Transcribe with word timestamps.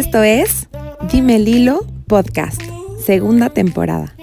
Esto 0.00 0.22
es 0.22 0.66
Dime 1.12 1.38
Lilo 1.38 1.84
Podcast, 2.06 2.62
segunda 3.04 3.50
temporada. 3.50 4.16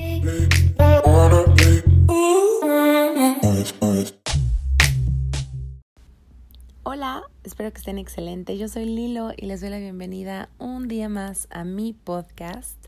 Hola, 6.81 7.21
espero 7.43 7.71
que 7.71 7.77
estén 7.77 7.99
excelentes. 7.99 8.57
Yo 8.57 8.67
soy 8.69 8.85
Lilo 8.85 9.33
y 9.37 9.45
les 9.45 9.61
doy 9.61 9.69
la 9.69 9.77
bienvenida 9.77 10.49
un 10.57 10.87
día 10.87 11.09
más 11.09 11.47
a 11.51 11.63
mi 11.63 11.93
podcast. 11.93 12.87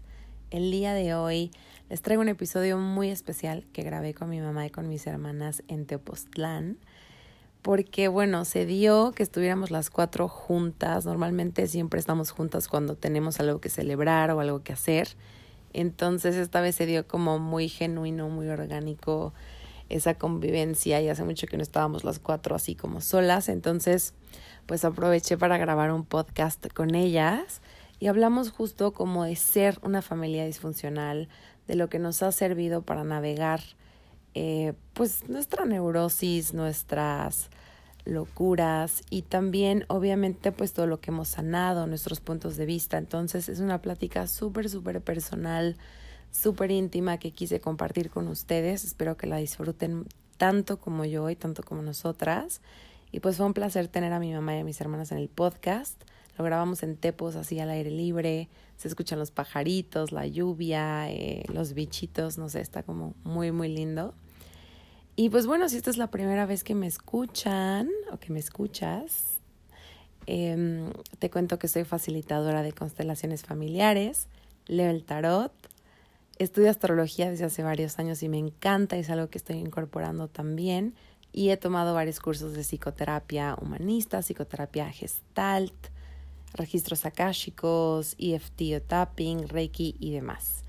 El 0.49 0.71
día 0.71 0.95
de 0.95 1.13
hoy 1.13 1.51
les 1.91 2.01
traigo 2.01 2.23
un 2.23 2.29
episodio 2.29 2.79
muy 2.79 3.11
especial 3.11 3.67
que 3.71 3.83
grabé 3.83 4.15
con 4.15 4.31
mi 4.31 4.41
mamá 4.41 4.65
y 4.65 4.71
con 4.71 4.89
mis 4.89 5.05
hermanas 5.05 5.61
en 5.67 5.85
Teopoztlán 5.85 6.79
porque 7.61 8.07
bueno, 8.07 8.45
se 8.45 8.65
dio 8.65 9.11
que 9.11 9.23
estuviéramos 9.23 9.71
las 9.71 9.89
cuatro 9.89 10.27
juntas. 10.27 11.05
Normalmente 11.05 11.67
siempre 11.67 11.99
estamos 11.99 12.31
juntas 12.31 12.67
cuando 12.67 12.95
tenemos 12.95 13.39
algo 13.39 13.59
que 13.59 13.69
celebrar 13.69 14.31
o 14.31 14.39
algo 14.39 14.63
que 14.63 14.73
hacer. 14.73 15.09
Entonces 15.73 16.35
esta 16.35 16.61
vez 16.61 16.75
se 16.75 16.85
dio 16.85 17.07
como 17.07 17.37
muy 17.37 17.67
genuino, 17.69 18.29
muy 18.29 18.47
orgánico 18.47 19.33
esa 19.89 20.13
convivencia 20.13 21.01
y 21.01 21.09
hace 21.09 21.23
mucho 21.23 21.47
que 21.47 21.57
no 21.57 21.63
estábamos 21.63 22.03
las 22.03 22.19
cuatro 22.19 22.55
así 22.55 22.75
como 22.75 23.01
solas. 23.01 23.49
Entonces 23.49 24.13
pues 24.65 24.85
aproveché 24.85 25.37
para 25.37 25.57
grabar 25.57 25.91
un 25.91 26.05
podcast 26.05 26.71
con 26.73 26.95
ellas 26.95 27.61
y 27.99 28.07
hablamos 28.07 28.51
justo 28.51 28.93
como 28.93 29.25
de 29.25 29.35
ser 29.35 29.79
una 29.81 30.01
familia 30.01 30.45
disfuncional, 30.45 31.27
de 31.67 31.75
lo 31.75 31.89
que 31.89 31.99
nos 31.99 32.23
ha 32.23 32.31
servido 32.31 32.81
para 32.81 33.03
navegar 33.03 33.61
eh, 34.41 34.73
pues 34.93 35.27
nuestra 35.27 35.65
neurosis, 35.65 36.53
nuestras 36.53 37.49
locuras 38.05 39.03
y 39.09 39.23
también 39.23 39.83
obviamente 39.89 40.53
pues 40.53 40.71
todo 40.71 40.87
lo 40.87 41.01
que 41.01 41.11
hemos 41.11 41.27
sanado, 41.27 41.87
nuestros 41.87 42.21
puntos 42.21 42.55
de 42.55 42.65
vista. 42.65 42.97
Entonces 42.97 43.49
es 43.49 43.59
una 43.59 43.81
plática 43.81 44.27
súper, 44.27 44.69
súper 44.69 45.01
personal, 45.01 45.75
súper 46.31 46.71
íntima 46.71 47.17
que 47.17 47.31
quise 47.31 47.59
compartir 47.59 48.09
con 48.09 48.29
ustedes. 48.29 48.85
Espero 48.85 49.17
que 49.17 49.27
la 49.27 49.35
disfruten 49.35 50.05
tanto 50.37 50.79
como 50.79 51.03
yo 51.03 51.29
y 51.29 51.35
tanto 51.35 51.61
como 51.61 51.81
nosotras. 51.81 52.61
Y 53.11 53.19
pues 53.19 53.35
fue 53.35 53.45
un 53.45 53.53
placer 53.53 53.89
tener 53.89 54.13
a 54.13 54.19
mi 54.19 54.31
mamá 54.31 54.55
y 54.55 54.59
a 54.59 54.63
mis 54.63 54.79
hermanas 54.79 55.11
en 55.11 55.17
el 55.17 55.27
podcast. 55.27 56.01
Lo 56.37 56.45
grabamos 56.45 56.81
en 56.83 56.95
Tepos 56.95 57.35
así 57.35 57.59
al 57.59 57.71
aire 57.71 57.91
libre. 57.91 58.47
Se 58.77 58.87
escuchan 58.87 59.19
los 59.19 59.31
pajaritos, 59.31 60.13
la 60.13 60.25
lluvia, 60.27 61.11
eh, 61.11 61.43
los 61.51 61.73
bichitos, 61.73 62.37
no 62.37 62.47
sé, 62.47 62.61
está 62.61 62.83
como 62.83 63.15
muy, 63.25 63.51
muy 63.51 63.67
lindo. 63.67 64.13
Y 65.21 65.29
pues 65.29 65.47
bueno, 65.47 65.67
si 65.67 65.75
esta 65.75 65.89
es 65.89 65.97
la 65.97 66.07
primera 66.07 66.45
vez 66.45 66.63
que 66.63 66.75
me 66.75 66.87
escuchan 66.87 67.89
o 68.09 68.19
que 68.19 68.31
me 68.31 68.39
escuchas, 68.39 69.41
em, 70.27 70.93
te 71.19 71.29
cuento 71.29 71.59
que 71.59 71.67
soy 71.67 71.83
facilitadora 71.83 72.63
de 72.63 72.71
constelaciones 72.71 73.43
familiares, 73.43 74.27
leo 74.67 74.89
el 74.89 75.03
tarot, 75.03 75.51
estudio 76.37 76.69
astrología 76.69 77.29
desde 77.29 77.43
hace 77.43 77.63
varios 77.63 77.99
años 77.99 78.23
y 78.23 78.29
me 78.29 78.37
encanta, 78.37 78.95
es 78.95 79.09
algo 79.09 79.29
que 79.29 79.39
estoy 79.39 79.57
incorporando 79.57 80.29
también. 80.29 80.95
Y 81.33 81.49
he 81.49 81.57
tomado 81.57 81.93
varios 81.93 82.21
cursos 82.21 82.53
de 82.53 82.63
psicoterapia 82.63 83.57
humanista, 83.61 84.21
psicoterapia 84.21 84.89
gestalt, 84.89 85.75
registros 86.53 87.05
akáshicos, 87.05 88.15
EFT 88.19 88.61
o 88.77 88.81
tapping, 88.81 89.49
Reiki 89.49 89.97
y 89.99 90.11
demás. 90.11 90.63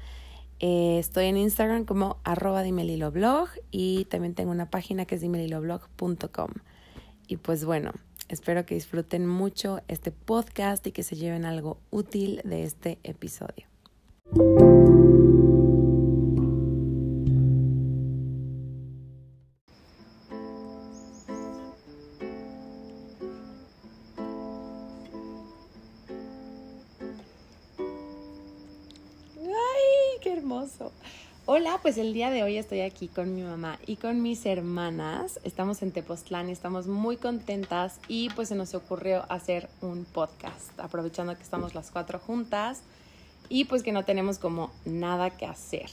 Eh, 0.61 0.99
estoy 0.99 1.25
en 1.27 1.39
Instagram 1.39 1.87
como 1.87 2.19
arroba 2.23 2.63
dimeliloblog 2.63 3.49
y 3.71 4.05
también 4.05 4.35
tengo 4.35 4.51
una 4.51 4.71
página 4.71 5.07
que 5.07 5.15
es 5.15 5.23
dimeliloblog.com. 5.23 6.51
Y 7.27 7.39
pues 7.39 7.65
bueno, 7.65 7.93
espero 8.29 8.67
que 8.67 8.75
disfruten 8.75 9.27
mucho 9.27 9.81
este 9.89 10.13
podcast 10.13 10.87
y 10.87 10.93
que 10.93 11.03
se 11.03 11.17
lleven 11.17 11.47
algo 11.47 11.79
útil 11.91 12.43
de 12.45 12.65
este 12.65 12.99
episodio. 13.03 13.67
Pues 31.91 31.99
el 31.99 32.13
día 32.13 32.31
de 32.31 32.45
hoy 32.45 32.57
estoy 32.57 32.83
aquí 32.83 33.09
con 33.09 33.35
mi 33.35 33.43
mamá 33.43 33.77
y 33.85 33.97
con 33.97 34.23
mis 34.23 34.47
hermanas. 34.47 35.41
Estamos 35.43 35.83
en 35.83 35.91
Tepoztlán 35.91 36.49
y 36.49 36.53
estamos 36.53 36.87
muy 36.87 37.17
contentas 37.17 37.99
y 38.07 38.31
pues 38.31 38.51
se 38.51 38.55
nos 38.55 38.75
ocurrió 38.75 39.25
hacer 39.29 39.69
un 39.81 40.05
podcast, 40.05 40.79
aprovechando 40.79 41.37
que 41.37 41.43
estamos 41.43 41.75
las 41.75 41.91
cuatro 41.91 42.21
juntas 42.21 42.83
y 43.49 43.65
pues 43.65 43.83
que 43.83 43.91
no 43.91 44.05
tenemos 44.05 44.39
como 44.39 44.71
nada 44.85 45.31
que 45.31 45.47
hacer. 45.47 45.91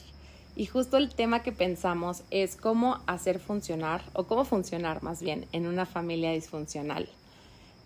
Y 0.56 0.68
justo 0.68 0.98
el 0.98 1.10
tema 1.10 1.42
que 1.42 1.52
pensamos 1.52 2.22
es 2.30 2.58
cómo 2.58 3.02
hacer 3.08 3.40
funcionar 3.40 4.04
o 4.14 4.28
cómo 4.28 4.46
funcionar 4.46 5.02
más 5.02 5.24
bien 5.24 5.48
en 5.52 5.66
una 5.66 5.88
familia 5.88 6.32
disfuncional. 6.32 7.10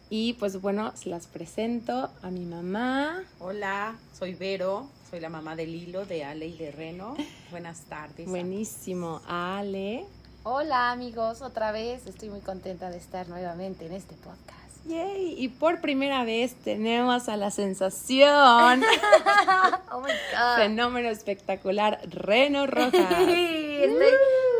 Y 0.09 0.33
pues 0.33 0.59
bueno, 0.59 0.91
las 1.05 1.28
presento 1.28 2.09
a 2.22 2.29
mi 2.29 2.43
mamá. 2.43 3.23
Hola, 3.39 3.95
soy 4.11 4.35
Vero, 4.35 4.89
soy 5.11 5.19
la 5.19 5.29
mamá 5.29 5.55
de 5.57 5.67
Lilo, 5.67 6.05
de 6.05 6.23
Ale 6.23 6.47
y 6.47 6.57
de 6.57 6.72
Reno. 6.72 7.16
Buenas 7.51 7.81
tardes. 7.81 8.27
Buenísimo, 8.27 9.22
Ale. 9.27 10.05
Hola 10.44 10.91
amigos, 10.91 11.41
otra 11.41 11.72
vez 11.73 12.07
estoy 12.07 12.29
muy 12.29 12.39
contenta 12.39 12.89
de 12.89 12.97
estar 12.97 13.27
nuevamente 13.27 13.85
en 13.85 13.91
este 13.91 14.16
podcast. 14.16 14.57
Yay, 14.85 15.35
y 15.38 15.49
por 15.49 15.81
primera 15.81 16.23
vez 16.23 16.55
tenemos 16.55 17.27
a 17.29 17.35
la 17.38 17.51
sensación. 17.51 18.81
oh 19.91 19.99
my 19.99 20.09
god. 20.31 20.55
Fenómeno 20.55 21.09
espectacular, 21.09 21.99
Reno 22.09 22.66
Rojas. 22.66 22.93
estoy 23.19 24.13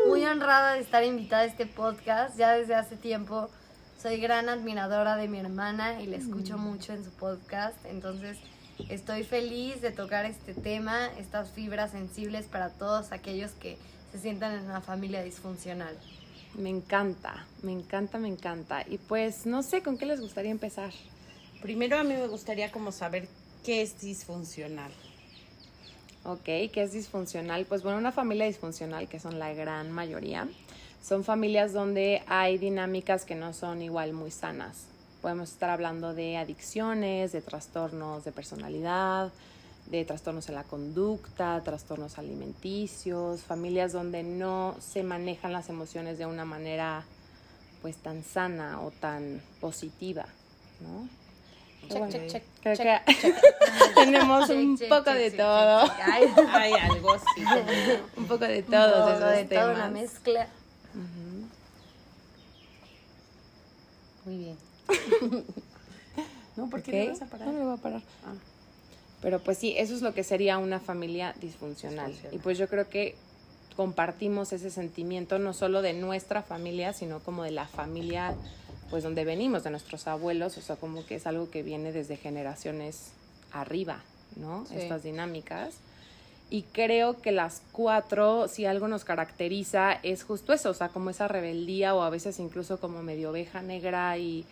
muy 0.06 0.24
honrada 0.26 0.74
de 0.74 0.80
estar 0.80 1.02
invitada 1.02 1.42
a 1.42 1.46
este 1.46 1.66
podcast. 1.66 2.36
Ya 2.36 2.52
desde 2.52 2.74
hace 2.74 2.96
tiempo 2.96 3.48
soy 4.00 4.18
gran 4.20 4.48
admiradora 4.48 5.16
de 5.16 5.28
mi 5.28 5.38
hermana 5.40 6.00
y 6.02 6.06
la 6.06 6.18
escucho 6.18 6.58
Mm. 6.58 6.60
mucho 6.60 6.92
en 6.92 7.04
su 7.04 7.10
podcast. 7.10 7.76
Entonces, 7.86 8.38
estoy 8.88 9.24
feliz 9.24 9.80
de 9.80 9.90
tocar 9.90 10.24
este 10.24 10.54
tema, 10.54 11.08
estas 11.18 11.50
fibras 11.50 11.92
sensibles 11.92 12.46
para 12.46 12.70
todos 12.70 13.12
aquellos 13.12 13.52
que 13.52 13.76
se 14.12 14.18
sientan 14.18 14.54
en 14.54 14.64
una 14.64 14.80
familia 14.80 15.22
disfuncional. 15.22 15.96
Me 16.54 16.68
encanta, 16.68 17.46
me 17.62 17.72
encanta, 17.72 18.18
me 18.18 18.28
encanta. 18.28 18.84
Y 18.86 18.98
pues 18.98 19.46
no 19.46 19.62
sé 19.62 19.82
con 19.82 19.96
qué 19.96 20.06
les 20.06 20.20
gustaría 20.20 20.50
empezar. 20.50 20.92
Primero 21.62 21.96
a 21.96 22.04
mí 22.04 22.14
me 22.14 22.26
gustaría 22.26 22.70
como 22.70 22.92
saber 22.92 23.28
qué 23.64 23.82
es 23.82 24.00
disfuncional. 24.00 24.92
Ok, 26.24 26.44
¿qué 26.44 26.82
es 26.82 26.92
disfuncional? 26.92 27.64
Pues 27.64 27.82
bueno, 27.82 27.98
una 27.98 28.12
familia 28.12 28.46
disfuncional, 28.46 29.08
que 29.08 29.18
son 29.18 29.38
la 29.38 29.52
gran 29.54 29.90
mayoría, 29.90 30.48
son 31.02 31.24
familias 31.24 31.72
donde 31.72 32.22
hay 32.28 32.58
dinámicas 32.58 33.24
que 33.24 33.34
no 33.34 33.52
son 33.52 33.82
igual 33.82 34.12
muy 34.12 34.30
sanas. 34.30 34.91
Podemos 35.22 35.50
estar 35.52 35.70
hablando 35.70 36.14
de 36.14 36.36
adicciones, 36.36 37.30
de 37.32 37.40
trastornos 37.40 38.24
de 38.24 38.32
personalidad, 38.32 39.30
de 39.86 40.04
trastornos 40.04 40.48
en 40.48 40.56
la 40.56 40.64
conducta, 40.64 41.60
trastornos 41.64 42.18
alimenticios, 42.18 43.42
familias 43.42 43.92
donde 43.92 44.24
no 44.24 44.74
se 44.80 45.02
manejan 45.04 45.52
las 45.52 45.68
emociones 45.68 46.18
de 46.18 46.26
una 46.26 46.44
manera 46.44 47.04
pues 47.82 47.96
tan 47.96 48.24
sana 48.24 48.80
o 48.82 48.90
tan 48.90 49.40
positiva, 49.60 50.26
¿no? 50.80 51.08
Check, 51.88 52.08
check, 52.10 52.26
check, 52.28 52.42
creo 52.62 52.76
check, 52.76 53.04
que 53.04 53.34
tenemos 53.96 54.48
un 54.50 54.78
poco 54.88 55.10
de 55.12 55.30
todo. 55.32 55.90
Hay 56.54 56.72
algo 56.74 57.16
como- 57.16 57.62
Un 58.16 58.26
poco 58.26 58.44
de 58.44 58.62
poco 58.62 58.76
esos 58.76 59.30
de 59.36 59.44
temas. 59.44 59.64
toda 59.64 59.74
una 59.74 59.88
mezcla. 59.90 60.48
Muy 64.24 64.38
bien. 64.38 64.71
No, 66.56 66.68
¿por 66.68 66.82
qué 66.82 66.90
Ok, 66.90 66.94
le 66.94 67.08
vas 67.08 67.22
a 67.22 67.26
parar? 67.26 67.46
No 67.48 67.52
me 67.54 67.64
voy 67.64 67.74
a 67.74 67.76
parar. 67.78 68.02
Ah. 68.26 68.34
Pero 69.22 69.38
pues 69.38 69.56
sí, 69.56 69.74
eso 69.78 69.94
es 69.94 70.02
lo 70.02 70.12
que 70.12 70.22
sería 70.22 70.58
una 70.58 70.80
familia 70.80 71.34
disfuncional. 71.40 72.08
Disfuncional. 72.08 72.34
Y 72.34 72.38
pues 72.42 72.58
yo 72.58 72.68
creo 72.68 72.88
que 72.88 73.14
compartimos 73.76 74.52
ese 74.52 74.70
sentimiento 74.70 75.38
no 75.38 75.54
solo 75.54 75.80
de 75.80 75.94
nuestra 75.94 76.42
familia, 76.42 76.92
sino 76.92 77.20
como 77.20 77.42
de 77.44 77.52
la 77.52 77.66
familia 77.66 78.34
pues 78.90 79.02
donde 79.02 79.24
venimos, 79.24 79.64
de 79.64 79.70
nuestros 79.70 80.06
abuelos, 80.06 80.58
o 80.58 80.60
sea, 80.60 80.76
como 80.76 81.06
que 81.06 81.14
es 81.14 81.26
algo 81.26 81.50
que 81.50 81.62
viene 81.62 81.92
desde 81.92 82.18
generaciones 82.18 83.12
arriba, 83.50 84.02
¿no? 84.36 84.66
Sí. 84.66 84.74
Estas 84.76 85.02
dinámicas. 85.02 85.76
Y 86.50 86.64
creo 86.64 87.22
que 87.22 87.32
las 87.32 87.62
cuatro, 87.72 88.48
si 88.48 88.66
algo 88.66 88.88
nos 88.88 89.04
caracteriza, 89.04 89.94
es 90.02 90.24
justo 90.24 90.52
eso, 90.52 90.68
o 90.68 90.74
sea, 90.74 90.90
como 90.90 91.08
esa 91.08 91.26
rebeldía 91.26 91.94
o 91.94 92.02
a 92.02 92.10
veces 92.10 92.38
incluso 92.38 92.78
como 92.80 93.02
medio 93.02 93.30
oveja 93.30 93.62
negra 93.62 94.18
y 94.18 94.44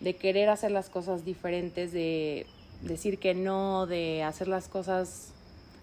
de 0.00 0.16
querer 0.16 0.48
hacer 0.48 0.70
las 0.70 0.90
cosas 0.90 1.24
diferentes, 1.24 1.92
de 1.92 2.46
decir 2.82 3.18
que 3.18 3.34
no, 3.34 3.86
de 3.86 4.22
hacer 4.22 4.48
las 4.48 4.68
cosas, 4.68 5.32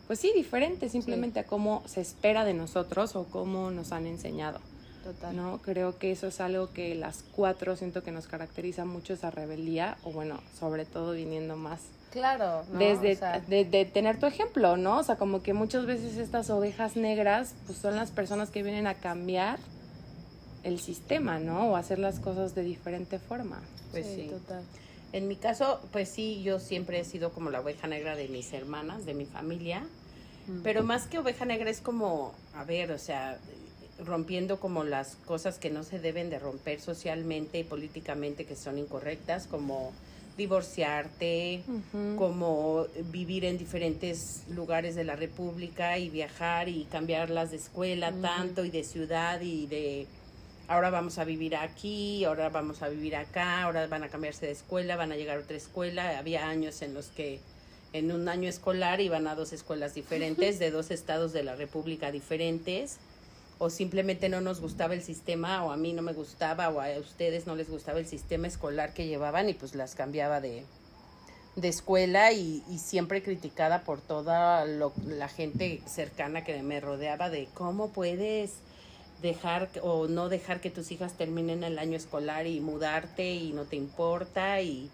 pues 0.08 0.20
sí, 0.20 0.32
diferentes, 0.36 0.92
simplemente 0.92 1.40
a 1.40 1.46
cómo 1.46 1.84
se 1.86 2.02
espera 2.02 2.46
de 2.46 2.54
nosotros 2.54 3.16
o 3.16 3.26
cómo 3.26 3.72
nos 3.72 3.92
han 3.92 4.08
enseñado. 4.08 4.60
Total. 5.04 5.36
¿no? 5.36 5.60
Creo 5.62 5.98
que 5.98 6.12
eso 6.12 6.28
es 6.28 6.40
algo 6.40 6.72
que 6.72 6.96
las 6.96 7.26
cuatro 7.36 7.76
siento 7.76 8.04
que 8.04 8.12
nos 8.12 8.28
caracteriza 8.28 8.86
mucho 8.86 9.14
esa 9.14 9.32
rebeldía, 9.32 9.98
o 10.04 10.12
bueno, 10.12 10.40
sobre 10.58 10.86
todo 10.86 11.12
viniendo 11.12 11.58
más 11.58 11.82
Claro. 12.14 12.64
¿no? 12.72 12.78
desde 12.78 13.14
O 13.14 13.18
sea, 13.18 13.40
de, 13.40 13.66
de 13.66 13.86
tener 13.86 14.20
tu 14.20 14.28
ejemplo, 14.28 14.78
¿no? 14.78 15.00
O 15.00 15.04
sea, 15.04 15.16
como 15.16 15.42
que 15.42 15.54
muchas 15.54 15.88
veces 15.88 16.18
estas 16.18 16.52
ovejas 16.52 16.96
negras 16.96 17.56
pues 17.66 17.80
son 17.80 17.96
las 17.96 18.12
personas 18.12 18.52
que 18.52 18.62
vienen 18.62 18.86
a 18.86 18.94
cambiar 18.94 19.58
el 20.62 20.80
sistema, 20.80 21.40
¿no? 21.40 21.72
O 21.72 21.76
hacer 21.76 21.98
las 21.98 22.20
cosas 22.20 22.54
de 22.54 22.62
diferente 22.62 23.18
forma. 23.18 23.62
Pues 23.94 24.08
sí. 24.16 24.28
total. 24.30 24.64
En 25.14 25.28
mi 25.28 25.36
caso, 25.36 25.80
pues 25.92 26.10
sí, 26.10 26.42
yo 26.42 26.60
siempre 26.60 27.00
he 27.00 27.06
sido 27.06 27.32
como 27.32 27.52
la 27.52 27.62
oveja 27.62 27.88
negra 27.88 28.16
de 28.16 28.28
mis 28.28 28.52
hermanas, 28.52 29.06
de 29.06 29.14
mi 29.14 29.26
familia. 29.26 29.84
Pero 30.62 30.84
más 30.84 31.08
que 31.08 31.20
oveja 31.20 31.46
negra 31.46 31.70
es 31.70 31.80
como, 31.80 32.34
a 32.54 32.66
ver, 32.66 32.92
o 32.92 32.98
sea, 32.98 33.40
rompiendo 34.04 34.60
como 34.60 34.84
las 34.84 35.16
cosas 35.16 35.58
que 35.58 35.70
no 35.70 35.84
se 35.84 36.00
deben 36.00 36.30
de 36.30 36.40
romper 36.40 36.82
socialmente 36.82 37.60
y 37.60 37.64
políticamente 37.64 38.46
que 38.46 38.56
son 38.56 38.78
incorrectas, 38.78 39.48
como 39.48 39.94
divorciarte, 40.36 41.62
como 42.18 42.88
vivir 43.12 43.46
en 43.46 43.58
diferentes 43.58 44.44
lugares 44.50 44.96
de 44.96 45.04
la 45.04 45.16
República 45.16 46.00
y 46.00 46.10
viajar 46.10 46.68
y 46.70 46.86
cambiarlas 46.86 47.52
de 47.52 47.58
escuela 47.58 48.12
tanto 48.12 48.66
y 48.66 48.72
de 48.72 48.84
ciudad 48.84 49.40
y 49.42 49.68
de 49.68 50.08
ahora 50.68 50.90
vamos 50.90 51.18
a 51.18 51.24
vivir 51.26 51.56
aquí, 51.56 52.24
ahora 52.26 52.50
vamos 52.50 52.82
a 52.82 52.90
vivir 52.90 53.16
acá, 53.16 53.64
ahora 53.64 53.88
van 53.88 54.04
a 54.04 54.10
cambiarse 54.10 54.46
de 54.46 54.52
escuela, 54.52 54.96
van 54.96 55.12
a 55.12 55.16
llegar 55.16 55.38
a 55.38 55.42
otra 55.42 55.58
escuela. 55.58 56.18
Había 56.18 56.48
años 56.48 56.82
en 56.82 56.94
los 56.94 57.08
que 57.08 57.40
en 57.94 58.12
un 58.12 58.28
año 58.28 58.50
escolar 58.50 59.02
iban 59.02 59.28
a 59.28 59.36
dos 59.36 59.54
escuelas 59.54 59.94
diferentes, 59.94 60.58
de 60.60 60.72
dos 60.72 60.90
estados 60.90 61.32
de 61.32 61.44
la 61.44 61.56
República 61.56 62.12
diferentes, 62.12 62.98
o 63.60 63.70
simplemente 63.70 64.30
no 64.30 64.42
nos 64.42 64.62
gustaba 64.62 64.96
el 64.96 65.04
sistema, 65.04 65.64
o 65.64 65.72
a 65.72 65.78
mí 65.78 65.94
no 65.94 66.02
me 66.02 66.14
gustaba, 66.14 66.70
o 66.70 66.82
a 66.82 66.90
ustedes 67.00 67.46
no 67.46 67.56
les 67.56 67.70
gustaba 67.70 68.00
el 68.00 68.08
sistema 68.08 68.48
escolar 68.48 68.94
que 68.96 69.06
llevaban, 69.06 69.48
y 69.48 69.54
pues 69.54 69.76
las 69.76 69.94
cambiaba 69.94 70.42
de, 70.42 70.66
de 71.56 71.68
escuela 71.68 72.32
y, 72.32 72.64
y 72.68 72.80
siempre 72.80 73.22
criticada 73.22 73.84
por 73.84 74.02
toda 74.02 74.66
lo- 74.66 74.94
la 75.06 75.30
gente 75.30 75.82
cercana 75.86 76.44
que 76.44 76.64
me 76.64 76.80
rodeaba 76.80 77.30
de 77.30 77.48
cómo 77.54 77.90
puedes 77.90 78.54
dejar 79.24 79.70
o 79.82 80.08
no 80.08 80.30
dejar 80.30 80.60
que 80.62 80.70
tus 80.70 80.92
hijas 80.92 81.14
terminen 81.14 81.64
el 81.64 81.80
año 81.80 81.96
escolar 81.98 82.46
y 82.46 82.60
mudarte 82.60 83.32
y 83.34 83.54
no 83.54 83.64
te 83.64 83.78
importa 83.78 84.62
y, 84.62 84.92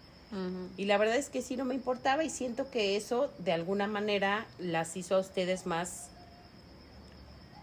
y 0.76 0.84
la 0.84 0.96
verdad 0.96 1.16
es 1.16 1.28
que 1.28 1.42
sí 1.42 1.56
no 1.56 1.64
me 1.64 1.74
importaba 1.74 2.22
y 2.22 2.30
siento 2.30 2.70
que 2.70 2.96
eso 2.96 3.30
de 3.38 3.52
alguna 3.52 3.88
manera 3.88 4.46
las 4.58 4.96
hizo 4.96 5.16
a 5.16 5.18
ustedes 5.18 5.66
más 5.66 6.10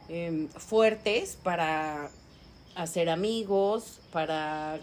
em, 0.09 0.49
fuertes 0.49 1.37
para 1.41 2.09
hacer 2.75 3.09
amigos, 3.09 4.01
para 4.11 4.79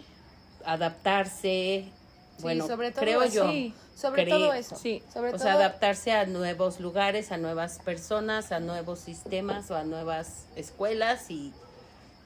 adaptarse. 0.65 1.85
bueno, 2.41 2.67
sobre 2.67 2.91
todo 2.91 3.01
creo 3.01 3.21
eso. 3.21 3.45
yo. 3.45 3.49
Sí, 3.51 3.73
Sobre 3.95 4.25
todo 4.25 4.53
eso. 4.53 4.75
sí. 4.75 5.03
Sobre 5.13 5.29
O 5.29 5.33
todo, 5.33 5.43
sea, 5.43 5.53
adaptarse 5.53 6.11
a 6.11 6.25
nuevos 6.25 6.79
lugares, 6.79 7.31
a 7.31 7.37
nuevas 7.37 7.79
personas, 7.79 8.51
a 8.51 8.59
nuevos 8.59 8.99
sistemas 8.99 9.69
o 9.71 9.75
a 9.75 9.83
nuevas 9.83 10.47
escuelas 10.55 11.29
y, 11.29 11.53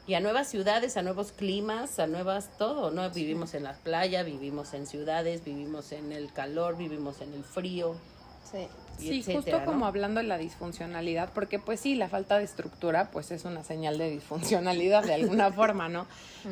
y 0.10 0.16
a 0.16 0.20
nuevas 0.20 0.48
ciudades, 0.48 0.98
a 0.98 1.04
nuevos 1.04 1.32
climas, 1.32 2.00
a 2.00 2.08
nuevas 2.08 2.50
todo, 2.58 2.90
¿no? 2.90 3.08
Vivimos 3.12 3.54
en 3.54 3.62
la 3.62 3.74
playa, 3.74 4.24
vivimos 4.24 4.74
en 4.74 4.88
ciudades, 4.88 5.46
vivimos 5.46 5.92
en 5.92 6.12
el 6.12 6.34
calor, 6.34 6.78
vivimos 6.78 7.22
en 7.22 7.32
el 7.36 7.44
frío. 7.44 7.96
sí. 8.52 8.68
Sí, 8.98 9.20
etcétera, 9.20 9.38
justo 9.38 9.60
¿no? 9.60 9.66
como 9.66 9.86
hablando 9.86 10.20
de 10.20 10.28
la 10.28 10.38
disfuncionalidad, 10.38 11.32
porque 11.34 11.58
pues 11.58 11.80
sí, 11.80 11.96
la 11.96 12.10
falta 12.10 12.38
de 12.38 12.44
estructura 12.44 13.12
pues 13.12 13.32
es 13.32 13.46
una 13.46 13.64
señal 13.64 13.98
de 13.98 14.10
disfuncionalidad 14.10 15.04
de 15.04 15.14
alguna 15.14 15.52
forma, 15.54 15.88
¿no? 15.88 16.06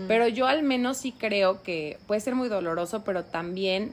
Pero 0.07 0.29
yo 0.29 0.47
al 0.47 0.63
menos 0.63 0.97
sí 0.97 1.11
creo 1.11 1.61
que 1.61 1.99
puede 2.07 2.21
ser 2.21 2.35
muy 2.35 2.47
doloroso, 2.47 3.03
pero 3.03 3.25
también 3.25 3.91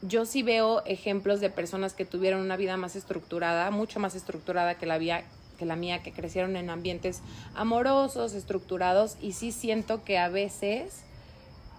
yo 0.00 0.24
sí 0.24 0.42
veo 0.42 0.82
ejemplos 0.86 1.40
de 1.40 1.50
personas 1.50 1.94
que 1.94 2.04
tuvieron 2.04 2.40
una 2.40 2.56
vida 2.56 2.76
más 2.76 2.96
estructurada, 2.96 3.70
mucho 3.70 4.00
más 4.00 4.16
estructurada 4.16 4.74
que 4.74 4.86
la, 4.86 4.98
vía, 4.98 5.22
que 5.62 5.66
la 5.66 5.76
mía, 5.76 6.02
que 6.02 6.10
crecieron 6.10 6.56
en 6.56 6.70
ambientes 6.70 7.20
amorosos, 7.54 8.34
estructurados, 8.34 9.16
y 9.20 9.32
sí 9.32 9.52
siento 9.52 10.02
que 10.02 10.18
a 10.18 10.28
veces 10.28 11.04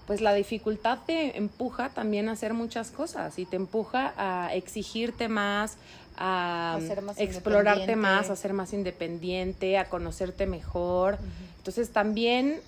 pues 0.08 0.22
la 0.22 0.34
dificultad 0.34 1.00
te 1.06 1.38
empuja 1.38 1.90
también 1.90 2.28
a 2.28 2.34
hacer 2.34 2.54
muchas 2.54 2.92
cosas 2.92 3.40
y 3.40 3.46
te 3.46 3.56
empuja 3.56 4.14
a 4.18 4.54
exigirte 4.54 5.28
más, 5.30 5.78
a, 6.18 6.76
A 6.76 6.82
ser 6.82 7.02
más 7.02 7.20
explorarte 7.20 7.96
más, 7.96 8.30
a 8.30 8.36
ser 8.36 8.54
más 8.54 8.74
independiente, 8.74 9.78
a 9.78 9.90
conocerte 9.90 10.46
mejor. 10.46 11.18
Entonces 11.58 11.92
también 11.92 12.60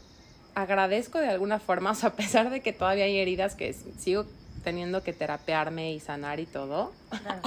agradezco 0.53 1.19
de 1.19 1.27
alguna 1.27 1.59
forma, 1.59 1.91
o 1.91 1.95
sea, 1.95 2.09
a 2.09 2.13
pesar 2.13 2.49
de 2.49 2.61
que 2.61 2.73
todavía 2.73 3.05
hay 3.05 3.17
heridas 3.17 3.55
que 3.55 3.73
sigo 3.97 4.25
teniendo 4.65 5.03
que 5.03 5.13
terapearme 5.13 5.93
y 5.93 6.01
sanar 6.01 6.41
y 6.41 6.45
todo. 6.45 6.91
Claro. 7.09 7.41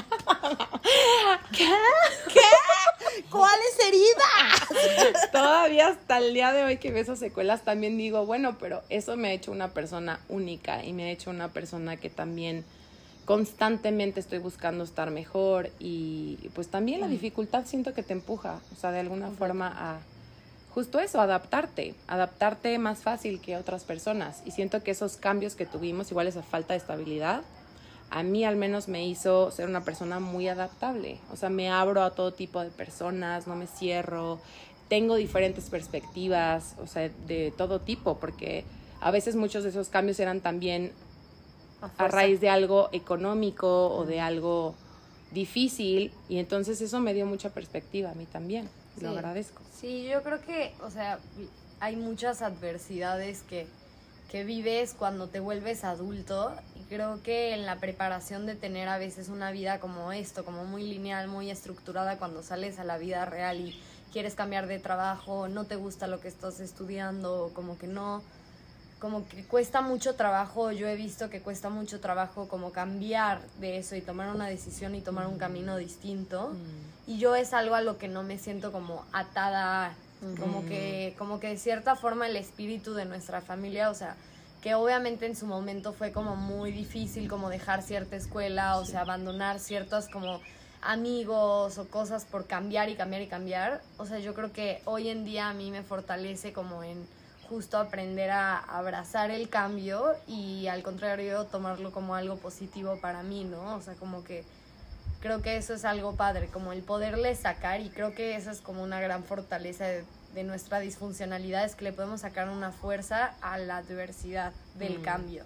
¿Cuáles 3.31 3.79
heridas? 3.87 5.31
todavía 5.33 5.89
hasta 5.89 6.19
el 6.19 6.33
día 6.33 6.53
de 6.53 6.65
hoy 6.65 6.79
que 6.79 6.93
veo 6.93 7.03
esas 7.03 7.19
secuelas 7.19 7.65
también 7.65 7.99
digo, 7.99 8.25
bueno, 8.25 8.57
pero 8.59 8.83
eso 8.89 9.17
me 9.17 9.29
ha 9.29 9.33
hecho 9.33 9.51
una 9.51 9.75
persona 9.75 10.21
única 10.29 10.85
y 10.85 10.93
me 10.93 11.05
ha 11.05 11.11
hecho 11.11 11.31
una 11.31 11.49
persona 11.49 11.97
que 11.97 12.09
también 12.09 12.65
constantemente 13.25 14.21
estoy 14.21 14.39
buscando 14.39 14.85
estar 14.85 15.11
mejor 15.11 15.71
y 15.79 16.37
pues 16.55 16.69
también 16.69 17.01
la 17.01 17.09
dificultad 17.09 17.67
siento 17.67 17.93
que 17.93 18.03
te 18.03 18.13
empuja, 18.15 18.61
o 18.73 18.77
sea, 18.77 18.93
de 18.93 19.01
alguna 19.01 19.31
forma 19.33 19.75
a 19.77 19.99
justo 20.79 21.01
eso, 21.01 21.21
adaptarte, 21.21 21.97
adaptarte 22.07 22.79
más 22.79 23.01
fácil 23.01 23.41
que 23.41 23.57
otras 23.57 23.83
personas 23.83 24.45
y 24.47 24.53
siento 24.53 24.81
que 24.85 24.93
esos 24.93 25.17
cambios 25.17 25.57
que 25.57 25.67
tuvimos, 25.67 26.13
igual 26.13 26.29
esa 26.29 26.45
falta 26.45 26.75
de 26.75 26.79
estabilidad, 26.79 27.43
a 28.11 28.23
mí 28.23 28.45
al 28.45 28.55
menos 28.55 28.87
me 28.87 29.05
hizo 29.05 29.51
ser 29.51 29.69
una 29.69 29.83
persona 29.83 30.21
muy 30.21 30.47
adaptable. 30.47 31.19
O 31.33 31.37
sea, 31.37 31.49
me 31.49 31.69
abro 31.69 32.05
a 32.05 32.13
todo 32.13 32.33
tipo 32.33 32.61
de 32.61 32.71
personas, 32.71 33.49
no 33.49 33.57
me 33.57 33.67
cierro, 33.67 34.39
tengo 34.89 35.17
diferentes 35.17 35.69
perspectivas, 35.69 36.77
o 36.81 36.87
sea, 36.87 37.11
de 37.27 37.53
todo 37.57 37.81
tipo, 37.81 38.19
porque 38.19 38.63
a 39.01 39.11
veces 39.11 39.35
muchos 39.35 39.65
de 39.65 39.71
esos 39.71 39.89
cambios 39.89 40.21
eran 40.21 40.41
también 40.41 40.93
a 41.97 42.07
raíz 42.07 42.41
de 42.41 42.51
algo 42.51 42.89
económico 42.93 43.89
o 43.89 44.07
de 44.07 44.21
algo 44.21 44.77
difícil 45.33 46.13
y 46.29 46.39
entonces 46.39 46.81
eso 46.81 47.01
me 47.01 47.15
dio 47.15 47.27
mucha 47.27 47.51
perspectiva 47.51 48.13
a 48.13 48.15
mí 48.15 48.27
también. 48.27 48.69
Lo 49.01 49.11
Sí. 49.11 49.17
agradezco. 49.17 49.63
Sí, 49.79 50.09
yo 50.11 50.23
creo 50.23 50.41
que, 50.41 50.75
o 50.83 50.91
sea, 50.91 51.19
hay 51.81 51.97
muchas 51.97 52.43
adversidades 52.43 53.43
que, 53.43 53.67
que 54.31 54.45
vives 54.45 54.95
cuando 54.99 55.29
te 55.29 55.41
vuelves 55.41 55.85
adulto 55.85 56.53
y 56.77 56.81
creo 56.89 57.23
que 57.23 57.55
en 57.55 57.65
la 57.65 57.77
preparación 57.77 58.47
de 58.47 58.55
tener 58.55 58.89
a 58.89 58.99
veces 58.99 59.29
una 59.29 59.51
vida 59.53 59.79
como 59.81 60.13
esto, 60.13 60.45
como 60.45 60.65
muy 60.65 60.83
lineal, 60.83 61.29
muy 61.29 61.51
estructurada, 61.51 62.19
cuando 62.19 62.43
sales 62.43 62.79
a 62.79 62.85
la 62.85 62.99
vida 62.99 63.25
real 63.25 63.61
y 63.61 63.81
quieres 64.13 64.35
cambiar 64.35 64.67
de 64.67 64.79
trabajo, 64.79 65.49
no 65.49 65.65
te 65.65 65.77
gusta 65.77 66.07
lo 66.09 66.21
que 66.21 66.29
estás 66.29 66.61
estudiando, 66.61 67.53
como 67.55 67.79
que 67.79 67.87
no, 67.87 68.23
como 68.99 69.27
que 69.29 69.45
cuesta 69.45 69.81
mucho 69.81 70.15
trabajo, 70.15 70.73
yo 70.73 70.89
he 70.89 70.97
visto 70.97 71.31
que 71.31 71.41
cuesta 71.41 71.69
mucho 71.71 72.01
trabajo 72.01 72.49
como 72.49 72.73
cambiar 72.73 73.41
de 73.61 73.79
eso 73.79 73.95
y 73.95 74.01
tomar 74.01 74.35
una 74.35 74.47
decisión 74.47 74.95
y 74.95 75.01
tomar 75.01 75.27
un 75.29 75.39
camino 75.39 75.77
distinto. 75.77 76.53
Y 77.07 77.19
yo 77.19 77.35
es 77.35 77.53
algo 77.53 77.75
a 77.75 77.81
lo 77.81 77.97
que 77.97 78.09
no 78.09 78.23
me 78.23 78.39
siento 78.39 78.73
como 78.73 79.05
atada, 79.13 79.95
como 80.41 80.67
que 80.67 81.15
como 81.17 81.39
que 81.39 81.49
de 81.49 81.59
cierta 81.59 81.95
forma 81.95 82.27
el 82.27 82.37
espíritu 82.37 82.95
de 82.95 83.05
nuestra 83.05 83.41
familia, 83.41 83.91
o 83.91 83.95
sea, 83.95 84.17
que 84.63 84.75
obviamente 84.75 85.27
en 85.27 85.37
su 85.37 85.47
momento 85.47 85.93
fue 85.93 86.11
como 86.11 86.35
muy 86.35 86.73
difícil 86.73 87.29
como 87.29 87.49
dejar 87.49 87.83
cierta 87.83 88.17
escuela, 88.17 88.79
o 88.79 88.85
sea, 88.85 89.03
abandonar 89.03 89.61
ciertos 89.61 90.09
como 90.09 90.41
amigos 90.83 91.79
o 91.79 91.89
cosas 91.89 92.25
por 92.25 92.47
cambiar 92.47 92.89
y 92.89 92.97
cambiar 92.97 93.23
y 93.23 93.29
cambiar. 93.29 93.81
O 93.97 94.07
sea, 94.07 94.19
yo 94.19 94.35
creo 94.35 94.53
que 94.53 94.83
hoy 94.85 95.09
en 95.09 95.25
día 95.25 95.49
a 95.49 95.55
mí 95.55 95.71
me 95.71 95.83
fortalece 95.83 96.53
como 96.53 96.83
en 96.83 97.07
justo 97.49 97.79
aprender 97.79 98.31
a 98.31 98.59
abrazar 98.59 99.31
el 99.31 99.49
cambio 99.49 100.15
y 100.27 100.67
al 100.67 100.83
contrario 100.83 101.45
tomarlo 101.47 101.93
como 101.93 102.15
algo 102.15 102.37
positivo 102.37 102.99
para 103.01 103.23
mí, 103.23 103.45
¿no? 103.45 103.77
O 103.77 103.83
sea, 103.83 103.95
como 103.95 104.23
que 104.25 104.45
creo 105.21 105.43
que 105.43 105.57
eso 105.57 105.75
es 105.75 105.85
algo 105.85 106.15
padre, 106.15 106.49
como 106.49 106.73
el 106.73 106.83
poderle 106.83 107.35
sacar 107.35 107.81
y 107.81 107.91
creo 107.91 108.15
que 108.15 108.37
eso 108.37 108.51
es 108.51 108.61
como 108.61 108.83
una 108.83 109.01
gran 109.01 109.25
fortaleza 109.25 109.85
de, 109.85 110.05
de 110.35 110.45
nuestra 110.45 110.79
disfuncionalidad, 110.81 111.65
es 111.65 111.75
que 111.75 111.85
le 111.85 111.93
podemos 111.93 112.21
sacar 112.21 112.49
una 112.51 112.71
fuerza 112.71 113.35
a 113.41 113.59
la 113.59 113.79
adversidad 113.79 114.53
del 114.79 114.99
Mm. 115.01 115.03
cambio. 115.03 115.45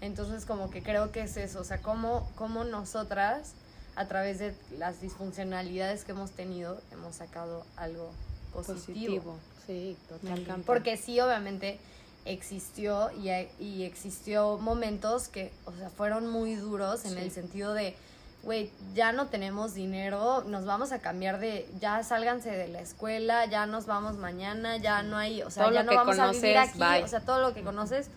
Entonces 0.00 0.44
como 0.44 0.70
que 0.70 0.82
creo 0.82 1.12
que 1.12 1.22
es 1.22 1.36
eso, 1.36 1.60
o 1.60 1.64
sea, 1.64 1.78
como, 1.78 2.28
como 2.34 2.64
nosotras 2.64 3.52
a 3.94 4.06
través 4.06 4.38
de 4.40 4.54
las 4.76 5.00
disfuncionalidades 5.00 6.04
que 6.04 6.12
hemos 6.12 6.32
tenido 6.32 6.80
hemos 6.90 7.14
sacado 7.16 7.64
algo 7.76 8.10
positivo. 8.52 8.74
Positivo. 8.74 9.38
Sí, 9.66 9.96
Me 10.22 10.30
encanta. 10.32 10.66
Porque 10.66 10.96
sí, 10.96 11.18
obviamente 11.20 11.78
existió 12.24 13.10
y, 13.12 13.30
y 13.62 13.84
existió 13.84 14.58
momentos 14.58 15.28
que, 15.28 15.52
o 15.64 15.72
sea, 15.72 15.90
fueron 15.90 16.28
muy 16.28 16.54
duros 16.54 17.04
en 17.04 17.12
Sí. 17.14 17.18
el 17.18 17.30
sentido 17.32 17.74
de, 17.74 17.96
güey, 18.42 18.70
ya 18.94 19.12
no 19.12 19.26
tenemos 19.26 19.74
dinero, 19.74 20.44
nos 20.46 20.64
vamos 20.64 20.92
a 20.92 21.00
cambiar 21.00 21.38
de, 21.40 21.68
ya 21.80 22.02
sálganse 22.04 22.50
de 22.50 22.68
la 22.68 22.80
escuela, 22.80 23.46
ya 23.46 23.66
nos 23.66 23.86
vamos 23.86 24.16
mañana, 24.16 24.76
ya 24.76 25.02
no 25.02 25.16
hay, 25.16 25.42
o 25.42 25.50
sea, 25.50 25.64
Todo 25.64 25.74
ya 25.74 25.82
no 25.82 25.94
vamos 25.94 26.18
a 26.18 26.30
vivir 26.30 26.56
aquí, 26.58 26.78
bye. 26.78 27.02
o 27.02 27.08
sea, 27.08 27.20
todo 27.20 27.40
lo 27.40 27.54
que 27.54 27.62
conoces, 27.62 28.08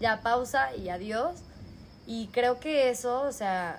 ya 0.00 0.20
pausa 0.22 0.74
y 0.76 0.88
adiós. 0.90 1.36
Y 2.06 2.26
creo 2.28 2.60
que 2.60 2.90
eso, 2.90 3.22
o 3.22 3.32
sea, 3.32 3.78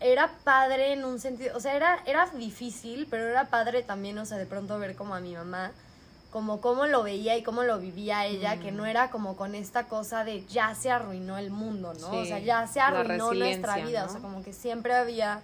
era 0.00 0.32
padre 0.42 0.92
en 0.92 1.04
un 1.04 1.20
sentido, 1.20 1.56
o 1.56 1.60
sea, 1.60 1.74
era, 1.76 2.00
era 2.06 2.26
difícil, 2.30 3.06
pero 3.08 3.24
era 3.28 3.46
padre 3.50 3.82
también, 3.84 4.18
o 4.18 4.26
sea, 4.26 4.36
de 4.36 4.46
pronto 4.46 4.78
ver 4.80 4.96
como 4.96 5.14
a 5.14 5.20
mi 5.20 5.34
mamá, 5.34 5.70
como 6.36 6.60
cómo 6.60 6.84
lo 6.84 7.02
veía 7.02 7.34
y 7.38 7.42
cómo 7.42 7.62
lo 7.62 7.78
vivía 7.78 8.26
ella, 8.26 8.60
que 8.60 8.70
no 8.70 8.84
era 8.84 9.10
como 9.10 9.36
con 9.36 9.54
esta 9.54 9.88
cosa 9.88 10.22
de 10.22 10.44
ya 10.44 10.74
se 10.74 10.90
arruinó 10.90 11.38
el 11.38 11.50
mundo, 11.50 11.94
¿no? 11.94 12.10
o 12.10 12.26
sea, 12.26 12.40
ya 12.40 12.66
se 12.66 12.78
arruinó 12.78 13.32
nuestra 13.32 13.78
vida, 13.78 14.00
¿no? 14.02 14.06
o 14.06 14.12
sea, 14.12 14.20
como 14.20 14.44
que 14.44 14.52
siempre 14.52 14.94
había 14.94 15.40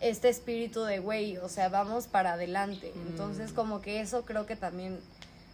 este 0.00 0.28
espíritu 0.28 0.82
de, 0.82 0.98
güey, 0.98 1.38
o 1.38 1.48
sea, 1.48 1.70
vamos 1.70 2.06
para 2.06 2.34
adelante. 2.34 2.92
Entonces, 3.08 3.52
como 3.52 3.80
que 3.80 4.00
eso 4.00 4.26
creo 4.26 4.44
que 4.44 4.56
también 4.56 5.00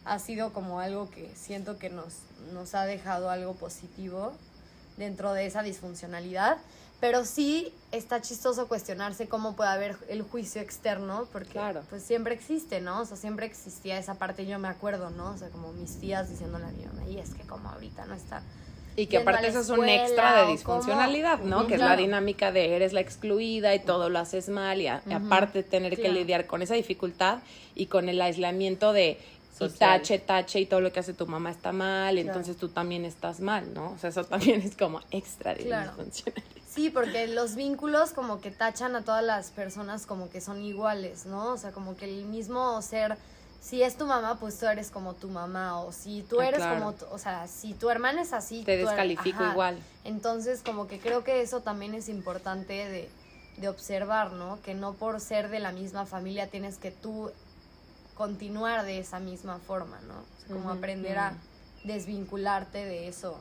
ha 0.04 0.18
sido 0.18 0.52
como 0.52 0.80
algo 0.80 1.08
que 1.10 1.30
siento 1.36 1.78
que 1.78 1.88
nos, 1.88 2.14
nos 2.52 2.74
ha 2.74 2.84
dejado 2.84 3.30
algo 3.30 3.54
positivo 3.54 4.32
dentro 4.96 5.32
de 5.32 5.46
esa 5.46 5.62
disfuncionalidad. 5.62 6.58
Pero 7.02 7.24
sí 7.24 7.74
está 7.90 8.22
chistoso 8.22 8.68
cuestionarse 8.68 9.26
cómo 9.28 9.56
puede 9.56 9.70
haber 9.70 9.96
el 10.08 10.22
juicio 10.22 10.62
externo, 10.62 11.26
porque 11.32 11.50
Claro. 11.50 11.82
pues 11.90 12.04
siempre 12.04 12.32
existe, 12.32 12.80
¿no? 12.80 13.00
O 13.00 13.04
sea, 13.04 13.16
siempre 13.16 13.44
existía 13.44 13.98
esa 13.98 14.14
parte, 14.14 14.46
yo 14.46 14.60
me 14.60 14.68
acuerdo, 14.68 15.10
¿no? 15.10 15.30
O 15.32 15.36
sea, 15.36 15.48
como 15.48 15.72
mis 15.72 15.98
tías 15.98 16.30
diciéndole 16.30 16.64
a 16.66 16.68
mi 16.68 16.84
mamá, 16.84 17.04
y 17.08 17.18
es 17.18 17.34
que 17.34 17.42
como 17.42 17.68
ahorita 17.70 18.06
no 18.06 18.14
está 18.14 18.44
Y 18.94 19.06
que 19.06 19.16
aparte 19.18 19.48
eso 19.48 19.58
es 19.60 19.70
un 19.70 19.88
extra 19.88 20.44
de 20.44 20.52
disfuncionalidad, 20.52 21.40
¿no? 21.40 21.66
Que 21.66 21.74
es 21.74 21.80
la 21.80 21.96
dinámica 21.96 22.52
de 22.52 22.76
eres 22.76 22.92
la 22.92 23.00
excluida 23.00 23.74
y 23.74 23.80
todo 23.80 24.08
lo 24.08 24.20
haces 24.20 24.48
mal 24.48 24.80
y, 24.80 24.86
a- 24.86 25.02
y 25.08 25.12
aparte 25.12 25.64
tener 25.64 25.96
que 26.00 26.08
lidiar 26.12 26.46
con 26.46 26.62
esa 26.62 26.74
dificultad 26.74 27.38
y 27.74 27.86
con 27.86 28.08
el 28.08 28.22
aislamiento 28.22 28.92
de 28.92 29.18
y 29.60 29.68
tache, 29.70 30.18
tache 30.18 30.60
y 30.60 30.66
todo 30.66 30.80
lo 30.80 30.92
que 30.92 31.00
hace 31.00 31.14
tu 31.14 31.26
mamá 31.26 31.50
está 31.50 31.72
mal, 31.72 32.14
Claro. 32.14 32.28
entonces 32.28 32.56
tú 32.56 32.68
también 32.68 33.04
estás 33.04 33.40
mal, 33.40 33.72
¿no? 33.74 33.90
O 33.92 33.98
sea, 33.98 34.10
eso 34.10 34.24
también 34.54 34.60
es 34.60 34.76
como 34.76 35.00
extra 35.10 35.54
de 35.54 35.64
Claro. 35.64 35.90
disfuncionalidad. 35.96 36.61
Sí, 36.72 36.88
porque 36.88 37.26
los 37.28 37.54
vínculos 37.54 38.12
como 38.12 38.40
que 38.40 38.50
tachan 38.50 38.96
a 38.96 39.02
todas 39.04 39.22
las 39.22 39.50
personas 39.50 40.06
como 40.06 40.30
que 40.30 40.40
son 40.40 40.62
iguales, 40.62 41.26
¿no? 41.26 41.52
O 41.52 41.58
sea, 41.58 41.70
como 41.72 41.96
que 41.98 42.06
el 42.06 42.24
mismo 42.24 42.80
ser, 42.80 43.18
si 43.60 43.82
es 43.82 43.98
tu 43.98 44.06
mamá, 44.06 44.38
pues 44.40 44.58
tú 44.58 44.64
eres 44.66 44.90
como 44.90 45.12
tu 45.12 45.28
mamá, 45.28 45.82
o 45.82 45.92
si 45.92 46.22
tú 46.22 46.40
Ah, 46.40 46.46
eres 46.46 46.60
claro. 46.60 46.80
como, 46.80 46.94
tu- 46.94 47.04
o 47.10 47.18
sea, 47.18 47.46
si 47.46 47.74
tu 47.74 47.90
hermana 47.90 48.22
es 48.22 48.32
así, 48.32 48.62
Te 48.64 48.78
descalifico 48.78 49.42
ajá. 49.42 49.52
igual. 49.52 49.82
Entonces, 50.04 50.62
como 50.62 50.86
que 50.86 50.98
creo 50.98 51.22
que 51.24 51.42
eso 51.42 51.60
también 51.60 51.92
es 51.94 52.08
importante 52.08 52.72
de, 52.88 53.10
de 53.58 53.68
observar, 53.68 54.32
¿no? 54.32 54.58
Que 54.62 54.72
no 54.72 54.94
por 54.94 55.20
ser 55.20 55.50
de 55.50 55.58
la 55.60 55.72
misma 55.72 56.06
familia 56.06 56.46
tienes 56.46 56.78
que 56.78 56.90
tú 56.90 57.30
continuar 58.14 58.86
de 58.86 58.98
esa 58.98 59.20
misma 59.20 59.58
forma, 59.58 60.00
¿no? 60.08 60.14
O 60.14 60.40
sea, 60.40 60.48
como 60.54 60.70
Ujú, 60.70 60.78
aprender 60.78 61.18
a 61.18 61.34
desvincularte 61.84 62.78
de 62.78 63.08
eso. 63.08 63.36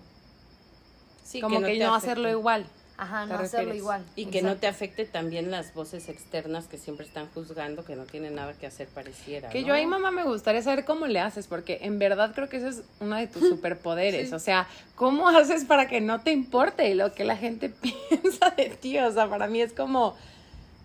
Sí, 1.23 1.39
como 1.39 1.61
que, 1.61 1.79
no 1.79 1.95
afecte. 1.95 2.09
hacerlo 2.09 2.29
igual. 2.29 2.65
Ajá, 3.01 3.25
¿Te 3.25 3.33
no 3.33 3.39
hacerlo 3.39 3.73
igual. 3.73 4.05
Y 4.15 4.27
que 4.27 4.43
no 4.43 4.57
te 4.57 4.67
afecte 4.67 5.05
también 5.05 5.49
las 5.49 5.73
voces 5.73 6.07
externas 6.07 6.67
que 6.67 6.77
siempre 6.77 7.03
están 7.03 7.27
juzgando, 7.33 7.83
que 7.83 7.95
no 7.95 8.03
tienen 8.03 8.35
nada 8.35 8.53
que 8.53 8.67
hacer 8.67 8.87
pareciera. 8.89 9.49
Que 9.49 9.61
¿no? 9.61 9.69
yo 9.69 9.73
ahí, 9.73 9.87
mamá, 9.87 10.11
me 10.11 10.23
gustaría 10.23 10.61
saber 10.61 10.85
cómo 10.85 11.07
le 11.07 11.19
haces, 11.19 11.47
porque 11.47 11.79
en 11.81 11.97
verdad 11.97 12.31
creo 12.35 12.47
que 12.47 12.57
ese 12.57 12.67
es 12.67 12.83
uno 12.99 13.15
de 13.15 13.25
tus 13.25 13.41
superpoderes. 13.49 14.33
O 14.33 14.37
sea, 14.39 14.67
¿cómo 14.93 15.27
haces 15.29 15.65
para 15.65 15.87
que 15.87 15.99
no 15.99 16.21
te 16.21 16.31
importe 16.31 16.93
lo 16.93 17.11
que 17.11 17.23
la 17.23 17.35
gente 17.35 17.69
piensa 18.09 18.51
de 18.51 18.69
ti? 18.69 18.99
O 18.99 19.11
sea, 19.11 19.27
para 19.27 19.47
mí 19.47 19.63
es 19.63 19.73
como 19.73 20.15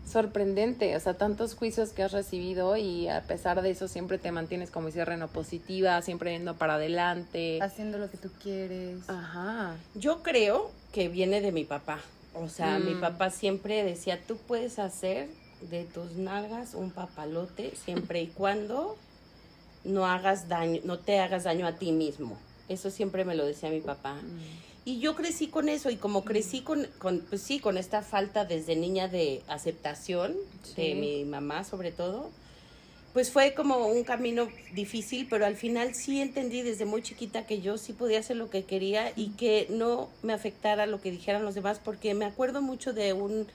sorprendente. 0.07 0.95
O 0.97 1.01
sea, 1.01 1.15
tantos 1.15 1.55
juicios 1.55 1.91
que 1.91 2.03
has 2.03 2.13
recibido 2.13 2.77
y 2.77 3.09
a 3.09 3.23
pesar 3.23 3.61
de 3.63 3.71
eso 3.71 3.89
siempre 3.89 4.19
te 4.19 4.31
mantienes 4.33 4.71
como 4.71 4.89
ese 4.89 5.05
reno 5.05 5.29
positiva, 5.29 6.01
siempre 6.03 6.33
yendo 6.33 6.55
para 6.57 6.75
adelante. 6.75 7.59
haciendo 7.61 7.99
lo 7.99 8.11
que 8.11 8.17
tú 8.17 8.31
quieres. 8.43 9.09
Ajá. 9.09 9.77
Yo 9.95 10.23
creo 10.23 10.71
que 10.93 11.09
viene 11.09 11.41
de 11.41 11.53
mi 11.53 11.65
papá. 11.65 11.99
O 12.35 12.49
sea, 12.49 12.79
mi 12.79 12.95
Mm. 12.95 13.01
papá 13.01 13.31
siempre 13.31 13.83
decía, 13.83 14.21
tú 14.27 14.37
puedes 14.37 14.79
hacer 14.79 15.29
de 15.71 15.85
tus 15.85 16.13
nalgas 16.17 16.75
un 16.75 16.91
papalote 16.91 17.73
siempre 17.83 18.21
y 18.23 18.27
cuando 18.29 18.97
no 19.85 20.07
hagas 20.07 20.49
daño, 20.49 20.81
no 20.85 20.99
te 20.99 21.19
hagas 21.21 21.45
daño 21.45 21.67
a 21.67 21.73
ti 21.77 21.93
mismo. 21.93 22.37
Eso 22.69 22.91
siempre 22.91 23.25
me 23.25 23.35
lo 23.35 23.45
decía 23.47 23.71
mi 23.71 23.81
papá. 23.81 24.17
Y 24.87 25.01
yo 25.01 25.17
crecí 25.17 25.49
con 25.49 25.69
eso 25.69 25.91
y 25.91 25.97
como 25.97 26.25
crecí 26.25 26.61
con, 26.61 26.87
con 26.99 27.19
pues 27.29 27.43
sí, 27.43 27.59
con 27.59 27.77
esta 27.77 28.03
falta 28.03 28.45
desde 28.45 28.77
niña 28.77 29.09
de 29.09 29.43
aceptación 29.49 30.37
de 30.77 30.93
Sí. 30.93 30.95
mi 30.95 31.25
mamá 31.25 31.65
sobre 31.65 31.91
todo, 31.91 32.31
pues 33.13 33.33
fue 33.33 33.53
como 33.53 33.89
un 33.89 34.05
camino 34.05 34.49
difícil, 34.75 35.27
pero 35.29 35.45
al 35.45 35.57
final 35.57 35.95
sí 35.97 36.21
entendí 36.21 36.63
desde 36.63 36.85
muy 36.85 37.03
chiquita 37.03 37.47
que 37.47 37.61
yo 37.61 37.79
sí 37.79 37.95
podía 37.95 38.21
hacer 38.21 38.37
lo 38.37 38.49
que 38.49 38.63
quería 38.63 39.13
y 39.17 39.31
que 39.31 39.67
no 39.71 40.09
me 40.23 40.33
afectara 40.33 40.87
lo 40.87 41.01
que 41.01 41.11
dijeran 41.11 41.45
los 41.45 41.57
demás, 41.57 41.81
porque 41.85 42.15
me 42.15 42.25
acuerdo 42.25 42.63
mucho 42.63 42.93
de 42.93 43.13
un, 43.13 43.49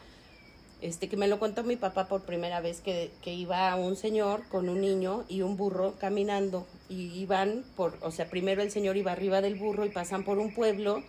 este, 0.82 1.08
que 1.08 1.16
me 1.16 1.30
lo 1.30 1.40
contó 1.40 1.64
mi 1.64 1.78
papá 1.78 2.10
por 2.10 2.24
primera 2.24 2.60
vez, 2.60 2.82
que, 2.82 3.10
que 3.22 3.34
iba 3.34 3.74
un 3.78 3.96
señor 3.96 4.44
con 4.50 4.68
un 4.68 4.82
niño 4.82 5.24
y 5.30 5.44
un 5.44 5.56
burro 5.56 5.94
caminando, 5.98 6.68
y 6.90 7.04
iban 7.18 7.64
por, 7.78 7.98
o 8.02 8.12
sea, 8.12 8.30
primero 8.30 8.62
el 8.62 8.72
señor 8.72 8.98
iba 8.98 9.14
arriba 9.14 9.40
del 9.40 9.56
burro 9.56 9.86
y 9.86 9.90
pasan 9.90 10.26
por 10.26 10.40
un 10.40 10.54
pueblo, 10.54 11.04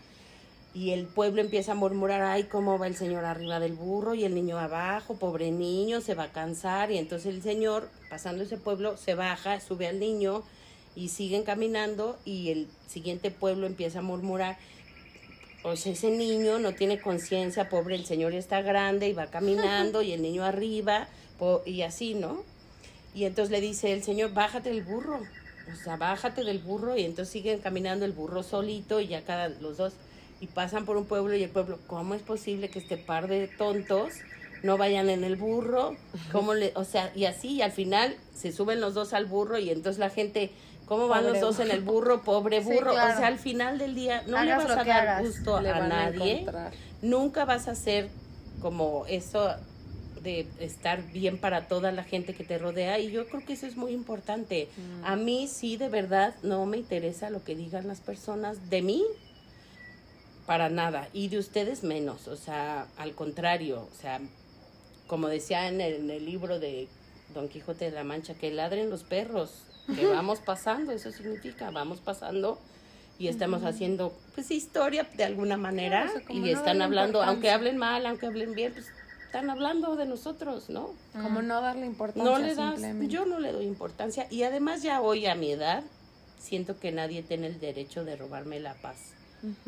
y 0.74 0.90
el 0.90 1.06
pueblo 1.06 1.42
empieza 1.42 1.72
a 1.72 1.74
murmurar, 1.74 2.22
ay, 2.22 2.44
cómo 2.44 2.78
va 2.78 2.86
el 2.86 2.96
señor 2.96 3.24
arriba 3.24 3.60
del 3.60 3.74
burro 3.74 4.14
y 4.14 4.24
el 4.24 4.34
niño 4.34 4.58
abajo, 4.58 5.16
pobre 5.16 5.50
niño, 5.50 6.00
se 6.00 6.14
va 6.14 6.24
a 6.24 6.32
cansar. 6.32 6.90
Y 6.90 6.98
entonces 6.98 7.34
el 7.34 7.42
señor, 7.42 7.90
pasando 8.08 8.42
ese 8.42 8.56
pueblo, 8.56 8.96
se 8.96 9.14
baja, 9.14 9.60
sube 9.60 9.86
al 9.86 10.00
niño 10.00 10.42
y 10.94 11.08
siguen 11.08 11.42
caminando 11.42 12.18
y 12.24 12.50
el 12.50 12.68
siguiente 12.86 13.30
pueblo 13.30 13.66
empieza 13.66 13.98
a 13.98 14.02
murmurar, 14.02 14.56
o 15.62 15.76
sea, 15.76 15.92
ese 15.92 16.10
niño 16.10 16.58
no 16.58 16.74
tiene 16.74 17.00
conciencia, 17.00 17.68
pobre, 17.68 17.94
el 17.94 18.04
señor 18.04 18.34
está 18.34 18.62
grande 18.62 19.08
y 19.08 19.12
va 19.12 19.26
caminando 19.26 20.02
y 20.02 20.12
el 20.12 20.22
niño 20.22 20.44
arriba 20.44 21.08
y 21.66 21.82
así, 21.82 22.14
¿no? 22.14 22.44
Y 23.14 23.24
entonces 23.24 23.50
le 23.50 23.60
dice 23.60 23.92
el 23.92 24.02
señor, 24.02 24.32
bájate 24.32 24.70
del 24.70 24.82
burro, 24.82 25.18
o 25.18 25.84
sea, 25.84 25.96
bájate 25.96 26.44
del 26.44 26.58
burro 26.58 26.96
y 26.96 27.04
entonces 27.04 27.32
siguen 27.32 27.58
caminando 27.60 28.04
el 28.04 28.12
burro 28.12 28.42
solito 28.42 29.00
y 29.00 29.08
ya 29.08 29.22
cada 29.22 29.48
los 29.48 29.76
dos 29.76 29.92
y 30.42 30.48
pasan 30.48 30.84
por 30.84 30.96
un 30.96 31.04
pueblo 31.04 31.36
y 31.36 31.42
el 31.44 31.50
pueblo, 31.50 31.78
¿cómo 31.86 32.14
es 32.14 32.22
posible 32.22 32.68
que 32.68 32.80
este 32.80 32.96
par 32.96 33.28
de 33.28 33.46
tontos 33.46 34.12
no 34.64 34.76
vayan 34.76 35.08
en 35.08 35.22
el 35.22 35.36
burro? 35.36 35.94
¿Cómo 36.32 36.52
le, 36.54 36.72
o 36.74 36.84
sea, 36.84 37.12
y 37.14 37.26
así 37.26 37.52
y 37.52 37.62
al 37.62 37.70
final 37.70 38.16
se 38.34 38.50
suben 38.50 38.80
los 38.80 38.92
dos 38.92 39.12
al 39.14 39.26
burro 39.26 39.56
y 39.58 39.70
entonces 39.70 40.00
la 40.00 40.10
gente, 40.10 40.50
¿cómo 40.86 41.06
van 41.06 41.20
Pobre 41.24 41.40
los 41.40 41.40
dos 41.40 41.60
en 41.64 41.70
el 41.70 41.80
burro? 41.80 42.22
Pobre 42.24 42.60
Sí, 42.60 42.70
burro. 42.72 42.90
claro. 42.90 43.14
O 43.14 43.16
sea, 43.18 43.28
al 43.28 43.38
final 43.38 43.78
del 43.78 43.94
día 43.94 44.24
no 44.26 44.42
le 44.42 44.50
vas 44.56 44.64
a 44.68 44.74
dar 44.84 44.90
hagas, 44.90 45.22
gusto 45.22 45.56
a 45.56 45.62
nadie 45.62 46.44
nunca 47.02 47.44
vas 47.44 47.68
a 47.68 47.76
ser 47.76 48.08
como 48.60 49.06
eso 49.06 49.48
de 50.22 50.46
estar 50.60 51.02
bien 51.12 51.38
para 51.38 51.66
toda 51.66 51.90
la 51.92 52.04
gente 52.04 52.34
que 52.34 52.44
te 52.44 52.58
rodea 52.58 52.98
y 53.00 53.10
yo 53.10 53.26
creo 53.26 53.44
que 53.44 53.52
eso 53.54 53.66
es 53.66 53.76
muy 53.76 53.92
importante. 53.92 54.68
A 55.04 55.14
mí 55.16 55.48
sí, 55.48 55.76
de 55.76 55.88
verdad, 55.88 56.34
no 56.42 56.64
me 56.66 56.76
interesa 56.78 57.30
lo 57.30 57.42
que 57.44 57.54
digan 57.56 57.88
las 57.88 58.00
personas 58.00 58.70
de 58.70 58.82
mí, 58.82 59.04
para 60.46 60.68
nada, 60.68 61.08
y 61.12 61.28
de 61.28 61.38
ustedes 61.38 61.82
menos, 61.84 62.28
o 62.28 62.36
sea, 62.36 62.86
al 62.96 63.14
contrario, 63.14 63.88
o 63.90 63.94
sea, 64.00 64.20
como 65.06 65.28
decía 65.28 65.68
en 65.68 65.80
el, 65.80 65.94
en 65.94 66.10
el 66.10 66.24
libro 66.24 66.58
de 66.58 66.88
Don 67.34 67.48
Quijote 67.48 67.86
de 67.86 67.90
la 67.92 68.04
Mancha, 68.04 68.34
que 68.34 68.50
ladren 68.50 68.90
los 68.90 69.04
perros, 69.04 69.64
que 69.94 70.06
vamos 70.06 70.40
pasando, 70.40 70.92
eso 70.92 71.12
significa, 71.12 71.70
vamos 71.70 72.00
pasando 72.00 72.58
y 73.18 73.28
estamos 73.28 73.62
haciendo 73.64 74.12
pues 74.34 74.50
historia 74.50 75.06
de 75.16 75.24
alguna 75.24 75.56
manera 75.56 76.02
Claro, 76.02 76.10
o 76.10 76.18
sea, 76.18 76.26
como 76.26 76.38
y 76.38 76.52
no 76.52 76.58
están 76.58 76.82
hablando, 76.82 77.22
aunque 77.22 77.50
hablen 77.50 77.76
mal, 77.76 78.06
aunque 78.06 78.26
hablen 78.26 78.54
bien, 78.54 78.72
pues 78.72 78.86
están 79.24 79.48
hablando 79.48 79.96
de 79.96 80.06
nosotros, 80.06 80.68
¿no? 80.68 80.90
Como 81.12 81.40
no 81.40 81.60
darle 81.60 81.86
importancia 81.86 82.30
No 82.30 82.38
le 82.38 82.54
das, 82.54 82.80
yo 83.08 83.24
no 83.24 83.38
le 83.38 83.52
doy 83.52 83.64
importancia 83.64 84.26
y 84.30 84.42
además 84.42 84.82
ya 84.82 85.00
hoy 85.00 85.26
a 85.26 85.34
mi 85.34 85.52
edad 85.52 85.84
siento 86.38 86.78
que 86.78 86.92
nadie 86.92 87.22
tiene 87.22 87.46
el 87.46 87.60
derecho 87.60 88.04
de 88.04 88.16
robarme 88.16 88.60
la 88.60 88.74
paz, 88.74 89.14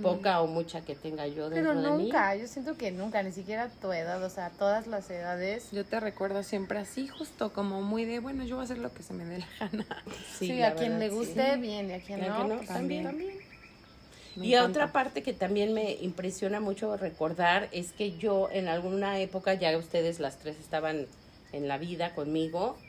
poca 0.01 0.41
o 0.43 0.47
mucha 0.47 0.85
que 0.85 0.95
tenga 0.97 1.27
yo 1.27 1.51
dentro 1.51 1.59
Pero 1.71 1.81
de 1.81 1.91
mí. 1.93 2.05
nunca, 2.09 2.35
yo 2.37 2.47
siento 2.49 2.77
que 2.77 2.91
nunca, 2.93 3.23
ni 3.23 3.33
siquiera 3.33 3.69
tu 3.81 3.93
edad, 3.93 4.23
o 4.23 4.29
sea, 4.31 4.51
todas 4.51 4.87
las 4.87 5.09
edades. 5.11 5.71
Yo 5.71 5.85
te 5.85 5.99
recuerdo 6.01 6.43
siempre 6.43 6.79
así, 6.79 7.09
justo 7.09 7.53
como 7.53 7.83
muy 7.83 8.05
de, 8.05 8.21
bueno, 8.21 8.45
yo 8.45 8.57
voy 8.57 8.63
a 8.63 8.65
hacer 8.65 8.79
lo 8.79 8.93
que 8.95 9.03
se 9.03 9.13
me 9.15 9.25
dé 9.25 9.39
la 9.39 9.49
gana. 9.59 9.87
Sí, 10.39 10.61
la 10.61 10.69
a 10.69 10.75
quien 10.75 10.93
verdad, 10.93 11.01
le 11.01 11.11
sí. 11.11 11.11
guste, 11.11 11.57
bien, 11.57 11.91
y 11.91 11.95
a 11.95 12.03
quien 12.03 12.21
no, 12.27 12.45
no, 12.45 12.57
pues 12.57 12.69
también. 12.69 13.03
también. 13.03 13.39
Me 14.37 14.47
Y 14.47 14.49
encanta. 14.49 14.63
otra 14.69 14.93
parte 14.93 15.23
que 15.23 15.33
también 15.33 15.73
me 15.75 15.93
impresiona 15.95 16.61
mucho 16.61 16.97
recordar 16.97 17.69
es 17.73 17.93
que 17.93 18.17
yo 18.17 18.49
en 18.51 18.69
alguna 18.69 19.19
época, 19.21 19.55
ya 19.55 19.77
ustedes 19.79 20.21
las 20.21 20.39
tres 20.39 20.59
estaban 20.59 21.09
en 21.53 21.69
la 21.69 21.79
vida 21.79 22.15
conmigo, 22.15 22.85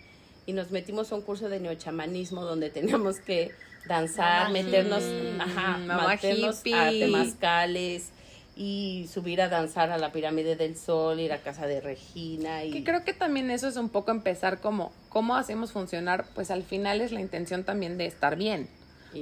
y 0.46 0.54
nos 0.54 0.72
metimos 0.72 1.12
a 1.12 1.16
un 1.16 1.22
curso 1.22 1.50
de 1.50 1.60
neochamanismo 1.60 2.44
donde 2.44 2.70
teníamos 2.70 3.20
que 3.20 3.52
danzar, 3.88 4.48
Mamá 4.48 4.50
meternos, 4.50 5.04
hippie. 5.04 5.42
ajá, 5.42 5.78
meternos 5.78 6.60
a 6.74 6.90
temazcales 6.90 8.10
y 8.56 9.10
subir 9.12 9.42
a 9.42 9.50
danzar 9.50 9.92
a 9.92 9.98
la 9.98 10.12
pirámide 10.12 10.56
del 10.56 10.78
sol, 10.78 11.20
ir 11.20 11.34
a 11.34 11.40
casa 11.40 11.68
de 11.68 11.82
Regina 11.82 12.64
y 12.64 12.72
Que 12.72 12.84
creo 12.84 13.04
que 13.04 13.14
también 13.14 13.52
eso 13.52 13.68
es 13.68 13.76
un 13.76 13.90
poco 13.90 14.12
empezar 14.12 14.62
como 14.62 14.92
cómo 15.10 15.36
hacemos 15.36 15.72
funcionar, 15.72 16.26
pues 16.34 16.52
al 16.52 16.64
final 16.64 17.02
es 17.02 17.12
la 17.12 17.20
intención 17.22 17.64
también 17.64 17.98
de 17.98 18.06
estar 18.06 18.36
bien. 18.36 18.70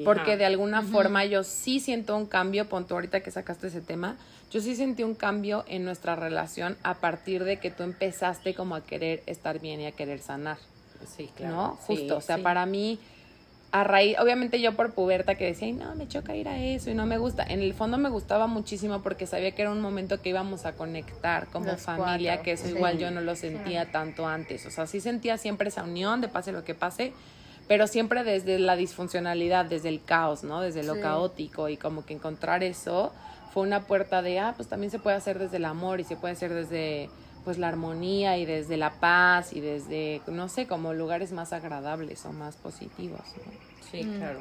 Porque 0.03 0.37
de 0.37 0.45
alguna 0.45 0.81
forma 0.81 1.23
yo 1.23 1.43
sí 1.43 1.79
siento 1.79 2.17
un 2.17 2.25
cambio, 2.25 2.67
punto 2.67 2.95
ahorita 2.95 3.19
que 3.19 3.29
sacaste 3.29 3.67
ese 3.67 3.79
tema, 3.79 4.17
yo 4.49 4.59
sí 4.59 4.75
sentí 4.75 5.03
un 5.03 5.13
cambio 5.13 5.65
en 5.67 5.85
nuestra 5.85 6.15
relación 6.15 6.77
a 6.81 6.95
partir 6.95 7.43
de 7.43 7.57
que 7.57 7.69
tú 7.69 7.83
empezaste 7.83 8.55
como 8.55 8.75
a 8.75 8.83
querer 8.83 9.21
estar 9.27 9.59
bien 9.59 9.81
y 9.81 9.85
a 9.85 9.91
querer 9.91 10.19
sanar, 10.19 10.57
Sí, 11.07 11.29
claro. 11.35 11.55
¿no? 11.55 11.77
Sí, 11.81 11.85
Justo, 11.87 12.17
o 12.17 12.21
sea, 12.21 12.37
sí. 12.37 12.41
para 12.43 12.65
mí, 12.65 12.99
a 13.71 13.83
raíz, 13.83 14.17
obviamente 14.19 14.61
yo 14.61 14.75
por 14.75 14.93
puberta 14.93 15.33
que 15.35 15.45
decía, 15.45 15.67
"Ay, 15.67 15.73
no, 15.73 15.95
me 15.95 16.07
choca 16.07 16.35
ir 16.35 16.47
a 16.47 16.59
eso 16.59 16.91
y 16.91 16.93
no 16.93 17.05
me 17.07 17.17
gusta, 17.17 17.43
en 17.43 17.59
el 17.61 17.73
fondo 17.73 17.97
me 17.97 18.09
gustaba 18.09 18.45
muchísimo 18.45 19.01
porque 19.01 19.25
sabía 19.25 19.51
que 19.55 19.63
era 19.63 19.71
un 19.71 19.81
momento 19.81 20.21
que 20.21 20.29
íbamos 20.29 20.65
a 20.65 20.73
conectar 20.73 21.47
como 21.47 21.65
Los 21.71 21.81
familia, 21.81 22.33
cuatro, 22.33 22.43
que 22.43 22.51
eso 22.51 22.65
sí. 22.65 22.69
igual 22.69 22.99
yo 22.99 23.09
no 23.09 23.21
lo 23.21 23.35
sentía 23.35 23.91
tanto 23.91 24.27
antes, 24.27 24.65
o 24.67 24.69
sea, 24.71 24.85
sí 24.85 24.99
sentía 25.01 25.37
siempre 25.37 25.69
esa 25.69 25.83
unión 25.83 26.21
de 26.21 26.27
pase 26.27 26.51
lo 26.51 26.63
que 26.63 26.75
pase, 26.75 27.13
pero 27.67 27.87
siempre 27.87 28.23
desde 28.23 28.59
la 28.59 28.75
disfuncionalidad, 28.75 29.65
desde 29.65 29.89
el 29.89 30.03
caos, 30.03 30.43
¿no? 30.43 30.61
Desde 30.61 30.83
lo 30.83 30.93
Sí. 30.95 31.01
caótico 31.01 31.67
y 31.69 31.77
como 31.77 32.05
que 32.05 32.13
encontrar 32.13 32.63
eso 32.63 33.11
fue 33.53 33.63
una 33.63 33.87
puerta 33.87 34.21
de, 34.21 34.39
ah, 34.39 34.53
pues 34.55 34.67
también 34.67 34.91
se 34.91 34.99
puede 34.99 35.15
hacer 35.15 35.39
desde 35.39 35.57
el 35.57 35.65
amor 35.65 35.99
y 35.99 36.03
se 36.03 36.15
puede 36.15 36.33
hacer 36.33 36.53
desde 36.53 37.09
pues 37.43 37.57
la 37.57 37.67
armonía 37.67 38.37
y 38.37 38.45
desde 38.45 38.77
la 38.77 38.99
paz 38.99 39.53
y 39.53 39.61
desde, 39.61 40.21
no 40.27 40.49
sé, 40.49 40.67
como 40.67 40.93
lugares 40.93 41.31
más 41.31 41.53
agradables 41.53 42.25
o 42.25 42.33
más 42.33 42.55
positivos. 42.55 43.21
¿no? 43.37 43.51
Sí, 43.91 44.03
claro. 44.17 44.39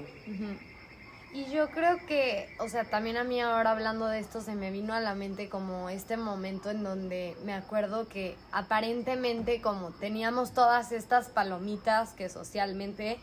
Y 1.35 1.47
yo 1.51 1.71
creo 1.71 1.97
que, 2.07 2.47
o 2.59 2.69
sea, 2.69 2.85
también 2.85 3.17
a 3.17 3.25
mí 3.25 3.41
ahora 3.41 3.71
hablando 3.71 4.07
de 4.07 4.19
esto 4.19 4.43
se 4.43 4.55
me 4.55 4.71
vino 4.71 4.93
a 4.93 5.01
la 5.01 5.15
mente 5.15 5.49
como 5.49 5.89
este 5.89 6.19
momento 6.19 6.71
en 6.71 6.83
donde 6.83 7.35
me 7.45 7.55
acuerdo 7.55 8.07
que 8.07 8.37
aparentemente 8.53 9.63
como 9.63 9.93
teníamos 9.93 10.53
todas 10.53 10.93
estas 10.93 11.31
palomitas 11.31 12.13
que 12.13 12.29
socialmente, 12.29 13.19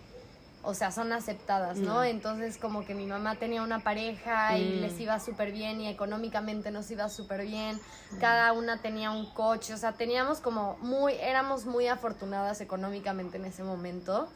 o 0.62 0.74
sea, 0.74 0.92
son 0.92 1.14
aceptadas, 1.14 1.78
¿no? 1.78 2.02
Mm. 2.02 2.04
Entonces 2.06 2.58
como 2.58 2.86
que 2.86 2.94
mi 2.94 3.06
mamá 3.06 3.36
tenía 3.36 3.64
una 3.64 3.80
pareja 3.80 4.58
y 4.58 4.78
Mm. 4.78 4.82
les 4.82 5.00
iba 5.00 5.20
súper 5.20 5.52
bien 5.52 5.80
y 5.82 5.88
económicamente 5.88 6.70
nos 6.72 6.92
iba 6.92 7.08
súper 7.10 7.44
bien, 7.44 7.80
cada 8.20 8.52
una 8.54 8.82
tenía 8.82 9.12
un 9.12 9.26
coche, 9.34 9.74
o 9.74 9.78
sea, 9.78 9.94
teníamos 9.94 10.40
como 10.42 10.78
muy, 10.82 11.14
éramos 11.14 11.66
muy 11.66 11.88
afortunadas 11.88 12.60
económicamente 12.62 13.38
en 13.38 13.46
ese 13.46 13.64
momento. 13.64 14.28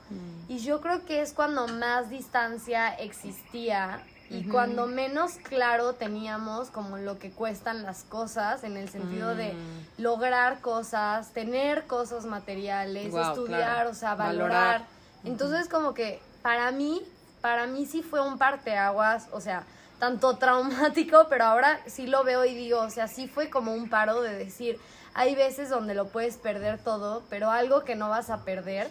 Y 0.48 0.60
yo 0.60 0.80
creo 0.80 1.04
que 1.06 1.22
es 1.22 1.34
cuando 1.34 1.68
más 1.68 2.10
distancia 2.10 2.90
existía 2.94 4.02
y 4.30 4.46
cuando 4.48 4.88
menos 4.88 5.34
claro 5.44 5.94
teníamos 5.94 6.70
como 6.70 6.98
lo 6.98 7.20
que 7.20 7.30
cuestan 7.32 7.84
las 7.84 8.04
cosas 8.04 8.64
en 8.64 8.78
el 8.78 8.88
sentido 8.90 9.36
de 9.36 9.54
Mm. 9.54 10.02
lograr 10.02 10.62
cosas, 10.62 11.34
tener 11.34 11.86
cosas 11.86 12.26
materiales, 12.26 13.14
estudiar, 13.14 13.60
claro. 13.60 13.90
o 13.90 13.94
sea, 13.94 14.16
Valorar. 14.16 14.50
valorar. 14.50 15.03
Entonces 15.24 15.70
como 15.70 15.94
que 15.94 16.20
para 16.42 16.72
mí, 16.72 17.02
para 17.42 17.68
mí 17.68 17.86
sí 17.86 18.02
fue 18.02 18.22
un 18.22 18.38
parteaguas, 18.38 19.28
o 19.32 19.42
sea, 19.42 19.64
tanto 20.00 20.38
traumático, 20.38 21.28
pero 21.30 21.46
ahora 21.46 21.80
sí 21.86 22.08
lo 22.08 22.24
veo 22.24 22.46
y 22.46 22.54
digo, 22.54 22.80
o 22.82 22.90
sea, 22.90 23.08
sí 23.08 23.28
fue 23.28 23.50
como 23.50 23.74
un 23.74 23.90
paro 23.90 24.22
de 24.22 24.36
decir, 24.36 24.80
hay 25.14 25.36
veces 25.36 25.70
donde 25.70 25.94
lo 25.94 26.08
puedes 26.08 26.38
perder 26.38 26.78
todo, 26.80 27.24
pero 27.30 27.52
algo 27.52 27.84
que 27.84 27.96
no 27.96 28.10
vas 28.10 28.30
a 28.30 28.44
perder 28.44 28.90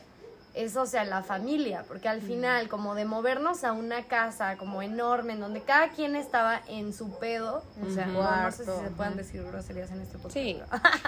es, 0.55 0.77
o 0.77 0.87
sea, 0.87 1.05
la 1.05 1.23
familia, 1.23 1.85
porque 1.89 2.09
al 2.09 2.21
final, 2.21 2.69
como 2.69 2.95
de 2.95 3.05
movernos 3.05 3.65
a 3.65 3.73
una 3.73 4.05
casa 4.05 4.57
como 4.59 4.83
enorme, 4.83 5.33
en 5.33 5.41
donde 5.41 5.63
cada 5.63 5.89
quien 5.91 6.15
estaba 6.15 6.61
en 6.69 6.93
su 6.93 7.19
pedo, 7.19 7.63
o 7.87 7.91
sea, 7.91 8.07
no, 8.07 8.23
no 8.23 8.53
sé 8.53 8.65
si 8.65 8.71
se 8.71 8.91
puedan 8.91 9.17
decir 9.17 9.43
groserías 9.43 9.91
en 9.91 10.03
este 10.03 10.19
podcast. 10.19 10.35
Sí. 10.35 10.61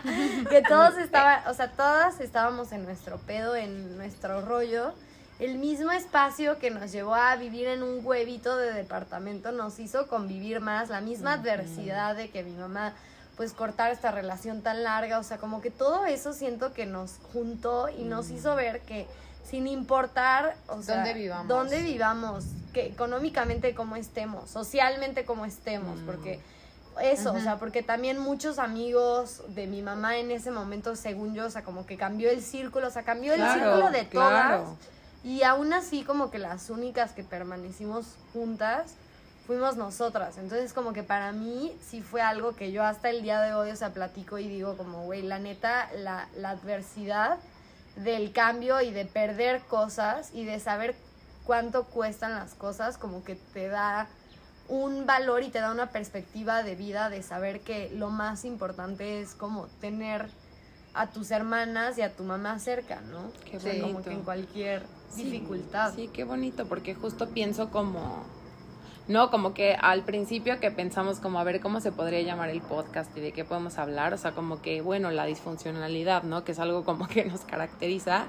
que 0.50 0.62
todos 0.62 0.94
estaban, 0.98 1.46
o 1.48 1.54
sea, 1.54 1.70
todas 1.72 2.20
estábamos 2.20 2.72
en 2.72 2.84
nuestro 2.84 3.18
pedo, 3.18 3.54
en 3.54 3.96
nuestro 3.96 4.40
rollo. 4.40 4.94
El 5.40 5.58
mismo 5.58 5.90
espacio 5.90 6.58
que 6.58 6.70
nos 6.70 6.92
llevó 6.92 7.14
a 7.14 7.34
vivir 7.36 7.66
en 7.66 7.82
un 7.82 8.04
huevito 8.06 8.56
de 8.56 8.72
departamento 8.72 9.50
nos 9.52 9.78
hizo 9.80 10.06
convivir 10.06 10.60
más, 10.60 10.88
la 10.90 11.00
misma 11.00 11.32
adversidad 11.34 12.14
de 12.14 12.30
que 12.30 12.42
mi 12.44 12.52
mamá 12.52 12.94
pues 13.36 13.52
cortar 13.52 13.90
esta 13.90 14.12
relación 14.12 14.62
tan 14.62 14.84
larga, 14.84 15.18
o 15.18 15.24
sea, 15.24 15.38
como 15.38 15.60
que 15.60 15.72
todo 15.72 16.06
eso 16.06 16.32
siento 16.32 16.72
que 16.72 16.86
nos 16.86 17.18
juntó 17.32 17.88
y 17.88 18.04
nos 18.04 18.30
hizo 18.30 18.54
ver 18.54 18.82
que 18.82 19.08
sin 19.42 19.66
importar, 19.66 20.54
o 20.68 20.80
sea, 20.82 20.96
Dónde 20.98 21.14
vivamos. 21.14 21.48
dónde 21.48 21.82
vivamos, 21.82 22.44
que 22.72 22.86
económicamente 22.86 23.74
como 23.74 23.96
estemos, 23.96 24.48
socialmente 24.50 25.24
como 25.24 25.46
estemos, 25.46 25.98
Mm. 25.98 26.06
porque 26.06 26.38
eso, 27.02 27.32
o 27.32 27.40
sea, 27.40 27.56
porque 27.58 27.82
también 27.82 28.20
muchos 28.20 28.60
amigos 28.60 29.42
de 29.48 29.66
mi 29.66 29.82
mamá 29.82 30.16
en 30.16 30.30
ese 30.30 30.52
momento, 30.52 30.94
según 30.94 31.34
yo, 31.34 31.46
o 31.46 31.50
sea, 31.50 31.64
como 31.64 31.86
que 31.86 31.96
cambió 31.96 32.30
el 32.30 32.40
círculo, 32.40 32.86
o 32.86 32.90
sea, 32.90 33.02
cambió 33.02 33.32
el 33.34 33.40
Claro, 33.40 33.54
círculo 33.74 33.90
de 33.90 34.04
todas. 34.04 34.30
claro. 34.30 34.76
Y 35.24 35.42
aún 35.42 35.72
así, 35.72 36.04
como 36.04 36.30
que 36.30 36.38
las 36.38 36.68
únicas 36.68 37.12
que 37.12 37.24
permanecimos 37.24 38.16
juntas 38.34 38.94
fuimos 39.46 39.76
nosotras. 39.76 40.36
Entonces, 40.36 40.74
como 40.74 40.92
que 40.92 41.02
para 41.02 41.32
mí 41.32 41.74
sí 41.82 42.02
fue 42.02 42.20
algo 42.20 42.54
que 42.54 42.72
yo 42.72 42.84
hasta 42.84 43.08
el 43.08 43.22
día 43.22 43.40
de 43.40 43.54
hoy, 43.54 43.70
o 43.70 43.76
sea, 43.76 43.90
platico 43.94 44.38
y 44.38 44.48
digo 44.48 44.76
como, 44.76 45.04
güey, 45.04 45.22
la 45.22 45.38
neta, 45.38 45.90
la, 45.96 46.28
la 46.36 46.50
adversidad 46.50 47.38
del 47.96 48.32
cambio 48.32 48.80
y 48.82 48.90
de 48.90 49.06
perder 49.06 49.62
cosas 49.62 50.30
y 50.34 50.44
de 50.44 50.60
saber 50.60 50.94
cuánto 51.44 51.84
cuestan 51.84 52.34
las 52.34 52.54
cosas, 52.54 52.98
como 52.98 53.24
que 53.24 53.36
te 53.36 53.68
da 53.68 54.08
un 54.68 55.06
valor 55.06 55.42
y 55.42 55.48
te 55.48 55.60
da 55.60 55.70
una 55.70 55.90
perspectiva 55.90 56.62
de 56.62 56.74
vida 56.74 57.10
de 57.10 57.22
saber 57.22 57.60
que 57.60 57.90
lo 57.90 58.10
más 58.10 58.44
importante 58.44 59.20
es 59.20 59.34
como 59.34 59.66
tener 59.80 60.28
a 60.94 61.08
tus 61.10 61.30
hermanas 61.30 61.98
y 61.98 62.02
a 62.02 62.12
tu 62.14 62.22
mamá 62.24 62.58
cerca, 62.58 63.00
¿no? 63.10 63.30
Qué 63.50 63.56
O 63.56 63.60
sea, 63.60 63.72
como 63.80 63.94
bonito. 63.94 64.08
que 64.10 64.14
en 64.16 64.22
cualquier 64.22 64.82
Sí, 65.10 65.24
dificultad. 65.24 65.92
Sí, 65.94 66.08
qué 66.12 66.24
bonito, 66.24 66.66
porque 66.66 66.94
justo 66.94 67.28
pienso 67.28 67.70
como, 67.70 68.24
no, 69.08 69.30
como 69.30 69.54
que 69.54 69.74
al 69.74 70.02
principio 70.04 70.58
que 70.60 70.70
pensamos 70.70 71.20
como 71.20 71.38
a 71.38 71.44
ver 71.44 71.60
cómo 71.60 71.80
se 71.80 71.92
podría 71.92 72.22
llamar 72.22 72.48
el 72.50 72.60
podcast 72.62 73.16
y 73.16 73.20
de 73.20 73.32
qué 73.32 73.44
podemos 73.44 73.78
hablar, 73.78 74.14
o 74.14 74.18
sea, 74.18 74.32
como 74.32 74.62
que, 74.62 74.80
bueno, 74.82 75.10
la 75.10 75.24
disfuncionalidad, 75.26 76.22
¿no? 76.24 76.44
Que 76.44 76.52
es 76.52 76.58
algo 76.58 76.84
como 76.84 77.06
que 77.08 77.24
nos 77.24 77.40
caracteriza 77.42 78.24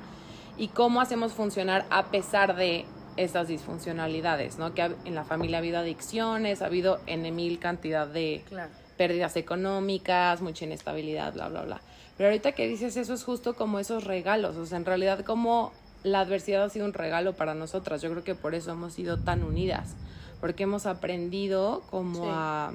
y 0.58 0.68
cómo 0.70 1.02
hacemos 1.02 1.34
funcionar 1.34 1.86
a 1.90 2.06
pesar 2.06 2.56
de 2.56 2.86
esas 3.18 3.48
disfuncionalidades, 3.48 4.58
¿no? 4.58 4.74
Que 4.74 4.92
en 5.06 5.16
la 5.16 5.24
familia 5.24 5.58
ha 5.58 5.60
habido 5.60 5.80
adicciones, 5.80 6.62
ha 6.62 6.66
habido 6.66 7.00
en 7.08 7.34
mil 7.36 7.60
cantidad 7.60 8.08
de 8.08 8.44
Claro. 8.50 8.72
pérdidas 8.98 9.36
económicas, 9.38 10.42
mucha 10.42 10.66
inestabilidad, 10.66 11.34
bla, 11.34 11.48
bla, 11.50 11.62
bla. 11.64 11.82
Pero 12.18 12.30
ahorita 12.30 12.54
que 12.54 12.68
dices 12.68 12.96
eso 12.98 13.14
es 13.14 13.24
justo 13.24 13.56
como 13.56 13.80
esos 13.80 14.04
regalos, 14.06 14.56
o 14.56 14.66
sea, 14.66 14.78
en 14.78 14.86
realidad 14.86 15.26
como 15.26 15.72
la 16.04 16.20
adversidad 16.22 16.64
ha 16.64 16.70
sido 16.70 16.86
un 16.86 16.94
regalo 16.94 17.34
para 17.34 17.56
nosotras, 17.56 18.02
yo 18.02 18.12
creo 18.12 18.24
que 18.24 18.36
por 18.36 18.56
eso 18.56 18.72
hemos 18.72 18.94
sido 18.94 19.18
tan 19.20 19.44
unidas, 19.44 19.96
porque 20.40 20.64
hemos 20.64 20.86
aprendido 20.86 21.82
como 21.90 22.24
Sí. 22.24 22.30
a 22.32 22.72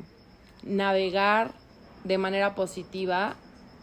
navegar 0.64 1.52
de 2.04 2.18
manera 2.18 2.54
positiva 2.54 3.34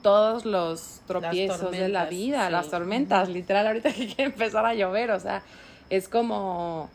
todos 0.03 0.45
los 0.45 1.01
tropiezos 1.07 1.71
de 1.71 1.89
la 1.89 2.05
vida, 2.05 2.45
sí. 2.47 2.51
las 2.51 2.69
tormentas, 2.69 3.29
literal, 3.29 3.67
ahorita 3.67 3.91
que 3.93 4.07
quiere 4.07 4.25
empezar 4.25 4.65
a 4.65 4.73
llover, 4.73 5.11
o 5.11 5.19
sea, 5.19 5.41
es 5.89 6.07
como 6.07 6.89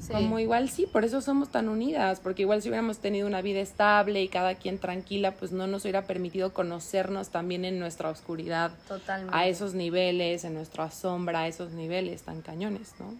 Sí. 0.00 0.14
como 0.14 0.38
igual 0.38 0.70
sí, 0.70 0.86
por 0.86 1.04
eso 1.04 1.20
somos 1.20 1.50
tan 1.50 1.68
unidas, 1.68 2.20
porque 2.20 2.42
igual 2.42 2.62
si 2.62 2.68
hubiéramos 2.70 2.98
tenido 2.98 3.26
una 3.26 3.42
vida 3.42 3.60
estable 3.60 4.22
y 4.22 4.28
cada 4.28 4.54
quien 4.54 4.78
tranquila, 4.78 5.32
pues 5.32 5.52
no 5.52 5.66
nos 5.66 5.82
hubiera 5.82 6.06
permitido 6.06 6.54
conocernos 6.54 7.28
también 7.28 7.66
en 7.66 7.78
nuestra 7.78 8.08
oscuridad 8.08 8.72
Totalmente. 8.88 9.36
a 9.36 9.46
esos 9.46 9.74
niveles, 9.74 10.44
en 10.44 10.54
nuestra 10.54 10.90
sombra, 10.90 11.40
a 11.40 11.48
esos 11.48 11.72
niveles 11.72 12.22
tan 12.22 12.40
cañones, 12.40 12.94
¿no? 12.98 13.14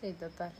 Sí, 0.00 0.12
total. 0.12 0.52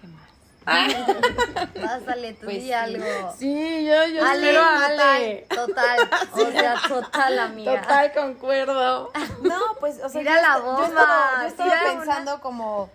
¿Qué 0.00 0.06
más? 0.08 0.28
Pásale, 1.82 2.32
tú 2.34 2.44
Pues 2.44 2.56
di 2.58 2.62
sí. 2.66 2.72
algo. 2.72 3.04
Sí, 3.38 3.84
yo, 3.86 4.04
yo 4.06 4.24
Ale, 4.24 4.50
espero 4.50 4.60
total, 4.62 5.00
Ale. 5.00 5.46
total, 5.54 6.10
o 6.32 6.50
sea, 6.52 6.74
total, 6.88 7.38
amiga. 7.38 7.80
Total, 7.82 8.12
concuerdo. 8.12 9.10
No, 9.42 9.58
pues, 9.80 10.00
o 10.02 10.08
sea, 10.08 10.20
Tira 10.20 10.36
yo 10.36 10.42
la 10.42 10.56
yo 10.58 10.64
bomba, 10.64 10.86
estaba, 10.86 11.42
yo 11.42 11.46
estaba 11.48 11.70
una- 11.72 11.82
pensando 11.98 12.40
como 12.40 12.90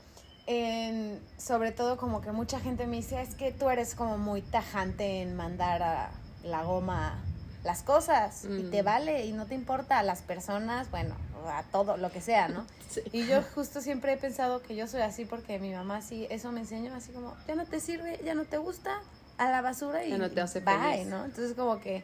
en, 0.45 1.21
sobre 1.37 1.71
todo 1.71 1.97
como 1.97 2.21
que 2.21 2.31
mucha 2.31 2.59
gente 2.59 2.87
me 2.87 2.97
dice, 2.97 3.21
es 3.21 3.35
que 3.35 3.51
tú 3.51 3.69
eres 3.69 3.95
como 3.95 4.17
muy 4.17 4.41
tajante 4.41 5.21
en 5.21 5.35
mandar 5.35 5.83
a 5.83 6.09
la 6.43 6.63
goma 6.63 7.19
las 7.67 7.83
cosas 7.83 8.45
y 8.45 8.63
te 8.63 8.81
vale 8.81 9.25
y 9.25 9.33
no 9.33 9.45
te 9.45 9.53
importa 9.53 9.99
a 9.99 10.03
las 10.03 10.21
personas, 10.21 10.89
bueno, 10.89 11.15
a 11.47 11.63
todo, 11.63 11.97
lo 11.97 12.09
que 12.11 12.21
sea, 12.21 12.47
¿no? 12.47 12.65
Y 13.11 13.27
yo 13.27 13.43
justo 13.53 13.81
siempre 13.81 14.13
he 14.13 14.17
pensado 14.17 14.63
que 14.63 14.75
yo 14.75 14.87
soy 14.87 15.01
así 15.01 15.25
porque 15.25 15.59
mi 15.59 15.73
mamá 15.73 16.01
sí, 16.01 16.25
eso 16.29 16.51
me 16.53 16.61
enseñó 16.61 16.95
así 16.95 17.11
como, 17.11 17.35
ya 17.45 17.55
no 17.55 17.65
te 17.65 17.81
sirve, 17.81 18.19
ya 18.23 18.33
no 18.33 18.45
te 18.45 18.57
gusta, 18.57 19.01
a 19.37 19.51
la 19.51 19.61
basura 19.61 20.05
y 20.05 20.11
Ya 20.11 20.17
no 20.17 20.31
te 20.31 20.39
hace 20.41 20.61
bye, 20.61 20.75
feliz. 20.75 21.07
¿no? 21.07 21.25
Entonces 21.25 21.53
como 21.55 21.79
que 21.79 22.03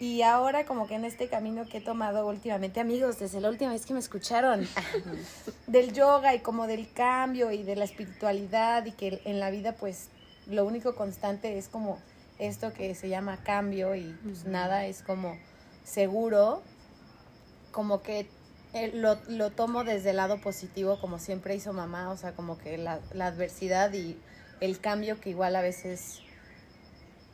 y 0.00 0.22
ahora 0.22 0.64
como 0.64 0.86
que 0.86 0.94
en 0.94 1.04
este 1.04 1.28
camino 1.28 1.66
que 1.66 1.78
he 1.78 1.80
tomado 1.80 2.26
últimamente, 2.26 2.80
amigos, 2.80 3.18
desde 3.18 3.40
la 3.40 3.48
última 3.48 3.72
vez 3.72 3.86
que 3.86 3.94
me 3.94 4.00
escucharon, 4.00 4.66
del 5.66 5.92
yoga 5.92 6.34
y 6.34 6.40
como 6.40 6.66
del 6.66 6.90
cambio 6.92 7.50
y 7.50 7.62
de 7.62 7.76
la 7.76 7.84
espiritualidad 7.84 8.84
y 8.86 8.92
que 8.92 9.20
en 9.24 9.40
la 9.40 9.50
vida 9.50 9.72
pues 9.72 10.08
lo 10.46 10.64
único 10.64 10.94
constante 10.94 11.56
es 11.58 11.68
como 11.68 11.98
esto 12.38 12.72
que 12.72 12.94
se 12.94 13.08
llama 13.08 13.38
cambio 13.42 13.94
y 13.94 14.18
pues 14.22 14.44
nada 14.44 14.86
es 14.86 15.02
como 15.02 15.36
seguro, 15.84 16.62
como 17.72 18.02
que 18.02 18.28
eh, 18.72 18.90
lo, 18.94 19.16
lo 19.28 19.50
tomo 19.50 19.84
desde 19.84 20.10
el 20.10 20.16
lado 20.16 20.40
positivo, 20.40 21.00
como 21.00 21.18
siempre 21.18 21.54
hizo 21.54 21.72
mamá, 21.72 22.10
o 22.10 22.16
sea, 22.16 22.32
como 22.32 22.58
que 22.58 22.76
la, 22.78 23.00
la 23.12 23.26
adversidad 23.28 23.92
y 23.92 24.18
el 24.60 24.80
cambio 24.80 25.20
que 25.20 25.30
igual 25.30 25.56
a 25.56 25.62
veces 25.62 26.20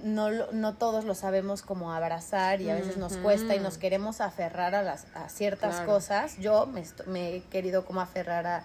no, 0.01 0.31
no 0.53 0.75
todos 0.75 1.05
lo 1.05 1.15
sabemos 1.15 1.63
como 1.63 1.93
abrazar 1.93 2.61
y 2.61 2.71
a 2.71 2.75
veces 2.75 2.97
nos 2.97 3.17
cuesta 3.17 3.55
y 3.55 3.61
nos 3.61 3.79
queremos 3.79 4.21
aferrar 4.21 4.75
a, 4.75 4.83
las, 4.83 5.07
a 5.15 5.29
ciertas 5.29 5.77
Claro. 5.77 5.93
cosas. 5.93 6.39
Yo 6.39 6.67
me, 6.67 6.83
me 7.07 7.37
he 7.37 7.43
querido 7.45 7.85
como 7.85 8.01
aferrar 8.01 8.47
a 8.47 8.65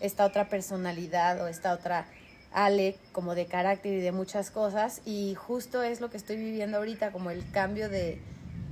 esta 0.00 0.24
otra 0.24 0.48
personalidad 0.48 1.42
o 1.42 1.48
esta 1.48 1.72
otra 1.72 2.06
Ale 2.52 2.96
como 3.12 3.34
de 3.34 3.46
carácter 3.46 3.92
y 3.94 4.00
de 4.00 4.12
muchas 4.12 4.50
cosas 4.50 5.02
y 5.04 5.34
justo 5.34 5.82
es 5.82 6.00
lo 6.00 6.10
que 6.10 6.16
estoy 6.16 6.36
viviendo 6.36 6.78
ahorita 6.78 7.12
como 7.12 7.30
el 7.30 7.48
cambio 7.50 7.88
de 7.88 8.20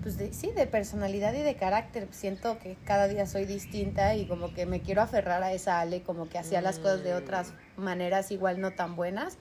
pues 0.02 0.16
de, 0.18 0.32
sí 0.32 0.52
de 0.54 0.66
personalidad 0.68 1.34
y 1.34 1.42
de 1.42 1.56
carácter. 1.56 2.06
Siento 2.12 2.58
que 2.60 2.76
cada 2.84 3.08
día 3.08 3.26
soy 3.26 3.44
distinta 3.44 4.14
y 4.14 4.26
como 4.28 4.54
que 4.54 4.64
me 4.64 4.80
quiero 4.80 5.02
aferrar 5.02 5.42
a 5.42 5.52
esa 5.52 5.80
Ale 5.80 6.02
como 6.02 6.28
que 6.28 6.38
hacía 6.38 6.60
las 6.60 6.78
cosas 6.78 7.02
de 7.02 7.14
otras 7.14 7.52
maneras 7.76 8.30
igual 8.30 8.60
no 8.60 8.72
tan 8.72 8.94
buenas 8.96 9.36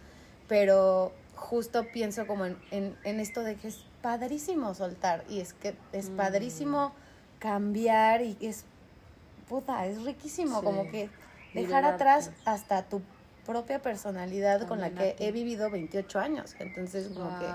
pero 0.48 1.14
justo 1.36 1.86
pienso 1.92 2.28
como 2.28 2.46
en, 2.46 2.58
en, 2.72 2.96
en 3.04 3.20
esto 3.20 3.42
de 3.44 3.56
que 3.56 3.68
es 3.68 3.86
padrísimo 4.02 4.74
soltar 4.74 5.24
y 5.30 5.40
es 5.40 5.54
que 5.54 5.76
es 5.92 6.10
padrísimo 6.10 6.94
cambiar 7.40 8.22
y 8.22 8.38
es 8.42 8.66
puta, 9.50 9.86
es 9.86 10.04
riquísimo 10.04 10.60
Sí. 10.60 10.66
como 10.66 10.90
que 10.90 11.10
dejar 11.54 11.86
atrás 11.86 12.32
hasta 12.46 12.84
tu 12.84 13.02
propia 13.46 13.82
personalidad 13.82 14.68
con 14.68 14.80
la 14.82 14.92
que 14.92 15.16
he 15.20 15.32
vivido 15.32 15.70
28 15.70 16.20
años. 16.20 16.56
Entonces, 16.60 17.08
como 17.10 17.40
que 17.40 17.46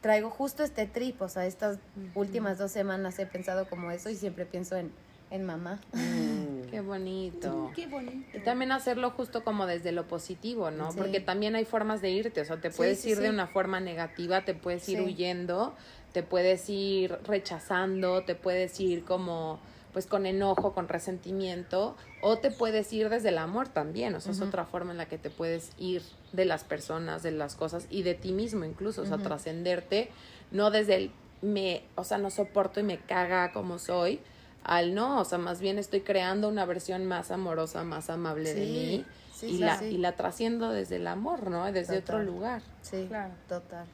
traigo 0.00 0.30
justo 0.30 0.62
este 0.62 0.86
trip, 0.86 1.20
o 1.22 1.28
sea, 1.28 1.46
estas 1.46 1.78
últimas 2.14 2.58
dos 2.58 2.70
semanas 2.70 3.18
he 3.18 3.26
pensado 3.26 3.68
como 3.68 3.90
eso 3.90 4.10
y 4.10 4.16
siempre 4.16 4.46
pienso 4.46 4.76
en, 4.76 4.92
en 5.30 5.44
mamá. 5.44 5.80
Qué 6.70 6.80
bonito. 6.80 7.70
Qué 7.74 7.86
bonito. 7.86 8.36
Y 8.36 8.40
también 8.40 8.72
hacerlo 8.72 9.10
justo 9.10 9.44
como 9.44 9.66
desde 9.66 9.92
lo 9.92 10.06
positivo, 10.08 10.70
¿no? 10.70 10.92
Sí. 10.92 10.98
Porque 10.98 11.20
también 11.20 11.54
hay 11.54 11.64
formas 11.64 12.00
de 12.02 12.10
irte, 12.10 12.40
o 12.40 12.44
sea, 12.44 12.60
te 12.60 12.70
puedes 12.70 13.00
sí, 13.00 13.10
ir 13.10 13.18
de 13.18 13.30
una 13.30 13.46
forma 13.46 13.80
negativa, 13.80 14.44
te 14.44 14.54
puedes 14.54 14.88
ir 14.88 14.98
Sí. 14.98 15.04
huyendo, 15.04 15.74
te 16.12 16.22
puedes 16.22 16.68
ir 16.68 17.16
rechazando, 17.24 18.24
te 18.24 18.34
puedes 18.34 18.78
ir 18.80 19.04
como 19.04 19.58
pues 19.94 20.06
con 20.06 20.26
enojo, 20.26 20.74
con 20.74 20.88
resentimiento, 20.88 21.96
o 22.20 22.36
te 22.36 22.50
puedes 22.50 22.92
ir 22.92 23.08
desde 23.08 23.30
el 23.30 23.38
amor 23.38 23.68
también, 23.68 24.14
o 24.14 24.20
sea, 24.20 24.32
es 24.32 24.40
otra 24.42 24.66
forma 24.66 24.90
en 24.90 24.98
la 24.98 25.06
que 25.06 25.16
te 25.16 25.30
puedes 25.30 25.70
ir 25.78 26.02
de 26.32 26.44
las 26.44 26.64
personas, 26.64 27.22
de 27.22 27.30
las 27.30 27.54
cosas 27.54 27.86
y 27.88 28.02
de 28.02 28.14
ti 28.14 28.32
mismo 28.32 28.64
incluso, 28.64 29.02
o 29.02 29.06
sea, 29.06 29.18
trascenderte, 29.18 30.10
no 30.50 30.70
desde 30.70 30.96
el 30.96 31.10
me, 31.40 31.84
o 31.94 32.04
sea, 32.04 32.18
no 32.18 32.30
soporto 32.30 32.80
y 32.80 32.82
me 32.82 32.98
caga 32.98 33.52
como 33.52 33.78
soy, 33.78 34.20
al 34.64 34.94
no, 34.94 35.20
o 35.20 35.24
sea, 35.24 35.38
más 35.38 35.60
bien 35.60 35.78
estoy 35.78 36.00
creando 36.00 36.48
una 36.48 36.64
versión 36.64 37.04
más 37.06 37.30
amorosa, 37.30 37.84
más 37.84 38.10
amable 38.10 38.52
de 38.52 38.66
mí 38.66 39.04
sí, 39.32 39.46
y, 39.46 39.50
sí, 39.52 39.58
la, 39.58 39.78
sí. 39.78 39.84
y 39.86 39.98
la 39.98 40.12
trasciendo 40.12 40.70
desde 40.70 40.96
el 40.96 41.06
amor, 41.06 41.50
¿no? 41.50 41.70
Desde 41.70 41.98
otro 41.98 42.22
lugar. 42.22 42.62
Sí, 42.82 43.06
Claro. 43.08 43.32
total. 43.48 43.86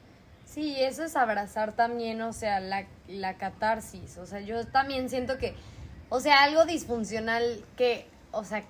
Sí, 0.45 0.75
eso 0.79 1.03
es 1.05 1.15
abrazar 1.15 1.73
también, 1.75 2.21
o 2.21 2.33
sea, 2.33 2.59
la, 2.59 2.85
la 3.07 3.37
catarsis. 3.37 4.17
O 4.17 4.25
sea, 4.25 4.41
yo 4.41 4.65
también 4.67 5.09
siento 5.09 5.37
que, 5.37 5.55
o 6.11 6.19
sea, 6.19 6.43
algo 6.43 6.65
disfuncional 6.65 7.63
que, 7.77 8.05
o 8.31 8.43
sea, 8.43 8.63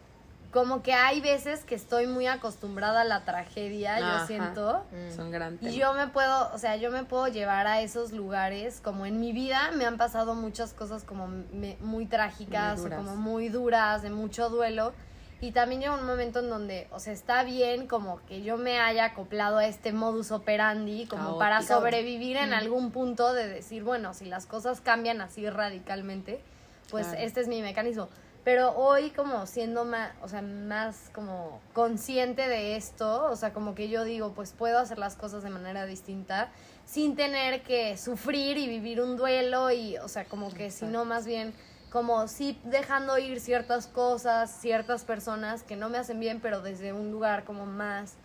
como 0.51 0.83
que 0.83 0.93
hay 0.93 1.21
veces 1.21 1.63
que 1.63 1.73
estoy 1.73 2.05
muy 2.05 2.27
acostumbrada 2.27 3.01
a 3.01 3.03
la 3.03 3.25
tragedia, 3.25 3.95
Ajá. 3.95 4.19
yo 4.19 4.27
siento. 4.27 4.83
Son 5.15 5.31
grandes. 5.31 5.73
Y 5.73 5.77
yo 5.79 5.93
me 5.93 6.07
puedo, 6.07 6.53
o 6.53 6.57
sea, 6.59 6.75
yo 6.75 6.91
me 6.91 7.03
puedo 7.03 7.27
llevar 7.29 7.65
a 7.65 7.81
esos 7.81 8.11
lugares, 8.11 8.79
como 8.83 9.07
en 9.07 9.19
mi 9.19 9.31
vida 9.33 9.71
me 9.75 9.85
han 9.85 9.97
pasado 9.97 10.35
muchas 10.35 10.73
cosas 10.73 11.03
como 11.03 11.27
me- 11.27 11.77
muy 11.79 12.05
trágicas 12.05 12.79
Muy 12.81 12.91
o 12.91 12.95
como 12.95 13.15
muy 13.15 13.49
duras, 13.49 14.03
de 14.03 14.11
mucho 14.11 14.49
duelo. 14.49 14.93
Y 15.39 15.53
también 15.53 15.81
llega 15.81 15.95
un 15.95 16.05
momento 16.05 16.41
en 16.41 16.49
donde, 16.51 16.87
o 16.91 16.99
sea, 16.99 17.13
está 17.13 17.43
bien 17.43 17.87
como 17.87 18.23
que 18.27 18.43
yo 18.43 18.57
me 18.57 18.79
haya 18.79 19.05
acoplado 19.05 19.57
a 19.57 19.65
este 19.65 19.91
modus 19.91 20.29
operandi, 20.31 21.07
como 21.07 21.39
para 21.39 21.63
sobrevivir 21.63 22.37
en 22.37 22.53
algún 22.53 22.91
punto 22.91 23.33
de 23.33 23.47
decir, 23.47 23.83
bueno, 23.83 24.13
si 24.13 24.25
las 24.25 24.45
cosas 24.45 24.81
cambian 24.81 25.19
así 25.19 25.49
radicalmente, 25.49 26.43
pues 26.91 27.07
Claro. 27.07 27.23
este 27.23 27.41
es 27.41 27.47
mi 27.47 27.61
mecanismo. 27.61 28.09
Pero 28.43 28.71
hoy 28.75 29.11
como 29.11 29.45
siendo 29.45 29.85
más, 29.85 30.11
o 30.21 30.27
sea, 30.27 30.41
más 30.41 31.11
como 31.13 31.61
consciente 31.73 32.47
de 32.47 32.75
esto, 32.75 33.25
o 33.25 33.35
sea, 33.35 33.53
como 33.53 33.75
que 33.75 33.87
yo 33.87 34.03
digo, 34.03 34.33
pues 34.33 34.51
puedo 34.51 34.79
hacer 34.79 34.97
las 34.97 35.15
cosas 35.15 35.43
de 35.43 35.51
manera 35.51 35.85
distinta 35.85 36.49
sin 36.85 37.15
tener 37.15 37.61
que 37.61 37.97
sufrir 37.97 38.57
y 38.57 38.67
vivir 38.67 38.99
un 38.99 39.15
duelo 39.15 39.69
y, 39.71 39.97
o 39.97 40.07
sea, 40.07 40.25
como 40.25 40.51
que 40.51 40.71
sino 40.71 41.05
más 41.05 41.25
bien 41.25 41.53
como 41.91 42.27
sí 42.27 42.59
dejando 42.63 43.17
ir 43.19 43.39
ciertas 43.39 43.85
cosas, 43.87 44.49
ciertas 44.49 45.03
personas 45.03 45.61
que 45.61 45.75
no 45.75 45.89
me 45.89 45.97
hacen 45.97 46.19
bien, 46.19 46.39
pero 46.39 46.61
desde 46.61 46.93
un 46.93 47.11
lugar 47.11 47.43
como 47.43 47.65
más 47.65 48.15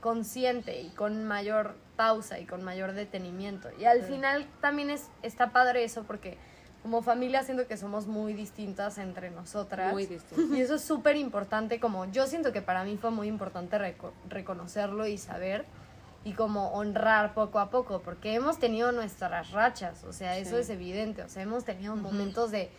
consciente 0.00 0.80
y 0.80 0.90
con 0.90 1.24
mayor 1.24 1.74
pausa 1.96 2.38
y 2.38 2.46
con 2.46 2.62
mayor 2.62 2.92
detenimiento. 2.92 3.68
Y 3.78 3.84
al 3.84 4.02
final 4.04 4.46
también 4.60 4.90
es, 4.90 5.10
está 5.22 5.50
padre 5.50 5.82
eso 5.82 6.04
porque 6.04 6.38
como 6.86 7.02
familia 7.02 7.42
siento 7.42 7.66
que 7.66 7.76
somos 7.76 8.06
muy 8.06 8.32
distintas 8.32 8.96
entre 8.98 9.28
nosotras. 9.32 9.92
Muy 9.92 10.06
distinto. 10.06 10.54
Y 10.54 10.60
eso 10.60 10.76
es 10.76 10.84
súper 10.84 11.16
importante, 11.16 11.80
como 11.80 12.04
yo 12.04 12.28
siento 12.28 12.52
que 12.52 12.62
para 12.62 12.84
mí 12.84 12.96
fue 12.96 13.10
muy 13.10 13.26
importante 13.26 13.76
reco- 13.76 14.12
reconocerlo 14.28 15.04
y 15.08 15.18
saber 15.18 15.64
y 16.22 16.34
como 16.34 16.68
honrar 16.74 17.34
poco 17.34 17.58
a 17.58 17.70
poco, 17.70 18.02
porque 18.02 18.34
hemos 18.34 18.60
tenido 18.60 18.92
nuestras 18.92 19.50
rachas, 19.50 20.04
o 20.04 20.12
sea, 20.12 20.38
eso 20.38 20.58
es 20.58 20.70
evidente, 20.70 21.22
o 21.24 21.28
sea, 21.28 21.42
hemos 21.42 21.64
tenido 21.64 21.96
momentos 21.96 22.52
de, 22.52 22.70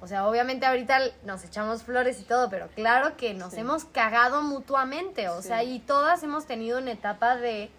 o 0.00 0.06
sea, 0.06 0.26
obviamente 0.26 0.64
ahorita 0.64 0.98
nos 1.26 1.44
echamos 1.44 1.82
flores 1.82 2.18
y 2.18 2.24
todo, 2.24 2.48
pero 2.48 2.68
claro 2.68 3.14
que 3.18 3.34
nos 3.34 3.52
Sí. 3.52 3.60
hemos 3.60 3.84
cagado 3.84 4.40
mutuamente, 4.40 5.28
o 5.28 5.42
Sí. 5.42 5.48
sea, 5.48 5.64
y 5.64 5.80
todas 5.80 6.22
hemos 6.22 6.46
tenido 6.46 6.78
una 6.78 6.92
etapa 6.92 7.36
de 7.36 7.70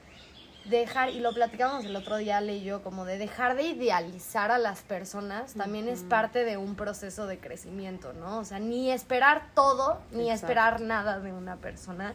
dejar, 0.66 1.10
y 1.10 1.20
lo 1.20 1.34
platicamos 1.34 1.84
el 1.86 1.96
otro 1.96 2.18
día, 2.18 2.38
Ale 2.38 2.58
y 2.58 2.64
yo, 2.64 2.84
como 2.84 3.04
de 3.06 3.18
dejar 3.18 3.56
de 3.56 3.64
idealizar 3.64 4.52
a 4.52 4.58
las 4.60 4.82
personas, 4.82 5.54
también 5.56 5.88
es 5.90 6.02
parte 6.04 6.44
de 6.44 6.58
un 6.58 6.76
proceso 6.76 7.26
de 7.26 7.40
crecimiento, 7.40 8.14
¿no? 8.14 8.38
O 8.40 8.46
sea, 8.46 8.60
ni 8.60 8.92
esperar 8.92 9.48
todo, 9.56 10.00
ni 10.12 10.30
Exacto. 10.30 10.46
esperar 10.46 10.82
nada 10.82 11.20
de 11.20 11.32
una 11.34 11.56
persona. 11.58 12.14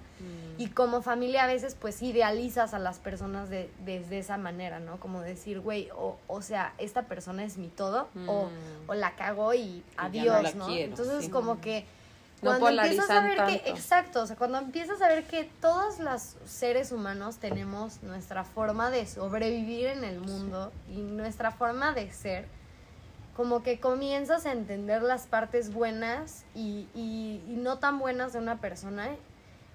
Y 0.59 0.68
como 0.68 1.02
familia 1.02 1.44
a 1.44 1.46
veces 1.48 1.74
pues 1.78 2.02
idealizas 2.02 2.72
a 2.72 2.78
las 2.78 2.98
personas 2.98 3.50
de, 3.50 3.70
desde 3.85 4.18
esa 4.20 4.38
manera, 4.38 4.78
¿no? 4.80 4.98
Como 5.00 5.20
decir, 5.20 5.61
güey, 5.61 5.88
o, 5.94 6.16
o 6.28 6.40
sea, 6.42 6.72
esta 6.78 7.02
persona 7.02 7.44
es 7.44 7.59
mi 7.59 7.68
todo, 7.68 8.09
o, 8.26 8.46
Mm. 8.46 8.90
o 8.90 8.94
la 8.94 9.16
cago 9.16 9.52
y 9.54 9.82
adiós, 9.96 10.54
¿no? 10.54 10.66
quiero, 10.66 10.90
Entonces 10.90 11.24
sí. 11.24 11.30
como 11.30 11.61
que 11.61 11.85
No 12.42 12.59
cuando 12.59 12.83
empiezas 12.83 13.09
a 13.11 13.20
ver 13.22 13.38
que, 13.46 13.70
exacto, 13.70 14.22
o 14.22 14.27
sea, 14.27 14.37
cuando 14.37 14.59
empiezas 14.59 15.01
a 15.01 15.09
ver 15.09 15.25
que 15.25 15.44
todos 15.61 15.99
los 16.01 16.37
seres 16.44 16.92
humanos 16.92 17.37
tenemos 17.38 18.03
nuestra 18.03 18.44
forma 18.44 18.90
de 18.90 19.07
sobrevivir 19.07 19.87
en 19.87 20.05
el 20.05 20.20
mundo 20.20 20.70
y 20.90 20.96
nuestra 20.99 21.51
forma 21.51 21.92
de 21.92 22.11
ser, 22.12 22.46
como 23.37 23.62
que 23.62 23.81
comienzas 23.81 24.44
a 24.46 24.53
entender 24.53 25.03
las 25.03 25.27
partes 25.27 25.72
buenas 25.72 26.44
y, 26.55 26.87
y- 26.94 27.42
y 27.49 27.57
no 27.57 27.79
tan 27.79 27.99
buenas 27.99 28.33
de 28.35 28.38
una 28.38 28.61
persona. 28.61 29.09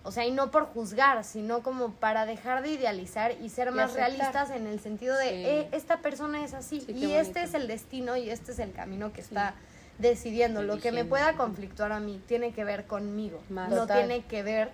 O 0.04 0.12
sea, 0.12 0.26
y 0.26 0.32
no 0.32 0.50
por 0.50 0.66
juzgar, 0.66 1.24
sino 1.24 1.62
como 1.62 1.92
para 1.94 2.26
dejar 2.26 2.64
de 2.64 2.70
idealizar 2.70 3.34
y 3.40 3.50
ser 3.50 3.68
Y 3.68 3.72
más 3.72 3.92
aceptar. 3.92 4.10
realistas 4.10 4.50
en 4.50 4.66
el 4.66 4.80
sentido 4.80 5.16
de, 5.16 5.30
Sí. 5.30 5.36
eh, 5.46 5.70
esta 5.74 5.98
persona 5.98 6.44
es 6.44 6.56
así 6.56 6.82
Sí, 6.82 6.92
y 6.92 7.12
este 7.14 7.44
es 7.44 7.54
el 7.54 7.68
destino 7.68 8.18
y 8.18 8.30
este 8.32 8.52
es 8.52 8.58
el 8.60 8.72
camino 8.72 9.14
que 9.14 9.22
está 9.22 9.54
decidiendo. 10.02 10.62
Lo 10.64 10.80
que 10.80 10.92
me 10.92 11.06
pueda 11.06 11.34
conflictuar 11.38 11.92
a 11.92 12.00
mí 12.00 12.22
tiene 12.28 12.52
que 12.54 12.64
ver 12.64 12.86
conmigo, 12.86 13.42
Más. 13.50 13.70
no 13.70 13.82
Total. 13.82 14.00
tiene 14.08 14.24
que 14.26 14.44
ver 14.44 14.70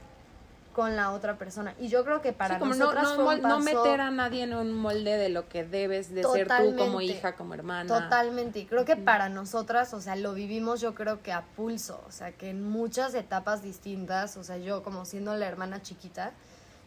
con 0.73 0.95
la 0.95 1.11
otra 1.11 1.37
persona. 1.39 1.73
Y 1.79 1.87
yo 1.87 2.05
creo 2.05 2.21
que 2.21 2.33
para 2.33 2.55
Sí, 2.55 2.59
como 2.59 2.73
no, 2.75 2.79
nosotras 2.85 3.03
no, 3.05 3.15
fue 3.15 3.23
un 3.35 3.41
mol- 3.41 3.47
no 3.49 3.59
meter 3.61 3.99
a 3.99 4.11
nadie 4.11 4.43
en 4.43 4.53
un 4.53 4.73
molde 4.73 5.17
de 5.17 5.29
lo 5.29 5.49
que 5.49 5.63
debes 5.63 6.13
de 6.13 6.21
ser 6.23 6.47
tú 6.47 6.75
como 6.77 7.01
hija, 7.01 7.33
como 7.35 7.55
hermana. 7.55 7.87
Totalmente, 8.01 8.59
y 8.59 8.65
creo 8.67 8.85
que 8.85 8.95
para 8.95 9.27
nosotras, 9.27 9.93
o 9.95 10.01
sea, 10.01 10.15
lo 10.15 10.35
vivimos 10.35 10.79
yo 10.79 10.93
creo 10.93 11.23
que 11.23 11.31
a 11.33 11.41
pulso, 11.55 12.03
o 12.07 12.11
sea, 12.11 12.31
que 12.31 12.51
en 12.51 12.61
muchas 12.61 13.15
etapas 13.15 13.63
distintas, 13.63 14.37
o 14.37 14.43
sea, 14.43 14.57
yo 14.57 14.83
como 14.83 15.05
siendo 15.05 15.35
la 15.35 15.47
hermana 15.47 15.81
chiquita, 15.81 16.33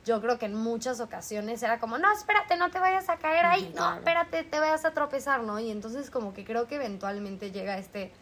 yo 0.06 0.20
creo 0.20 0.38
que 0.38 0.46
en 0.46 0.54
muchas 0.54 1.00
ocasiones 1.00 1.60
era 1.62 1.80
como, 1.80 1.98
no, 1.98 2.12
espérate, 2.12 2.54
no 2.56 2.70
te 2.70 2.78
vayas 2.78 3.08
a 3.08 3.16
caer 3.16 3.44
ahí, 3.44 3.72
no, 3.74 3.92
espérate, 3.96 4.44
te 4.44 4.60
vayas 4.60 4.84
a 4.84 4.92
tropezar, 4.92 5.42
¿no? 5.42 5.58
Y 5.58 5.68
entonces 5.72 6.10
como 6.10 6.32
que 6.32 6.44
creo 6.44 6.68
que 6.68 6.76
eventualmente 6.76 7.50
llega 7.50 7.76
este 7.76 8.12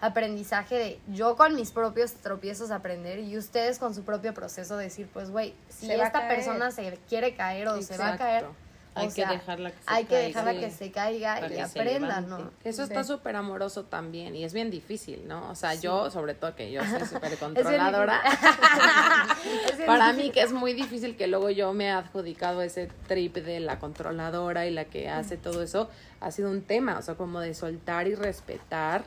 aprendizaje 0.00 0.74
de 0.76 1.00
yo 1.08 1.36
con 1.36 1.54
mis 1.56 1.70
propios 1.72 2.12
tropiezos 2.14 2.70
aprender 2.70 3.18
y 3.18 3.36
ustedes 3.36 3.78
con 3.78 3.94
su 3.94 4.04
propio 4.04 4.32
proceso 4.34 4.76
decir, 4.76 5.08
pues, 5.12 5.30
güey, 5.30 5.54
si 5.68 5.90
esta 5.90 6.28
persona 6.28 6.70
se 6.70 6.98
quiere 7.08 7.34
caer 7.34 7.68
o 7.68 7.82
se 7.82 7.96
va 7.98 8.12
a 8.12 8.16
caer, 8.16 8.44
o 8.44 9.00
Hay 9.00 9.06
que 9.08 9.12
sea, 9.14 9.30
dejarla 9.30 9.70
que 9.70 9.76
se 9.76 9.82
hay 9.86 10.04
que 10.04 10.10
caiga. 10.14 10.26
dejarla 10.26 10.52
Sí. 10.52 10.58
que 10.60 10.70
se 10.72 10.90
caiga 10.90 11.46
y 11.46 11.48
que 11.50 11.62
aprenda. 11.62 12.20
¿no? 12.20 12.50
Eso 12.64 12.82
está 12.82 13.04
Sí. 13.04 13.08
súper 13.12 13.36
amoroso 13.36 13.84
también 13.84 14.34
y 14.34 14.42
es 14.44 14.52
bien 14.52 14.70
difícil, 14.72 15.28
¿no? 15.28 15.50
O 15.50 15.54
sea, 15.54 15.74
yo, 15.74 16.10
sobre 16.10 16.34
todo 16.34 16.56
que 16.56 16.72
yo 16.72 16.80
soy 16.84 17.00
súper 17.22 17.36
controladora, 17.38 18.20
para 19.86 20.12
mí 20.12 20.30
que 20.30 20.42
es 20.42 20.52
muy 20.52 20.72
difícil 20.74 21.16
que 21.16 21.26
luego 21.26 21.50
yo 21.50 21.72
me 21.74 21.86
he 21.86 21.90
adjudicado 21.90 22.62
ese 22.62 22.88
trip 23.06 23.36
de 23.36 23.60
la 23.60 23.78
controladora 23.78 24.66
y 24.66 24.70
la 24.70 24.84
que 24.86 25.08
hace 25.08 25.36
todo 25.36 25.62
eso, 25.62 25.88
ha 26.20 26.30
sido 26.32 26.50
un 26.50 26.62
tema, 26.62 26.98
o 26.98 27.02
sea, 27.02 27.14
como 27.14 27.40
de 27.40 27.54
soltar 27.54 28.08
y 28.08 28.14
respetar 28.16 29.04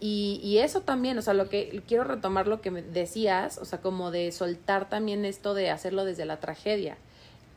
Y, 0.00 0.40
y 0.42 0.58
eso 0.58 0.82
también, 0.82 1.18
o 1.18 1.22
sea, 1.22 1.34
lo 1.34 1.48
que 1.48 1.82
quiero 1.86 2.04
retomar 2.04 2.46
lo 2.46 2.60
que 2.60 2.70
me 2.70 2.82
decías, 2.82 3.58
o 3.58 3.64
sea, 3.64 3.80
como 3.80 4.10
de 4.10 4.30
soltar 4.32 4.88
también 4.88 5.24
esto 5.24 5.54
de 5.54 5.70
hacerlo 5.70 6.04
desde 6.04 6.24
la 6.24 6.38
tragedia. 6.38 6.96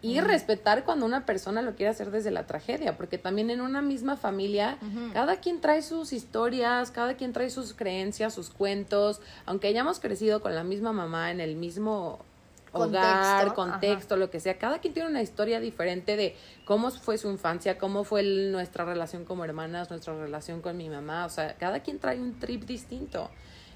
Y 0.04 0.20
respetar 0.20 0.84
cuando 0.84 1.06
una 1.06 1.28
persona 1.28 1.62
lo 1.62 1.76
quiere 1.76 1.92
hacer 1.92 2.10
desde 2.10 2.32
la 2.32 2.48
tragedia, 2.48 2.98
porque 2.98 3.20
también 3.20 3.52
en 3.52 3.62
una 3.62 3.84
misma 3.84 4.18
familia, 4.18 4.80
cada 5.14 5.36
quien 5.38 5.62
trae 5.62 5.84
sus 5.84 6.12
historias, 6.12 6.90
cada 6.90 7.16
quien 7.16 7.34
trae 7.34 7.52
sus 7.52 7.76
creencias, 7.76 8.34
sus 8.34 8.50
cuentos, 8.50 9.22
aunque 9.46 9.68
hayamos 9.68 10.00
crecido 10.00 10.42
con 10.42 10.56
la 10.56 10.64
misma 10.64 10.92
mamá 10.92 11.30
en 11.30 11.40
el 11.40 11.56
mismo 11.56 12.26
hogar, 12.74 13.48
Contexto, 13.48 13.56
contexto, 13.56 14.16
lo 14.18 14.30
que 14.30 14.40
sea, 14.40 14.58
cada 14.58 14.80
quien 14.80 14.94
tiene 14.94 15.10
una 15.10 15.22
historia 15.22 15.60
diferente 15.60 16.16
de 16.16 16.36
cómo 16.66 16.90
fue 16.92 17.18
su 17.18 17.30
infancia, 17.30 17.78
cómo 17.78 18.04
fue 18.04 18.22
el- 18.22 18.52
nuestra 18.52 18.86
relación 18.86 19.26
como 19.26 19.44
hermanas, 19.46 19.90
nuestra 19.90 20.14
relación 20.18 20.62
con 20.62 20.78
mi 20.78 20.90
mamá, 20.90 21.26
o 21.26 21.30
sea, 21.30 21.56
cada 21.58 21.82
quien 21.82 22.00
trae 22.00 22.20
un 22.20 22.40
trip 22.40 22.64
distinto. 22.64 23.30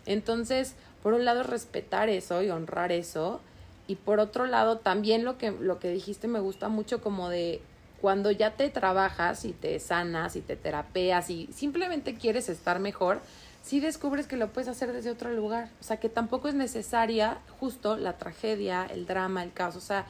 Entonces, 0.06 0.76
por 1.04 1.14
un 1.14 1.26
lado, 1.26 1.44
respetar 1.44 2.10
eso 2.10 2.42
y 2.42 2.50
honrar 2.50 2.92
eso, 2.92 3.42
y 3.88 3.96
por 3.96 4.20
otro 4.20 4.46
lado, 4.46 4.78
también 4.78 5.24
lo 5.26 5.38
que, 5.38 5.52
lo 5.52 5.80
que 5.80 5.90
dijiste 5.92 6.28
me 6.28 6.40
gusta 6.40 6.70
mucho 6.70 7.02
como 7.02 7.30
de 7.30 7.62
cuando 8.02 8.30
ya 8.30 8.52
te 8.52 8.70
trabajas 8.70 9.46
y 9.46 9.54
te 9.54 9.80
sanas 9.80 10.36
y 10.36 10.42
te 10.42 10.56
terapeas 10.56 11.30
y 11.30 11.48
simplemente 11.54 12.16
quieres 12.16 12.50
estar 12.50 12.80
mejor, 12.80 13.20
sí 13.66 13.80
descubres 13.80 14.28
que 14.28 14.38
lo 14.38 14.50
puedes 14.50 14.68
hacer 14.70 14.94
desde 14.94 15.10
otro 15.10 15.32
lugar. 15.34 15.70
O 15.82 15.84
sea, 15.84 15.98
que 15.98 16.10
tampoco 16.10 16.48
es 16.48 16.54
necesaria 16.54 17.40
justo 17.60 17.98
la 17.98 18.14
tragedia, 18.14 18.86
el 18.86 19.06
drama, 19.08 19.44
el 19.44 19.52
caos. 19.52 19.76
O 19.76 19.82
sea, 19.82 20.06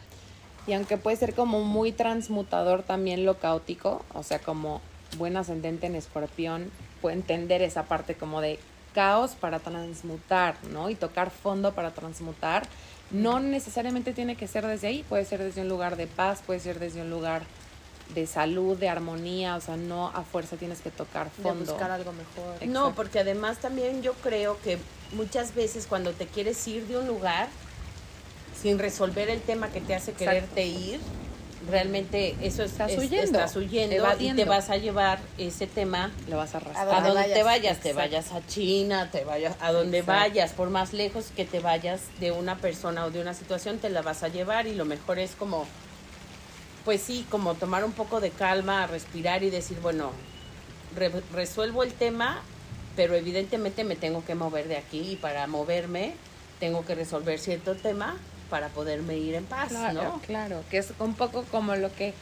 y 0.68 0.74
aunque 0.74 0.98
puede 0.98 1.16
ser 1.16 1.34
como 1.34 1.64
muy 1.64 1.92
transmutador 1.92 2.84
también 2.84 3.26
lo 3.26 3.40
caótico, 3.40 4.04
o 4.14 4.24
sea, 4.24 4.40
como 4.40 4.82
buen 5.18 5.38
ascendente 5.38 5.88
en 5.88 5.96
escorpión, 5.96 6.70
puede 7.02 7.16
entender 7.16 7.62
esa 7.62 7.84
parte 7.84 8.16
como 8.16 8.42
de 8.42 8.60
caos 8.94 9.32
para 9.32 9.60
transmutar, 9.60 10.56
¿no? 10.72 10.90
Y 10.90 10.96
tocar 10.96 11.30
fondo 11.30 11.74
para 11.74 11.92
transmutar. 11.92 12.68
No 13.12 13.40
necesariamente 13.40 14.14
tiene 14.14 14.36
que 14.36 14.48
ser 14.48 14.66
desde 14.66 14.88
ahí, 14.88 15.06
puede 15.08 15.26
ser 15.26 15.42
desde 15.44 15.62
un 15.62 15.70
lugar 15.70 15.96
de 15.96 16.08
paz, 16.08 16.42
puede 16.46 16.60
ser 16.60 16.80
desde 16.80 17.02
un 17.02 17.10
lugar 17.10 17.44
de 18.14 18.28
salud, 18.28 18.78
de 18.78 18.88
armonía, 18.88 19.56
o 19.56 19.62
sea, 19.62 19.78
no 19.78 20.08
a 20.10 20.24
fuerza 20.24 20.58
tienes 20.58 20.80
que 20.82 20.92
tocar 20.92 21.32
De 21.38 21.44
fondo. 21.44 21.66
buscar 21.74 21.92
algo 21.92 22.12
mejor. 22.12 22.54
Exacto. 22.56 22.66
No, 22.74 22.94
porque 22.96 23.20
además 23.20 23.58
también 23.58 24.02
yo 24.04 24.14
creo 24.14 24.60
que 24.62 24.78
muchas 25.14 25.56
veces 25.56 25.86
cuando 25.88 26.12
te 26.14 26.28
quieres 26.28 26.66
ir 26.68 26.86
de 26.88 26.98
un 26.98 27.08
lugar 27.08 27.48
sin 28.62 28.80
resolver 28.80 29.30
el 29.30 29.42
tema 29.42 29.70
que 29.70 29.82
te 29.82 29.96
hace 29.96 30.14
quererte 30.14 30.66
ir, 30.66 31.00
realmente 31.70 32.36
eso 32.42 32.64
es, 32.64 32.72
Estás 32.72 32.92
es- 32.92 33.00
huyendo, 33.00 33.24
estás 33.40 33.56
huyendo 33.56 33.96
y 34.20 34.34
te 34.36 34.46
vas 34.46 34.70
a 34.70 34.78
llevar 34.78 35.20
ese 35.38 35.66
tema 35.68 36.12
Lo 36.30 36.38
vas 36.38 36.54
a 36.54 36.58
arrastrar. 36.58 37.04
a 37.04 37.08
donde 37.08 37.34
te 37.34 37.44
vayas, 37.44 37.80
te 37.80 37.94
vayas 37.94 38.32
a 38.32 38.46
China, 38.46 39.10
te 39.12 39.24
vayas 39.24 39.56
a 39.62 39.72
donde 39.72 40.00
Exacto. 40.00 40.22
vayas, 40.22 40.52
por 40.54 40.70
más 40.70 40.94
lejos 40.94 41.26
que 41.36 41.44
te 41.46 41.60
vayas 41.60 42.02
de 42.20 42.32
una 42.32 42.58
persona 42.58 43.06
o 43.06 43.12
de 43.12 43.20
una 43.22 43.34
situación, 43.34 43.80
te 43.80 43.90
la 43.90 44.02
vas 44.04 44.22
a 44.24 44.28
llevar 44.28 44.68
y 44.68 44.76
lo 44.76 44.86
mejor 44.86 45.18
es 45.20 45.32
como, 45.32 45.66
pues 46.86 47.02
sí, 47.02 47.26
como 47.30 47.56
tomar 47.56 47.84
un 47.84 47.92
poco 47.92 48.22
de 48.22 48.30
calma, 48.30 48.86
respirar 48.88 49.44
y 49.44 49.50
decir, 49.50 49.80
bueno, 49.82 50.12
re- 50.96 51.12
resuelvo 51.34 51.84
el 51.84 51.94
tema, 51.94 52.42
pero 52.96 53.16
evidentemente 53.16 53.84
me 53.84 53.96
tengo 53.96 54.24
que 54.24 54.36
mover 54.36 54.68
de 54.68 54.78
aquí 54.78 55.02
y 55.12 55.16
para 55.16 55.48
moverme 55.48 56.14
tengo 56.60 56.86
que 56.86 56.96
resolver 56.96 57.40
cierto 57.40 57.76
tema 57.76 58.16
para 58.50 58.70
poderme 58.70 59.18
ir 59.18 59.34
en 59.36 59.46
paz, 59.46 59.70
Claro, 59.70 60.04
¿no? 60.04 60.22
claro, 60.22 60.64
que 60.70 60.78
es 60.78 60.94
un 61.00 61.16
poco 61.16 61.44
como 61.52 61.76
lo 61.76 61.94
que 61.94 62.14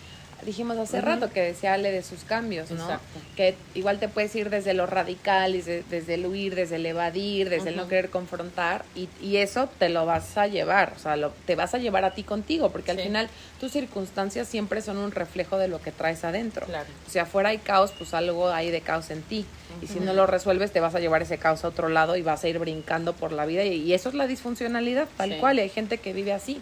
dijimos 0.45 0.77
hace 0.77 1.01
rato, 1.01 1.29
que 1.31 1.41
decía 1.41 1.73
Ale 1.73 1.91
de 1.91 2.03
sus 2.03 2.23
cambios, 2.23 2.69
¿no? 2.71 2.81
Exacto. 2.81 3.19
Que 3.35 3.55
igual 3.73 3.99
te 3.99 4.07
puedes 4.09 4.35
ir 4.35 4.49
desde 4.49 4.73
lo 4.73 4.85
radical, 4.85 5.53
desde 5.53 6.13
el 6.13 6.25
huir, 6.25 6.55
desde 6.55 6.75
el 6.77 6.85
evadir, 6.85 7.49
desde 7.49 7.69
el 7.69 7.75
no 7.77 7.87
querer 7.87 8.09
confrontar, 8.09 8.85
y, 8.95 9.09
y 9.21 9.37
eso 9.37 9.69
te 9.79 9.89
lo 9.89 10.05
vas 10.05 10.37
a 10.37 10.47
llevar, 10.47 10.93
o 10.95 10.99
sea, 10.99 11.15
lo, 11.15 11.31
te 11.45 11.55
vas 11.55 11.73
a 11.73 11.77
llevar 11.77 12.05
a 12.05 12.13
ti 12.13 12.23
contigo, 12.23 12.69
porque 12.71 12.91
al 12.91 12.99
final 12.99 13.29
tus 13.59 13.71
circunstancias 13.71 14.47
siempre 14.47 14.81
son 14.81 14.97
un 14.97 15.11
reflejo 15.11 15.57
de 15.57 15.67
lo 15.67 15.81
que 15.81 15.91
traes 15.91 16.23
adentro. 16.23 16.65
Claro. 16.65 16.87
Si 17.07 17.19
afuera 17.19 17.49
hay 17.49 17.57
caos, 17.59 17.91
pues 17.97 18.13
algo 18.13 18.49
hay 18.49 18.71
de 18.71 18.81
caos 18.81 19.09
en 19.09 19.21
ti. 19.21 19.45
Y 19.81 19.87
si 19.87 19.99
no 19.99 20.13
lo 20.13 20.27
resuelves, 20.27 20.71
te 20.71 20.79
vas 20.79 20.93
a 20.93 20.99
llevar 20.99 21.23
ese 21.23 21.39
caos 21.39 21.63
a 21.65 21.67
otro 21.67 21.89
lado 21.89 22.15
y 22.15 22.21
vas 22.21 22.43
a 22.43 22.47
ir 22.47 22.59
brincando 22.59 23.13
por 23.13 23.31
la 23.31 23.45
vida. 23.47 23.63
Y, 23.63 23.77
y 23.81 23.93
eso 23.93 24.07
es 24.09 24.15
la 24.15 24.27
disfuncionalidad, 24.27 25.07
tal 25.17 25.31
Sí. 25.31 25.37
cual. 25.39 25.57
y 25.57 25.61
Hay 25.61 25.69
gente 25.69 25.97
que 25.97 26.13
vive 26.13 26.31
así. 26.31 26.61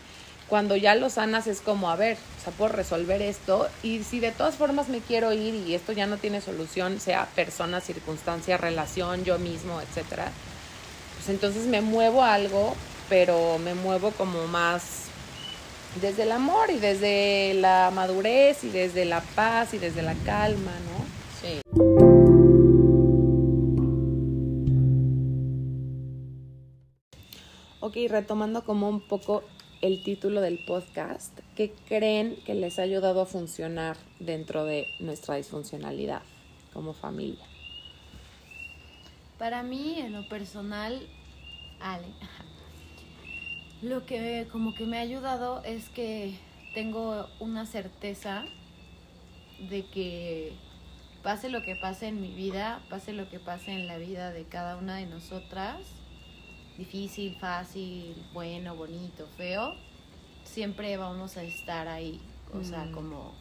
Cuando 0.51 0.75
ya 0.75 0.95
lo 0.95 1.09
sanas 1.09 1.47
es 1.47 1.61
como, 1.61 1.89
a 1.89 1.95
ver, 1.95 2.17
o 2.37 2.43
sea, 2.43 2.51
puedo 2.51 2.73
resolver 2.73 3.21
esto. 3.21 3.69
Y 3.83 4.03
si 4.03 4.19
de 4.19 4.33
todas 4.33 4.55
formas 4.55 4.89
me 4.89 4.99
quiero 4.99 5.31
ir 5.31 5.55
y 5.55 5.75
esto 5.75 5.93
ya 5.93 6.07
no 6.07 6.17
tiene 6.17 6.41
solución, 6.41 6.99
sea 6.99 7.25
persona, 7.37 7.79
circunstancia, 7.79 8.57
relación, 8.57 9.23
yo 9.23 9.39
mismo, 9.39 9.79
etcétera, 9.79 10.29
pues 11.15 11.29
entonces 11.29 11.67
me 11.67 11.79
muevo 11.79 12.21
a 12.21 12.33
algo, 12.33 12.75
pero 13.07 13.59
me 13.59 13.75
muevo 13.75 14.11
como 14.11 14.45
más 14.47 15.03
desde 16.01 16.23
el 16.23 16.33
amor 16.33 16.69
y 16.69 16.79
desde 16.79 17.53
la 17.53 17.89
madurez 17.95 18.65
y 18.65 18.71
desde 18.71 19.05
la 19.05 19.21
paz 19.21 19.73
y 19.73 19.77
desde 19.77 20.01
la 20.01 20.15
calma, 20.25 20.73
¿no? 20.91 21.05
Sí. 21.41 21.61
Ok, 27.79 27.95
retomando 28.09 28.65
como 28.65 28.89
un 28.89 28.99
poco 28.99 29.43
el 29.81 30.03
título 30.03 30.41
del 30.41 30.59
podcast, 30.59 31.37
¿qué 31.55 31.73
creen 31.87 32.35
que 32.45 32.53
les 32.53 32.77
ha 32.77 32.83
ayudado 32.83 33.21
a 33.21 33.25
funcionar 33.25 33.97
dentro 34.19 34.63
de 34.63 34.87
nuestra 34.99 35.35
disfuncionalidad 35.35 36.21
como 36.71 36.93
familia? 36.93 37.43
Para 39.39 39.63
mí, 39.63 39.95
en 39.97 40.13
lo 40.13 40.29
personal, 40.29 41.01
Ale, 41.79 42.05
lo 43.81 44.05
que 44.05 44.47
como 44.51 44.75
que 44.75 44.85
me 44.85 44.99
ha 44.99 45.01
ayudado 45.01 45.63
es 45.63 45.89
que 45.89 46.35
tengo 46.75 47.27
una 47.39 47.65
certeza 47.65 48.45
de 49.67 49.83
que 49.87 50.53
pase 51.23 51.49
lo 51.49 51.63
que 51.63 51.75
pase 51.75 52.07
en 52.07 52.21
mi 52.21 52.33
vida, 52.33 52.83
pase 52.89 53.13
lo 53.13 53.29
que 53.29 53.39
pase 53.39 53.71
en 53.71 53.87
la 53.87 53.97
vida 53.97 54.31
de 54.31 54.43
cada 54.43 54.77
una 54.77 54.97
de 54.97 55.07
nosotras, 55.07 55.79
difícil, 56.85 57.35
fácil, 57.39 58.15
bueno, 58.33 58.75
bonito, 58.75 59.27
feo, 59.37 59.75
siempre 60.43 60.97
vamos 60.97 61.37
a 61.37 61.43
estar 61.43 61.87
ahí, 61.87 62.19
o 62.53 62.63
sea, 62.63 62.85
Mm. 62.85 62.91
como 62.91 63.33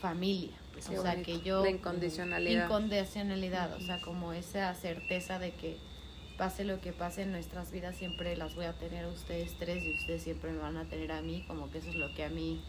familia. 0.00 0.56
O 0.78 0.80
sea, 0.82 1.00
bonito. 1.02 1.22
que 1.24 1.40
yo... 1.40 1.62
La 1.62 1.70
incondicionalidad. 1.70 2.64
Incondicionalidad, 2.64 3.74
o 3.76 3.80
sea, 3.80 4.00
como 4.00 4.32
esa 4.32 4.74
certeza 4.74 5.38
de 5.38 5.52
que 5.52 5.76
pase 6.36 6.64
lo 6.64 6.80
que 6.80 6.92
pase 6.92 7.22
en 7.22 7.32
nuestras 7.32 7.70
vidas, 7.72 7.96
siempre 7.96 8.36
las 8.36 8.54
voy 8.54 8.66
a 8.66 8.72
tener 8.74 9.04
a 9.04 9.08
ustedes 9.08 9.54
tres 9.58 9.82
y 9.84 9.92
ustedes 9.92 10.22
siempre 10.22 10.50
me 10.52 10.58
van 10.58 10.76
a 10.76 10.84
tener 10.84 11.12
a 11.12 11.22
mí, 11.22 11.44
como 11.46 11.70
que 11.70 11.78
eso 11.78 11.88
es 11.90 11.96
lo 11.96 12.12
que 12.14 12.24
a 12.24 12.28
mí, 12.30 12.60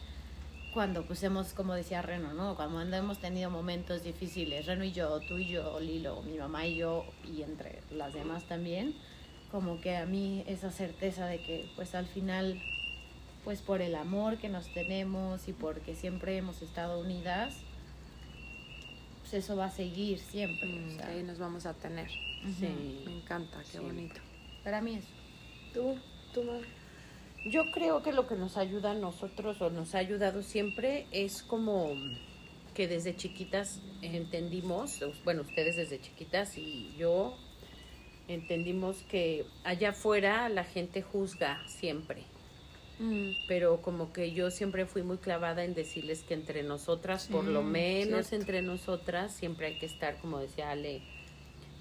cuando 0.73 1.03
pues 1.05 1.21
hemos, 1.23 1.53
como 1.53 1.73
decía 1.73 2.01
Reno, 2.01 2.33
¿no? 2.33 2.55
Cuando 2.55 2.95
hemos 2.95 3.19
tenido 3.19 3.49
momentos 3.49 4.03
difíciles, 4.03 4.65
Reno 4.67 4.83
y 4.85 4.91
yo, 4.93 5.19
tú 5.27 5.37
y 5.37 5.47
yo, 5.49 5.79
Lilo, 5.79 6.21
mi 6.23 6.37
mamá 6.37 6.65
y 6.65 6.75
yo, 6.75 7.03
y 7.25 7.41
entre 7.41 7.81
las 7.91 8.13
demás 8.13 8.43
también, 8.47 8.95
como 9.51 9.79
que 9.81 9.95
a 9.95 10.05
mí 10.05 10.43
esa 10.47 10.71
certeza 10.71 11.25
de 11.27 11.37
que 11.41 11.65
pues 11.75 11.95
al 11.95 12.05
final, 12.07 12.61
pues 13.43 13.61
por 13.61 13.81
el 13.81 13.95
amor 13.95 14.37
que 14.37 14.49
nos 14.49 14.71
tenemos 14.73 15.47
y 15.47 15.53
porque 15.53 15.95
siempre 15.95 16.37
hemos 16.37 16.61
estado 16.61 16.99
unidas, 16.99 17.55
pues 19.21 19.33
eso 19.35 19.55
va 19.55 19.65
a 19.65 19.71
seguir 19.71 20.19
siempre. 20.19 20.85
o 20.87 20.91
sea, 20.97 21.07
ahí 21.09 21.23
nos 21.23 21.39
vamos 21.39 21.65
a 21.65 21.73
tener. 21.73 22.09
Sí. 22.59 23.01
Me 23.05 23.17
encanta, 23.17 23.59
qué 23.71 23.77
Sí. 23.77 23.79
bonito. 23.79 24.19
para 24.63 24.81
mí 24.81 24.95
eso. 24.95 25.07
¿Tú? 25.73 25.95
¿Tú, 26.33 26.43
Mar? 26.43 26.59
Yo 27.49 27.63
creo 27.73 28.03
que 28.03 28.11
lo 28.11 28.27
que 28.27 28.35
nos 28.35 28.57
ayuda 28.57 28.91
a 28.91 28.95
nosotros 28.95 29.61
o 29.61 29.69
nos 29.69 29.95
ha 29.95 29.99
ayudado 29.99 30.43
siempre 30.43 31.07
es 31.11 31.41
como 31.43 31.93
que 32.73 32.87
desde 32.89 33.15
chiquitas 33.15 33.79
entendimos, 34.01 34.99
bueno, 35.23 35.43
ustedes 35.43 35.77
desde 35.77 36.01
chiquitas 36.01 36.57
y 36.57 36.93
yo 36.97 37.37
entendimos 38.27 39.03
que 39.09 39.45
allá 39.63 39.89
afuera 39.89 40.49
la 40.49 40.63
gente 40.63 41.01
juzga 41.01 41.61
siempre, 41.67 42.23
Mm, 42.99 43.29
pero 43.47 43.79
como 43.83 44.11
que 44.11 44.31
yo 44.31 44.49
siempre 44.49 44.87
fui 44.87 45.03
muy 45.03 45.17
clavada 45.17 45.63
en 45.63 45.75
decirles 45.75 46.23
que 46.23 46.33
entre 46.33 46.63
nosotras, 46.63 47.27
por 47.31 47.43
lo 47.45 47.61
menos 47.61 48.25
cierto. 48.29 48.35
entre 48.37 48.61
nosotras, 48.63 49.31
siempre 49.35 49.67
hay 49.67 49.77
que 49.77 49.85
estar, 49.85 50.17
como 50.17 50.39
decía 50.39 50.71
Ale, 50.71 51.03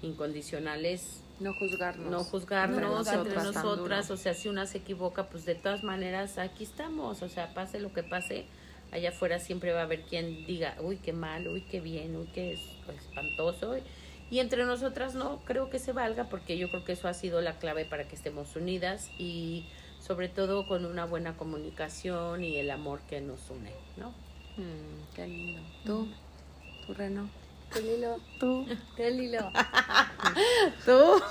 incondicionales 0.03 1.23
No 1.39 1.53
juzgarnos. 1.55 2.09
no 2.11 2.23
juzgarnos 2.23 2.79
No 2.81 2.97
entre 2.99 3.15
juzgarnos 3.17 3.53
tan 3.53 3.63
nosotras, 3.65 4.11
o 4.11 4.17
sea, 4.17 4.33
si 4.35 4.47
una 4.47 4.65
se 4.67 4.77
equivoca, 4.79 5.27
pues 5.27 5.45
de 5.45 5.55
todas 5.55 5.83
maneras 5.83 6.37
aquí 6.37 6.63
estamos, 6.63 7.21
o 7.23 7.29
sea, 7.29 7.53
pase 7.53 7.79
lo 7.79 7.91
que 7.93 8.03
pase, 8.03 8.45
allá 8.91 9.09
afuera 9.09 9.39
siempre 9.39 9.71
va 9.71 9.79
a 9.81 9.83
haber 9.83 10.03
quien 10.03 10.45
diga, 10.45 10.75
uy, 10.81 10.97
qué 10.97 11.13
mal, 11.13 11.47
uy, 11.47 11.61
qué 11.61 11.79
bien, 11.81 12.15
uy, 12.15 12.27
qué 12.33 12.53
es- 12.53 12.59
espantoso, 12.95 13.75
y 14.29 14.39
entre 14.39 14.65
nosotras 14.65 15.15
no 15.15 15.39
creo 15.45 15.69
que 15.69 15.79
se 15.79 15.93
valga, 15.93 16.25
porque 16.25 16.57
yo 16.57 16.69
creo 16.69 16.83
que 16.83 16.93
eso 16.93 17.07
ha 17.07 17.13
sido 17.13 17.41
la 17.41 17.57
clave 17.59 17.85
para 17.85 18.07
que 18.07 18.15
estemos 18.15 18.55
unidas 18.55 19.09
y 19.17 19.65
sobre 19.99 20.29
todo 20.29 20.67
con 20.67 20.85
una 20.85 21.05
buena 21.05 21.37
comunicación 21.37 22.43
y 22.43 22.57
el 22.57 22.71
amor 22.71 22.99
que 23.09 23.21
nos 23.21 23.49
une, 23.49 23.71
¿no? 23.97 24.09
Mm, 24.57 25.15
qué 25.15 25.27
lindo. 25.27 25.61
¿Tú? 25.85 26.07
¿Tú, 26.85 26.93
Reno? 26.93 27.29
Tu 27.73 27.79
Lilo. 27.81 28.17
Tú. 28.39 28.65
Tu 28.95 29.03
Lilo. 29.03 29.51
Tú. 30.85 31.21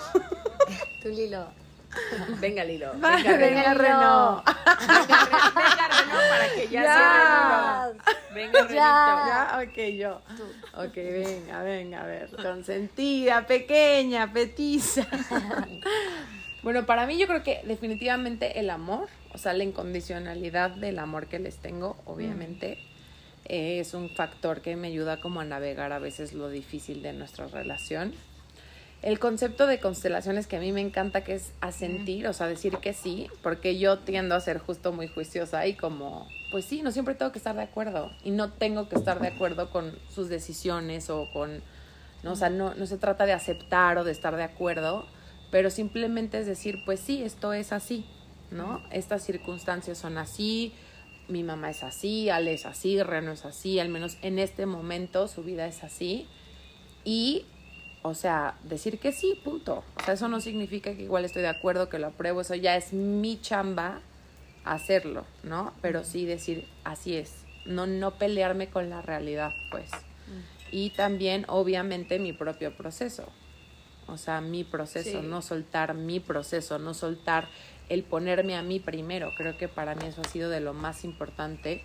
Tu 1.03 1.09
Lilo. 1.09 1.66
Venga, 2.41 2.65
Lilo. 2.65 2.93
Venga, 2.95 3.17
Venga, 3.17 3.37
venga. 3.37 3.75
Reno. 3.75 4.43
Venga, 4.45 5.19
venga, 5.55 5.89
Reno, 5.89 6.15
para 6.31 6.55
que 6.55 6.69
ya, 6.69 6.83
Ya. 6.83 7.89
Lilo. 7.89 8.03
Venga, 8.35 8.59
Renito. 8.63 8.75
Ya, 8.75 9.63
ok, 9.63 9.79
yo. 9.97 10.21
Ok, 10.75 10.95
venga, 10.95 11.63
venga, 11.63 12.03
a 12.03 12.07
ver. 12.07 12.31
Consentida, 12.37 13.47
pequeña, 13.47 14.33
petiza. 14.33 15.07
bueno, 16.63 16.85
para 16.87 17.07
mí 17.07 17.19
yo 17.19 17.27
creo 17.27 17.43
que 17.43 17.63
definitivamente 17.65 18.61
el 18.61 18.71
amor, 18.71 19.09
o 19.33 19.39
sea, 19.39 19.53
la 19.55 19.65
incondicionalidad 19.65 20.71
del 20.71 20.99
amor 20.99 21.27
que 21.27 21.39
les 21.39 21.57
tengo, 21.59 21.97
obviamente, 22.05 22.79
eh, 23.47 23.81
es 23.81 23.95
un 23.95 24.11
factor 24.11 24.61
que 24.61 24.77
me 24.77 24.89
ayuda 24.89 25.21
como 25.21 25.41
a 25.41 25.45
navegar 25.45 25.93
a 25.93 25.99
veces 25.99 26.33
lo 26.33 26.51
difícil 26.51 27.03
de 27.03 27.13
nuestra 27.13 27.47
relación. 27.47 28.13
El 29.03 29.19
concepto 29.19 29.67
de 29.67 29.79
constelaciones 29.79 30.47
que 30.47 30.57
a 30.57 30.61
mí 30.61 30.73
me 30.73 30.81
encanta 30.81 31.23
que 31.23 31.35
es 31.35 31.53
asentir, 31.61 32.27
o 32.27 32.33
sea, 32.33 32.47
decir 32.47 32.79
que 32.79 32.93
sí, 32.93 33.29
porque 33.43 33.79
yo 33.79 33.99
tiendo 33.99 34.35
a 34.35 34.41
ser 34.41 34.59
justo 34.59 34.93
muy 34.93 35.07
juiciosa 35.07 35.67
y 35.67 35.75
como, 35.75 36.27
pues 36.51 36.65
sí, 36.65 36.83
no 36.83 36.91
siempre 36.91 37.15
tengo 37.15 37.31
que 37.31 37.39
estar 37.39 37.55
de 37.55 37.63
acuerdo 37.63 38.11
y 38.25 38.31
no 38.31 38.53
tengo 38.53 38.89
que 38.89 38.97
estar 38.97 39.21
de 39.21 39.29
acuerdo 39.29 39.71
con 39.71 39.97
sus 40.13 40.29
decisiones 40.29 41.11
o 41.11 41.31
con, 41.33 41.63
no, 42.23 42.33
o 42.33 42.37
sea, 42.37 42.51
no, 42.51 42.75
no 42.75 42.87
se 42.87 42.97
trata 42.97 43.27
de 43.27 43.33
aceptar 43.33 43.99
o 43.99 44.05
de 44.05 44.13
estar 44.13 44.35
de 44.35 44.45
acuerdo, 44.45 45.07
pero 45.51 45.71
simplemente 45.71 46.39
es 46.39 46.47
decir, 46.47 46.83
pues 46.85 46.99
sí, 46.99 47.23
esto 47.23 47.53
es 47.53 47.73
así, 47.73 48.07
¿no? 48.51 48.83
Estas 48.91 49.23
circunstancias 49.23 49.99
son 49.99 50.19
así, 50.19 50.73
mi 51.29 51.43
mamá 51.43 51.71
es 51.71 51.83
así, 51.83 52.31
Ale 52.31 52.55
es 52.55 52.67
así, 52.67 53.03
Reno 53.03 53.33
es 53.33 53.45
así, 53.45 53.79
al 53.79 53.89
menos 53.89 54.17
en 54.23 54.39
este 54.39 54.67
momento 54.67 55.29
su 55.29 55.43
vida 55.43 55.67
es 55.67 55.85
así 55.85 56.27
y 57.05 57.45
o 58.07 58.15
sea, 58.15 58.55
decir 58.65 58.99
que 58.99 59.13
sí, 59.13 59.41
punto. 59.45 59.85
O 60.01 60.05
sea, 60.05 60.15
eso 60.15 60.29
no 60.29 60.41
significa 60.41 60.95
que 60.95 61.03
igual 61.03 61.25
estoy 61.25 61.43
de 61.43 61.49
acuerdo, 61.49 61.89
que 61.89 61.99
lo 61.99 62.09
apruebo, 62.09 62.41
eso 62.41 62.55
ya 62.55 62.77
es 62.77 62.93
mi 62.93 63.41
chamba 63.41 64.01
hacerlo, 64.65 65.25
¿no? 65.43 65.73
Pero 65.81 66.05
sí 66.05 66.27
decir, 66.27 66.67
así 66.85 67.17
es. 67.17 67.45
No, 67.65 67.87
no 67.87 68.13
pelearme 68.13 68.69
con 68.69 68.91
la 68.91 69.03
realidad, 69.03 69.53
pues. 69.71 69.91
Y 70.73 70.91
también, 70.91 71.45
obviamente, 71.49 72.19
mi 72.19 72.33
propio 72.33 72.77
proceso. 72.77 73.29
O 74.09 74.19
sea, 74.19 74.41
mi 74.41 74.65
proceso, 74.65 75.21
Sí. 75.21 75.27
no 75.27 75.43
soltar 75.43 75.95
mi 75.95 76.21
proceso, 76.21 76.79
no 76.79 76.95
soltar 76.95 77.49
el 77.89 78.03
ponerme 78.03 78.57
a 78.57 78.63
mí 78.63 78.81
primero. 78.81 79.31
Creo 79.37 79.57
que 79.57 79.69
para 79.69 79.95
mí 79.95 80.05
eso 80.07 80.21
ha 80.21 80.29
sido 80.29 80.51
de 80.51 80.61
lo 80.61 80.75
más 80.75 81.05
importante. 81.05 81.85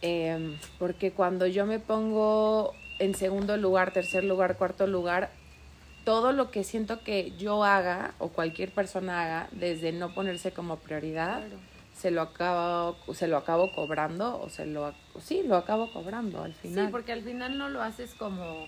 Em, 0.00 0.58
porque 0.78 1.12
cuando 1.12 1.46
yo 1.46 1.64
me 1.64 1.78
pongo 1.78 2.74
en 3.02 3.14
segundo 3.16 3.56
lugar, 3.56 3.92
tercer 3.92 4.22
lugar, 4.22 4.56
cuarto 4.56 4.86
lugar, 4.86 5.30
todo 6.04 6.32
lo 6.32 6.50
que 6.52 6.62
siento 6.62 7.02
que 7.02 7.32
yo 7.36 7.64
haga 7.64 8.14
o 8.18 8.28
cualquier 8.28 8.70
persona 8.70 9.22
haga 9.22 9.48
desde 9.52 9.90
no 9.92 10.14
ponerse 10.14 10.52
como 10.52 10.76
prioridad, 10.76 11.42
se 11.96 12.10
lo 12.12 12.22
acabo, 12.22 12.96
se 13.12 13.26
lo 13.26 13.36
acabo 13.36 13.72
cobrando 13.72 14.40
o 14.40 14.48
se 14.48 14.66
lo, 14.66 14.94
sí, 15.20 15.42
lo 15.44 15.56
acabo 15.56 15.92
cobrando 15.92 16.42
al 16.44 16.52
Sí, 16.54 16.68
final. 16.68 16.90
porque 16.90 17.12
al 17.12 17.22
final 17.22 17.58
no 17.58 17.68
lo 17.68 17.82
haces 17.82 18.14
como 18.14 18.66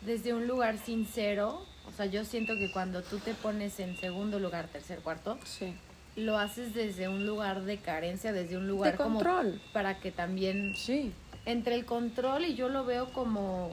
desde 0.00 0.34
un 0.34 0.46
lugar 0.48 0.78
sincero. 0.78 1.64
O 1.88 1.92
sea, 1.92 2.06
yo 2.06 2.24
siento 2.24 2.54
que 2.56 2.70
cuando 2.72 3.02
tú 3.02 3.18
te 3.20 3.32
pones 3.34 3.78
en 3.78 3.96
segundo 3.96 4.40
lugar, 4.40 4.66
tercer, 4.66 4.98
cuarto, 5.00 5.38
Sí. 5.44 5.72
lo 6.16 6.36
haces 6.36 6.74
desde 6.74 7.08
un 7.08 7.26
lugar 7.26 7.62
de 7.62 7.78
carencia, 7.78 8.32
desde 8.32 8.56
un 8.56 8.66
lugar 8.66 8.92
De 8.92 8.98
como 8.98 9.18
control. 9.20 9.60
para 9.72 10.00
que 10.00 10.10
también 10.10 10.74
Sí. 10.74 11.12
Entre 11.46 11.74
el 11.74 11.86
control 11.86 12.44
y 12.44 12.54
yo 12.54 12.68
lo 12.68 12.84
veo 12.84 13.12
como 13.12 13.70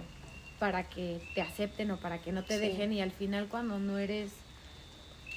para 0.60 0.84
que 0.90 1.20
te 1.36 1.42
acepten 1.42 1.92
o 1.92 1.98
para 1.98 2.22
que 2.22 2.32
no 2.32 2.44
te 2.44 2.54
Sí. 2.58 2.62
dejen 2.68 2.94
y 2.94 3.02
al 3.02 3.12
final 3.12 3.48
cuando 3.50 3.80
no 3.80 3.98
eres 3.98 4.32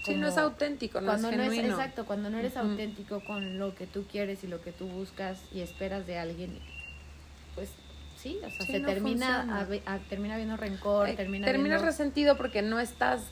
Sí, 0.05 0.14
no 0.14 0.29
es 0.29 0.38
auténtico, 0.38 1.01
no 1.01 1.07
cuando 1.09 1.31
es 1.31 1.37
no 1.37 1.42
es 1.42 1.51
genuino. 1.55 1.75
exacto 1.75 2.07
cuando 2.07 2.31
no 2.31 2.38
eres 2.38 2.57
auténtico 2.57 3.20
con 3.25 3.59
lo 3.59 3.75
que 3.75 3.88
tú 3.88 4.07
quieres 4.07 4.44
y 4.44 4.46
lo 4.46 4.62
que 4.62 4.70
tú 4.70 4.87
buscas 4.87 5.40
y 5.53 5.61
esperas 5.62 6.07
de 6.07 6.16
alguien 6.18 6.57
pues 7.57 7.70
sí 8.16 8.38
o 8.46 8.51
sea 8.51 8.66
Sí, 8.66 8.72
se 8.72 8.79
no 8.81 8.87
termina 8.87 9.40
a 9.87 9.94
a- 9.94 9.99
termina 9.99 10.37
viendo 10.37 10.57
rencor 10.57 11.09
Eh, 11.09 11.14
termina 11.16 11.44
terminas 11.44 11.79
viendo- 11.81 11.87
resentido 11.87 12.37
porque 12.37 12.62
no 12.62 12.79
estás 12.79 13.22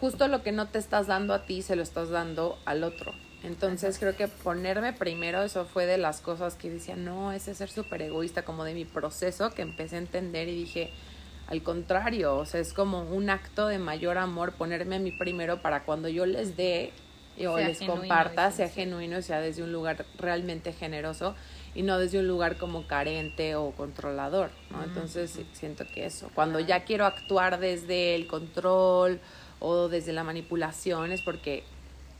justo 0.00 0.26
lo 0.28 0.42
que 0.42 0.52
no 0.52 0.68
te 0.68 0.78
estás 0.78 1.06
dando 1.08 1.34
a 1.34 1.44
ti 1.44 1.60
se 1.60 1.76
lo 1.76 1.82
estás 1.82 2.08
dando 2.08 2.58
al 2.64 2.84
otro 2.84 3.12
entonces 3.44 3.98
creo 3.98 4.16
que 4.16 4.28
ponerme 4.28 4.92
primero 4.92 5.42
eso 5.42 5.64
fue 5.64 5.86
de 5.86 5.98
las 5.98 6.20
cosas 6.20 6.54
que 6.54 6.70
decía 6.70 6.96
no 6.96 7.32
ese 7.32 7.54
ser 7.54 7.70
súper 7.70 8.02
egoísta 8.02 8.44
como 8.44 8.64
de 8.64 8.74
mi 8.74 8.84
proceso 8.84 9.50
que 9.50 9.62
empecé 9.62 9.96
a 9.96 9.98
entender 10.00 10.48
y 10.48 10.54
dije 10.54 10.90
al 11.46 11.62
contrario 11.62 12.36
o 12.36 12.46
sea 12.46 12.60
es 12.60 12.72
como 12.72 13.02
un 13.02 13.30
acto 13.30 13.66
de 13.66 13.78
mayor 13.78 14.18
amor 14.18 14.52
ponerme 14.52 14.96
a 14.96 14.98
mí 14.98 15.12
primero 15.12 15.62
para 15.62 15.84
cuando 15.84 16.08
yo 16.08 16.26
les 16.26 16.56
dé 16.56 16.92
o 17.38 17.56
Sea 17.56 17.68
les 17.68 17.78
genuino 17.78 18.00
comparta 18.00 18.50
sea 18.50 18.68
genuino 18.68 19.20
sea 19.22 19.40
desde 19.40 19.62
un 19.62 19.72
lugar 19.72 20.06
realmente 20.18 20.72
generoso 20.72 21.34
y 21.74 21.82
no 21.82 21.98
desde 21.98 22.20
un 22.20 22.28
lugar 22.28 22.56
como 22.56 22.86
carente 22.86 23.56
o 23.56 23.72
controlador, 23.72 24.50
¿no? 24.70 24.84
Entonces 24.84 25.38
siento 25.52 25.84
que 25.92 26.06
eso, 26.06 26.30
cuando 26.34 26.60
ya 26.60 26.84
quiero 26.84 27.04
actuar 27.04 27.58
desde 27.58 28.14
el 28.14 28.26
control 28.26 29.20
o 29.58 29.88
desde 29.88 30.12
la 30.12 30.22
manipulación 30.24 31.10
es 31.10 31.22
porque 31.22 31.64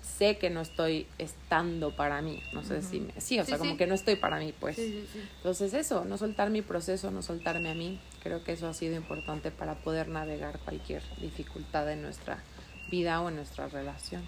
sé 0.05 0.38
que 0.38 0.51
no 0.51 0.61
estoy 0.61 1.07
estando 1.19 1.97
para 1.97 2.23
mí, 2.23 2.43
no 2.53 2.62
sé 2.62 2.83
si 2.83 3.01
me, 3.01 3.21
sí, 3.21 3.40
o 3.40 3.45
sea, 3.45 3.57
Sí, 3.57 3.59
como 3.59 3.77
que 3.77 3.87
no 3.87 3.95
estoy 3.95 4.17
para 4.17 4.38
mí, 4.38 4.53
pues. 4.59 4.77
Sí. 4.77 5.07
Entonces 5.37 5.75
eso, 5.75 6.05
no 6.05 6.19
soltar 6.19 6.51
mi 6.51 6.62
proceso, 6.62 7.11
no 7.11 7.23
soltarme 7.23 7.71
a 7.71 7.75
mí, 7.75 8.01
creo 8.23 8.45
que 8.45 8.53
eso 8.53 8.69
ha 8.69 8.75
sido 8.75 8.95
importante 8.97 9.51
para 9.51 9.75
poder 9.77 10.09
navegar 10.09 10.59
cualquier 10.61 11.03
dificultad 11.21 11.90
en 11.90 12.03
nuestra 12.03 12.43
vida 12.90 13.21
o 13.21 13.29
en 13.29 13.37
nuestra 13.37 13.69
relación. 13.69 14.23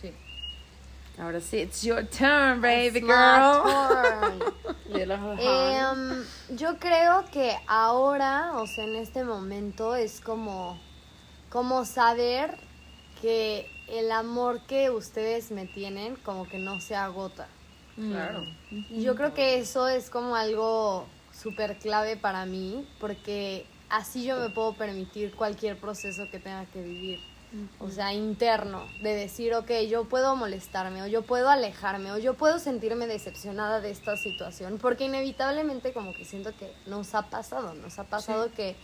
Sí. 0.00 0.12
Ahora 1.18 1.40
sí, 1.40 1.58
it's 1.58 1.82
your 1.82 2.04
turn, 2.06 2.60
baby 2.60 2.98
It's 2.98 3.02
my 3.02 3.12
girl. 3.12 3.62
turn. 3.62 4.42
Em, 4.92 6.24
yo 6.56 6.76
creo 6.78 7.24
que 7.32 7.56
ahora, 7.68 8.52
o 8.56 8.66
sea, 8.66 8.84
en 8.84 8.96
este 8.96 9.22
momento 9.22 9.94
es 9.94 10.20
como, 10.20 10.80
como 11.48 11.84
saber 11.84 12.58
que 13.22 13.70
el 13.90 14.12
amor 14.12 14.60
que 14.66 14.90
ustedes 14.90 15.50
me 15.50 15.66
tienen 15.66 16.16
como 16.16 16.48
que 16.48 16.58
no 16.58 16.80
se 16.80 16.94
agota. 16.94 17.48
Claro. 17.96 18.44
Y 18.70 19.02
yo 19.02 19.14
creo 19.14 19.34
que 19.34 19.58
eso 19.58 19.88
es 19.88 20.08
como 20.08 20.36
algo 20.36 21.06
súper 21.32 21.78
clave 21.78 22.16
para 22.16 22.46
mí, 22.46 22.88
porque 22.98 23.66
así 23.88 24.24
yo 24.24 24.38
me 24.38 24.50
puedo 24.50 24.74
permitir 24.74 25.34
cualquier 25.34 25.78
proceso 25.78 26.24
que 26.30 26.38
tenga 26.38 26.64
que 26.66 26.82
vivir. 26.82 27.20
O 27.80 27.90
sea, 27.90 28.14
interno, 28.14 28.86
de 29.02 29.12
decir, 29.12 29.54
ok, 29.54 29.70
yo 29.88 30.04
puedo 30.04 30.36
molestarme, 30.36 31.02
o 31.02 31.08
yo 31.08 31.22
puedo 31.22 31.48
alejarme, 31.48 32.12
o 32.12 32.18
yo 32.18 32.34
puedo 32.34 32.60
sentirme 32.60 33.08
decepcionada 33.08 33.80
de 33.80 33.90
esta 33.90 34.16
situación, 34.16 34.78
porque 34.78 35.06
inevitablemente 35.06 35.92
como 35.92 36.14
que 36.14 36.24
siento 36.24 36.56
que 36.56 36.72
nos 36.86 37.12
ha 37.16 37.22
pasado, 37.22 37.74
nos 37.74 37.98
ha 37.98 38.04
pasado 38.04 38.52
que 38.52 38.76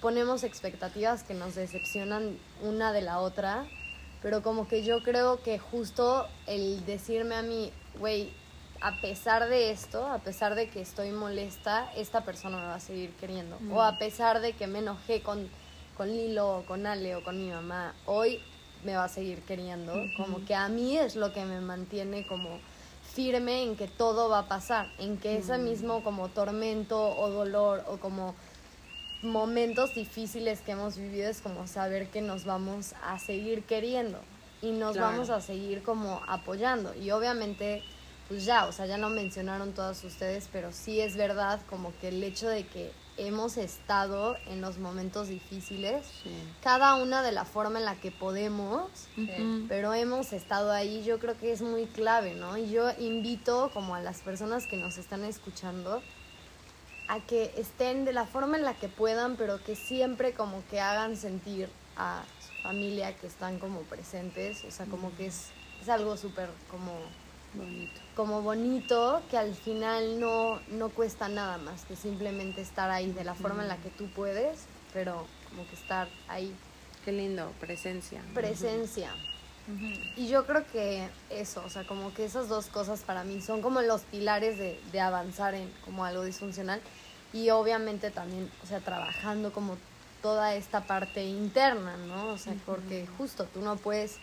ponemos 0.00 0.42
expectativas 0.42 1.22
que 1.22 1.34
nos 1.34 1.54
decepcionan 1.54 2.38
una 2.62 2.94
de 2.94 3.02
la 3.02 3.18
otra, 3.18 3.66
pero 4.22 4.42
como 4.42 4.66
que 4.66 4.82
yo 4.82 5.02
creo 5.02 5.42
que 5.42 5.58
justo 5.58 6.26
el 6.46 6.84
decirme 6.84 7.36
a 7.36 7.42
mí, 7.42 7.72
güey, 7.98 8.32
a 8.80 9.00
pesar 9.00 9.48
de 9.48 9.70
esto, 9.70 10.06
a 10.06 10.18
pesar 10.18 10.54
de 10.54 10.68
que 10.68 10.80
estoy 10.80 11.10
molesta, 11.10 11.90
esta 11.96 12.24
persona 12.24 12.58
me 12.58 12.66
va 12.66 12.74
a 12.76 12.80
seguir 12.80 13.10
queriendo. 13.16 13.58
O 13.72 13.82
a 13.82 13.98
pesar 13.98 14.40
de 14.40 14.52
que 14.52 14.66
me 14.66 14.78
enojé 14.78 15.22
con, 15.22 15.48
con 15.96 16.08
Lilo 16.08 16.58
o 16.58 16.64
con 16.64 16.86
Ale 16.86 17.16
o 17.16 17.24
con 17.24 17.38
mi 17.38 17.50
mamá, 17.50 17.94
hoy 18.06 18.40
me 18.84 18.94
va 18.94 19.04
a 19.04 19.08
seguir 19.08 19.42
queriendo. 19.42 19.94
Como 20.16 20.44
que 20.44 20.54
a 20.54 20.68
mí 20.68 20.96
es 20.96 21.16
lo 21.16 21.32
que 21.32 21.44
me 21.44 21.60
mantiene 21.60 22.26
como 22.26 22.60
firme 23.02 23.64
en 23.64 23.76
que 23.76 23.88
todo 23.88 24.28
va 24.28 24.40
a 24.40 24.48
pasar, 24.48 24.92
en 24.98 25.18
que 25.18 25.38
ese 25.38 25.58
mismo 25.58 26.04
como 26.04 26.28
tormento 26.28 27.16
o 27.18 27.30
dolor 27.30 27.84
o 27.88 27.96
como 27.96 28.36
momentos 29.22 29.94
difíciles 29.94 30.60
que 30.60 30.72
hemos 30.72 30.96
vivido 30.96 31.28
es 31.28 31.40
como 31.40 31.66
saber 31.66 32.08
que 32.08 32.20
nos 32.20 32.44
vamos 32.44 32.94
a 33.02 33.18
seguir 33.18 33.64
queriendo 33.64 34.18
y 34.62 34.70
nos 34.72 34.92
Claro. 34.96 35.12
vamos 35.12 35.30
a 35.30 35.40
seguir 35.40 35.82
como 35.82 36.20
apoyando 36.28 36.94
y 36.94 37.10
obviamente 37.10 37.82
pues 38.28 38.44
ya, 38.44 38.66
o 38.66 38.72
sea, 38.72 38.84
ya 38.84 38.98
lo 38.98 39.08
mencionaron 39.08 39.72
todas 39.72 40.04
ustedes, 40.04 40.50
pero 40.52 40.70
sí 40.70 41.00
es 41.00 41.16
verdad 41.16 41.60
como 41.70 41.94
que 41.98 42.08
el 42.08 42.22
hecho 42.22 42.46
de 42.46 42.66
que 42.66 42.92
hemos 43.16 43.56
estado 43.56 44.36
en 44.48 44.60
los 44.60 44.76
momentos 44.76 45.28
difíciles, 45.28 46.04
Sí. 46.22 46.30
cada 46.62 46.96
una 46.96 47.22
de 47.22 47.32
la 47.32 47.46
forma 47.46 47.78
en 47.78 47.86
la 47.86 47.94
que 47.96 48.10
podemos, 48.12 48.90
pero 49.66 49.94
hemos 49.94 50.34
estado 50.34 50.70
ahí, 50.72 51.02
yo 51.04 51.18
creo 51.18 51.38
que 51.38 51.52
es 51.52 51.62
muy 51.62 51.86
clave, 51.86 52.34
¿no? 52.34 52.58
Y 52.58 52.68
yo 52.70 52.90
invito 52.98 53.70
como 53.72 53.94
a 53.94 54.00
las 54.02 54.20
personas 54.20 54.66
que 54.66 54.76
nos 54.76 54.98
están 54.98 55.24
escuchando 55.24 56.02
a 57.08 57.20
que 57.20 57.52
estén 57.56 58.04
de 58.04 58.12
la 58.12 58.26
forma 58.26 58.56
en 58.56 58.64
la 58.64 58.74
que 58.74 58.88
puedan, 58.88 59.36
pero 59.36 59.62
que 59.64 59.74
siempre 59.76 60.32
como 60.34 60.62
que 60.70 60.80
hagan 60.80 61.16
sentir 61.16 61.68
a 61.96 62.22
su 62.40 62.62
familia 62.62 63.16
que 63.16 63.26
están 63.26 63.58
como 63.58 63.80
presentes, 63.82 64.62
o 64.64 64.70
sea, 64.70 64.86
como 64.86 65.14
que 65.16 65.26
es, 65.26 65.48
es 65.80 65.88
algo 65.88 66.16
súper 66.16 66.48
como 66.70 66.92
Bonito. 67.54 68.00
como 68.14 68.42
bonito 68.42 69.22
que 69.30 69.38
al 69.38 69.54
final 69.54 70.20
no, 70.20 70.60
no 70.68 70.90
cuesta 70.90 71.28
nada 71.28 71.56
más 71.56 71.86
que 71.86 71.96
simplemente 71.96 72.60
estar 72.60 72.90
ahí 72.90 73.10
de 73.12 73.24
la 73.24 73.34
forma 73.34 73.62
en 73.62 73.68
la 73.68 73.78
que 73.78 73.88
tú 73.88 74.06
puedes, 74.14 74.66
pero 74.92 75.26
como 75.48 75.66
que 75.66 75.74
estar 75.74 76.08
ahí, 76.28 76.54
Qué 77.06 77.12
lindo, 77.12 77.50
presencia. 77.58 78.20
presencia. 78.34 79.10
Y 80.16 80.28
yo 80.28 80.46
creo 80.46 80.66
que 80.72 81.08
eso, 81.30 81.62
o 81.64 81.68
sea, 81.70 81.86
como 81.86 82.12
que 82.14 82.24
esas 82.24 82.48
dos 82.48 82.66
cosas 82.66 83.00
para 83.00 83.22
mí 83.24 83.40
son 83.42 83.60
como 83.62 83.80
los 83.82 84.00
pilares 84.02 84.58
de, 84.58 84.80
de 84.92 85.00
avanzar 85.00 85.54
en 85.54 85.70
como 85.84 86.04
algo 86.06 86.24
disfuncional 86.24 86.80
y 87.32 87.50
obviamente 87.50 88.10
también, 88.10 88.50
o 88.62 88.66
sea, 88.66 88.80
trabajando 88.80 89.52
como 89.52 89.76
toda 90.22 90.54
esta 90.54 90.82
parte 90.82 91.24
interna, 91.24 91.96
¿no? 91.96 92.28
O 92.28 92.38
sea, 92.38 92.54
porque 92.66 93.06
justo 93.18 93.44
tú 93.44 93.60
no 93.60 93.76
puedes 93.76 94.16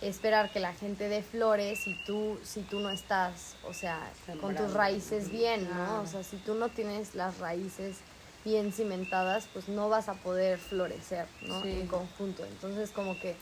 esperar 0.00 0.50
que 0.50 0.60
la 0.60 0.72
gente 0.72 1.08
dé 1.08 1.22
flores 1.22 1.80
si 1.80 1.94
tú 2.06 2.38
si 2.42 2.62
tú 2.62 2.80
no 2.80 2.90
estás, 2.90 3.56
o 3.66 3.74
sea, 3.74 4.10
con 4.40 4.54
tus 4.54 4.72
raíces 4.72 5.30
bien, 5.30 5.68
¿no? 5.70 6.02
O 6.02 6.06
sea, 6.06 6.22
si 6.22 6.36
tú 6.38 6.54
no 6.54 6.68
tienes 6.68 7.14
las 7.14 7.38
raíces 7.38 7.96
bien 8.44 8.72
cimentadas, 8.72 9.48
pues 9.52 9.68
no 9.68 9.88
vas 9.88 10.08
a 10.08 10.14
poder 10.14 10.58
florecer, 10.58 11.26
¿no? 11.42 11.62
Sí. 11.62 11.70
En 11.70 11.86
conjunto. 11.86 12.44
Entonces, 12.46 12.90
como 12.90 13.18
que 13.20 13.36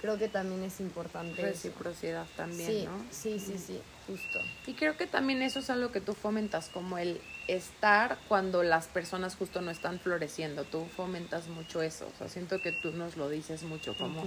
creo 0.00 0.18
que 0.18 0.28
también 0.28 0.62
es 0.64 0.80
importante 0.80 1.40
eso. 1.42 1.50
Reciprocidad 1.50 2.26
también, 2.36 2.68
sí, 2.68 2.84
¿no? 2.84 3.04
sí, 3.10 3.38
sí, 3.38 3.58
sí, 3.58 3.80
justo. 4.06 4.38
Y 4.66 4.74
creo 4.74 4.96
que 4.96 5.06
también 5.06 5.42
eso 5.42 5.60
es 5.60 5.70
algo 5.70 5.92
que 5.92 6.00
tú 6.00 6.14
fomentas, 6.14 6.68
como 6.68 6.98
el 6.98 7.20
estar 7.54 8.18
cuando 8.28 8.62
las 8.62 8.86
personas 8.86 9.36
justo 9.36 9.60
no 9.60 9.70
están 9.70 9.98
floreciendo. 10.00 10.64
Tú 10.64 10.86
fomentas 10.96 11.48
mucho 11.48 11.82
eso. 11.82 12.06
O 12.14 12.18
sea, 12.18 12.28
siento 12.28 12.60
que 12.60 12.72
tú 12.72 12.92
nos 12.92 13.16
lo 13.16 13.28
dices 13.28 13.62
mucho, 13.62 13.94
como, 13.96 14.24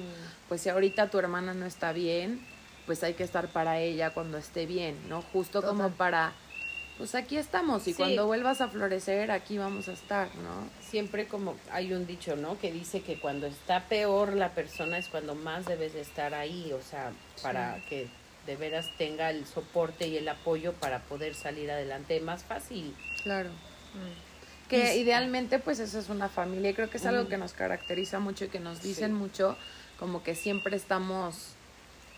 pues 0.50 0.62
si 0.62 0.70
ahorita 0.70 1.10
tu 1.10 1.20
hermana 1.20 1.54
no 1.54 1.66
está 1.66 1.92
bien, 1.94 2.46
pues 2.86 3.04
hay 3.04 3.14
que 3.14 3.24
estar 3.24 3.48
para 3.48 3.80
ella 3.80 4.12
cuando 4.14 4.38
esté 4.38 4.66
bien, 4.66 4.98
¿no? 5.08 5.22
Justo 5.22 5.62
como 5.62 5.90
para, 5.92 6.34
pues 6.98 7.16
aquí 7.16 7.38
estamos 7.38 7.88
y 7.88 7.92
Sí. 7.94 7.98
cuando 7.98 8.26
vuelvas 8.28 8.60
a 8.60 8.68
florecer, 8.68 9.32
aquí 9.32 9.58
vamos 9.58 9.88
a 9.88 9.94
estar, 9.94 10.28
¿no? 10.36 10.68
Siempre 10.82 11.28
como 11.28 11.56
hay 11.72 11.94
un 11.94 12.06
dicho, 12.06 12.36
¿no? 12.36 12.60
Que 12.60 12.72
dice 12.74 13.02
que 13.02 13.20
cuando 13.20 13.48
está 13.48 13.86
peor 13.88 14.34
la 14.34 14.50
persona 14.50 14.98
es 14.98 15.08
cuando 15.08 15.34
más 15.34 15.66
debes 15.66 15.94
de 15.94 16.02
estar 16.02 16.34
ahí, 16.34 16.74
o 16.74 16.82
sea, 16.82 17.14
para 17.42 17.82
que 17.88 18.10
de 18.46 18.56
veras 18.58 18.90
tenga 18.98 19.30
el 19.30 19.46
soporte 19.46 20.08
y 20.08 20.18
el 20.18 20.28
apoyo 20.28 20.74
para 20.74 21.00
poder 21.00 21.34
salir 21.36 21.72
adelante 21.72 22.20
más 22.20 22.44
fácil. 22.44 22.96
Claro. 23.24 23.50
Que 24.70 24.98
idealmente 24.98 25.60
pues 25.60 25.80
eso 25.80 26.00
es 26.00 26.10
una 26.10 26.30
familia 26.30 26.72
y 26.72 26.74
creo 26.74 26.90
que 26.90 26.98
es 26.98 27.06
algo 27.06 27.28
que 27.30 27.38
nos 27.38 27.54
caracteriza 27.54 28.20
mucho 28.20 28.46
y 28.46 28.48
que 28.50 28.60
nos 28.60 28.82
dicen 28.82 29.12
Sí. 29.12 29.18
mucho 29.18 29.58
como 30.00 30.24
que 30.24 30.36
siempre 30.36 30.76
estamos 30.76 31.50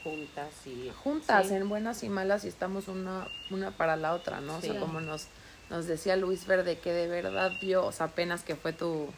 Juntas 0.04 0.54
y 0.68 0.92
juntas 1.04 1.48
Sí. 1.48 1.56
en 1.56 1.68
buenas 1.68 2.04
y 2.04 2.10
malas 2.10 2.46
y 2.46 2.48
estamos 2.48 2.88
una, 2.88 3.28
una 3.50 3.72
para 3.72 3.96
la 3.96 4.14
otra, 4.14 4.40
¿no? 4.40 4.58
O 4.58 4.62
sea, 4.62 4.80
como 4.80 5.02
nos, 5.02 5.26
nos 5.72 5.88
decía 5.88 6.16
Luis 6.16 6.46
Verde 6.46 6.78
que 6.78 6.94
de 6.94 7.08
verdad 7.08 7.52
vio, 7.60 7.84
o 7.84 7.92
sea, 7.92 8.06
apenas 8.06 8.44
que 8.44 8.56
fue 8.56 8.72
tu, 8.72 9.10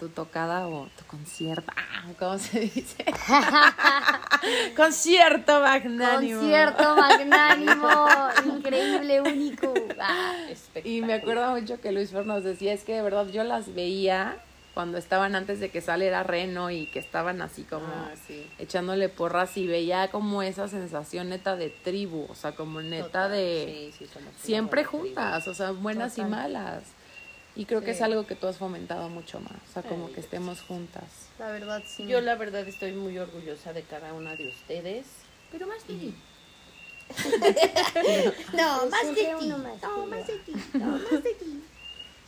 tu 0.00 0.08
tocada 0.08 0.66
o 0.66 0.88
tu 0.98 1.04
concierto, 1.04 1.70
ah, 1.76 2.04
¿cómo 2.18 2.38
se 2.38 2.60
dice? 2.60 3.04
concierto 4.76 5.60
magnánimo. 5.60 6.40
Concierto 6.40 6.96
magnánimo, 6.96 8.08
increíble, 8.46 9.20
único. 9.20 9.74
Ah, 10.00 10.34
Y 10.82 11.02
me 11.02 11.12
acuerdo 11.14 11.50
mucho 11.50 11.80
que 11.80 11.92
Luis 11.92 12.10
Fer 12.10 12.24
nos 12.24 12.42
decía, 12.42 12.72
es 12.72 12.82
que 12.84 12.94
de 12.94 13.02
verdad 13.02 13.26
yo 13.28 13.44
las 13.44 13.74
veía 13.74 14.38
cuando 14.72 14.96
estaban 14.96 15.34
antes 15.34 15.60
de 15.60 15.68
que 15.68 15.82
saliera 15.82 16.22
Reno 16.22 16.70
y 16.70 16.86
que 16.86 16.98
estaban 17.00 17.42
así 17.42 17.64
como 17.64 17.84
Ah, 17.86 18.12
sí. 18.26 18.46
echándole 18.58 19.10
porras 19.10 19.54
y 19.58 19.66
veía 19.66 20.08
como 20.10 20.42
esa 20.42 20.68
sensación 20.68 21.28
neta 21.28 21.56
de 21.56 21.68
tribu, 21.68 22.26
o 22.30 22.34
sea, 22.34 22.52
como 22.52 22.80
neta 22.80 23.04
Total, 23.06 23.32
de 23.32 23.92
sí, 23.98 24.06
sí, 24.06 24.10
siempre 24.42 24.84
juntas, 24.84 25.46
o 25.46 25.52
sea, 25.54 25.72
buenas 25.72 26.16
y 26.16 26.24
malas. 26.24 26.84
Y 27.56 27.64
creo 27.66 27.82
que 27.82 27.90
es 27.90 28.00
algo 28.00 28.26
que 28.26 28.36
tú 28.36 28.46
has 28.46 28.56
fomentado 28.58 29.08
mucho 29.08 29.40
más, 29.40 29.52
o 29.68 29.72
sea, 29.72 29.82
como 29.82 30.06
Ay, 30.06 30.12
que 30.14 30.20
estemos 30.20 30.60
juntas. 30.62 31.04
la 31.38 31.48
verdad, 31.50 31.82
sí. 31.86 32.06
Yo 32.06 32.20
la 32.20 32.36
verdad 32.36 32.66
estoy 32.66 32.92
muy 32.92 33.18
orgullosa 33.18 33.72
de 33.72 33.82
cada 33.82 34.14
una 34.14 34.36
de 34.36 34.48
ustedes, 34.48 35.06
pero 35.50 35.66
más 35.66 35.86
de 35.86 35.94
mí. 35.94 36.14
No, 38.54 38.86
más 38.86 39.14
de 39.14 39.34
ti. 39.40 39.48
No, 39.48 39.58
más 40.06 40.26
de 40.26 40.38
ti. 40.38 40.52
No, 40.74 40.86
más 40.86 41.22
de 41.24 41.34
ti. 41.34 41.62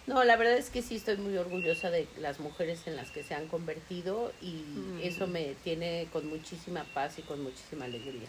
No, 0.09 0.25
la 0.25 0.37
verdad 0.37 0.57
es 0.57 0.71
que 0.71 0.83
sí 0.83 0.97
estoy 0.97 1.17
muy 1.19 1.37
orgullosa 1.37 1.89
de 1.91 2.09
las 2.19 2.41
mujeres 2.41 2.81
en 2.87 2.97
las 2.97 3.13
que 3.13 3.23
se 3.23 3.35
han 3.35 3.47
convertido 3.47 4.33
y 4.43 4.51
Mm. 4.55 5.01
eso 5.05 5.29
me 5.29 5.55
tiene 5.63 6.09
con 6.13 6.27
muchísima 6.29 6.85
paz 6.93 7.21
y 7.21 7.23
con 7.23 7.41
muchísima 7.43 7.85
alegría. 7.85 8.29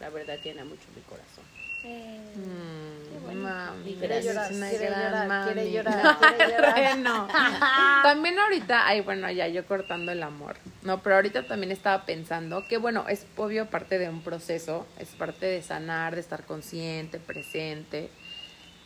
La 0.00 0.10
verdad 0.10 0.38
tiene 0.42 0.62
mucho 0.64 0.84
mi 0.94 1.00
corazón. 1.02 1.44
Mm, 1.84 3.42
mami, 3.42 3.94
Quiere 3.94 4.22
llorar, 4.22 4.52
una 4.52 4.68
quiere 4.70 4.86
gran 4.86 5.00
llorar, 5.12 5.44
quiere 5.44 5.60
mami. 5.62 5.72
llorar, 5.74 6.18
quiere 6.36 6.52
llorar. 6.52 6.74
Bueno, 6.74 7.28
también 8.02 8.38
ahorita, 8.38 8.86
ay, 8.86 9.00
bueno, 9.02 9.30
ya 9.30 9.48
yo 9.48 9.66
cortando 9.66 10.12
el 10.12 10.22
amor. 10.22 10.56
No, 10.82 11.02
pero 11.02 11.16
ahorita 11.16 11.46
también 11.46 11.72
estaba 11.72 12.06
pensando 12.06 12.64
que, 12.68 12.78
bueno, 12.78 13.06
es 13.08 13.26
obvio 13.36 13.66
parte 13.66 13.98
de 13.98 14.08
un 14.08 14.22
proceso, 14.22 14.86
es 14.98 15.08
parte 15.10 15.46
de 15.46 15.62
sanar, 15.62 16.14
de 16.14 16.20
estar 16.20 16.44
consciente, 16.44 17.18
presente. 17.18 18.10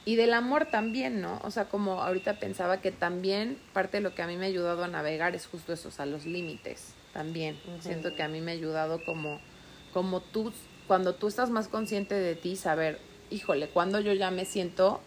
Y 0.04 0.16
del 0.16 0.32
amor 0.32 0.66
también, 0.66 1.20
¿no? 1.20 1.38
O 1.44 1.50
sea, 1.50 1.66
como 1.66 2.02
ahorita 2.02 2.38
pensaba 2.40 2.80
que 2.80 2.90
también 2.90 3.58
parte 3.74 3.98
de 3.98 4.02
lo 4.02 4.14
que 4.14 4.22
a 4.22 4.26
mí 4.26 4.36
me 4.36 4.46
ha 4.46 4.48
ayudado 4.48 4.82
a 4.84 4.88
navegar 4.88 5.34
es 5.34 5.46
justo 5.46 5.72
eso, 5.72 5.88
o 5.88 5.92
sea, 5.92 6.06
los 6.06 6.24
límites 6.24 6.94
también. 7.12 7.60
Siento 7.80 8.14
que 8.14 8.22
a 8.22 8.28
mí 8.28 8.40
me 8.40 8.52
ha 8.52 8.54
ayudado 8.54 9.04
como, 9.04 9.38
como 9.92 10.20
tú, 10.22 10.52
cuando 10.88 11.14
tú 11.14 11.28
estás 11.28 11.50
más 11.50 11.68
consciente 11.68 12.16
de 12.16 12.34
ti, 12.34 12.56
saber, 12.56 12.98
híjole, 13.30 13.68
cuando 13.68 14.00
yo 14.00 14.12
ya 14.14 14.32
me 14.32 14.44
siento 14.44 15.00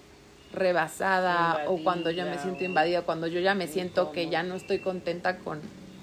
rebasada 0.53 1.65
o 1.67 1.84
cuando 1.84 2.11
yo 2.11 2.25
me 2.25 2.38
siento 2.38 2.63
invadida, 2.63 3.01
cuando 3.01 3.27
yo 3.27 3.39
ya 3.39 3.55
me 3.55 3.67
siento 3.67 4.11
que 4.11 4.29
ya 4.29 4.43
no 4.43 4.55
estoy 4.55 4.79
contenta 4.79 5.39
con 5.39 5.59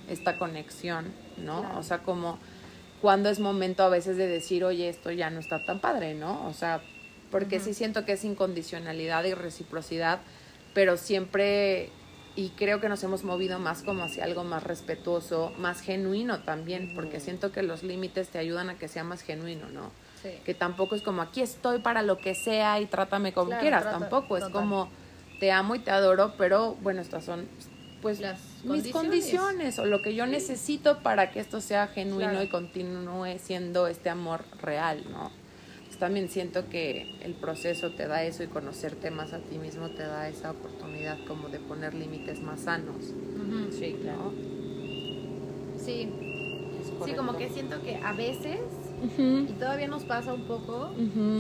esta 0.09 0.39
conexión, 0.39 1.07
¿no? 1.37 1.61
Claro. 1.61 1.79
O 1.79 1.83
sea, 1.83 1.99
como 1.99 2.39
cuando 3.01 3.31
es 3.31 3.39
momento 3.41 3.85
a 3.85 3.89
veces 3.89 4.17
de 4.17 4.27
decir, 4.27 4.65
oye, 4.65 4.89
esto 4.89 5.11
ya 5.13 5.31
no 5.31 5.39
está 5.39 5.65
tan 5.65 5.81
padre, 5.81 6.15
¿no? 6.15 6.47
O 6.47 6.53
sea, 6.53 6.83
porque 7.31 7.61
sí 7.61 7.75
siento 7.75 8.05
que 8.05 8.13
es 8.13 8.25
incondicionalidad 8.25 9.25
y 9.25 9.35
reciprocidad, 9.35 10.21
pero 10.75 10.97
siempre, 10.97 11.91
y 12.39 12.51
creo 12.51 12.81
que 12.81 12.89
nos 12.89 13.03
hemos 13.03 13.25
movido 13.25 13.59
más 13.59 13.83
como 13.83 14.05
hacia 14.05 14.23
algo 14.23 14.45
más 14.45 14.63
respetuoso, 14.63 15.53
más 15.59 15.81
genuino 15.81 16.39
también, 16.45 16.93
porque 16.95 17.19
siento 17.19 17.51
que 17.51 17.63
los 17.65 17.83
límites 17.83 18.29
te 18.29 18.39
ayudan 18.39 18.71
a 18.71 18.79
que 18.79 18.87
sea 18.87 19.03
más 19.03 19.23
genuino, 19.23 19.69
¿no? 19.71 19.91
Sí. 20.23 20.31
Que 20.45 20.55
tampoco 20.55 20.95
es 20.95 21.03
como 21.03 21.21
aquí 21.23 21.41
estoy 21.43 21.81
para 21.81 22.03
lo 22.03 22.19
que 22.19 22.37
sea 22.37 22.79
y 22.81 22.87
trátame 22.87 23.33
como 23.33 23.49
Claro, 23.49 23.61
quieras, 23.63 23.83
trata- 23.83 23.99
tampoco, 23.99 24.37
es 24.37 24.45
como 24.51 24.89
te 25.41 25.51
amo 25.51 25.75
y 25.75 25.81
te 25.81 25.91
adoro, 25.91 26.35
pero 26.39 26.77
bueno, 26.81 27.01
estas 27.01 27.25
son 27.25 27.49
pues 28.03 28.21
Las 28.21 28.39
mis 28.63 28.63
condiciones. 28.63 28.93
condiciones 28.93 29.79
o 29.81 29.85
lo 29.87 30.01
que 30.03 30.15
yo 30.15 30.25
necesito 30.27 30.99
para 31.01 31.33
que 31.33 31.41
esto 31.41 31.61
sea 31.61 31.89
genuino 31.89 32.31
Claro. 32.31 32.45
y 32.45 32.49
continúe 32.49 33.37
siendo 33.41 33.89
este 33.89 34.11
amor 34.11 34.45
real, 34.63 35.05
¿no? 35.11 35.33
También 35.99 36.29
siento 36.29 36.69
que 36.69 37.07
el 37.23 37.35
proceso 37.35 37.91
te 37.91 38.07
da 38.07 38.23
eso 38.23 38.45
y 38.45 38.47
conocerte 38.47 39.11
más 39.11 39.33
a 39.33 39.39
ti 39.39 39.59
mismo 39.59 39.89
te 39.89 40.05
da 40.05 40.29
esa 40.29 40.53
oportunidad 40.53 41.19
como 41.27 41.49
de 41.49 41.59
poner 41.59 41.95
límites 41.95 42.41
más 42.41 42.61
sanos. 42.61 43.13
Sí, 43.71 43.97
claro. 44.01 44.33
¿no? 44.33 44.59
Sí, 45.77 46.09
sí, 47.05 47.13
como 47.15 47.37
que 47.37 47.49
siento 47.49 47.83
que 47.83 47.97
a 47.97 48.13
veces, 48.13 48.61
y 49.19 49.53
todavía 49.59 49.89
nos 49.89 50.05
pasa 50.05 50.35
un 50.35 50.45
poco, 50.45 50.91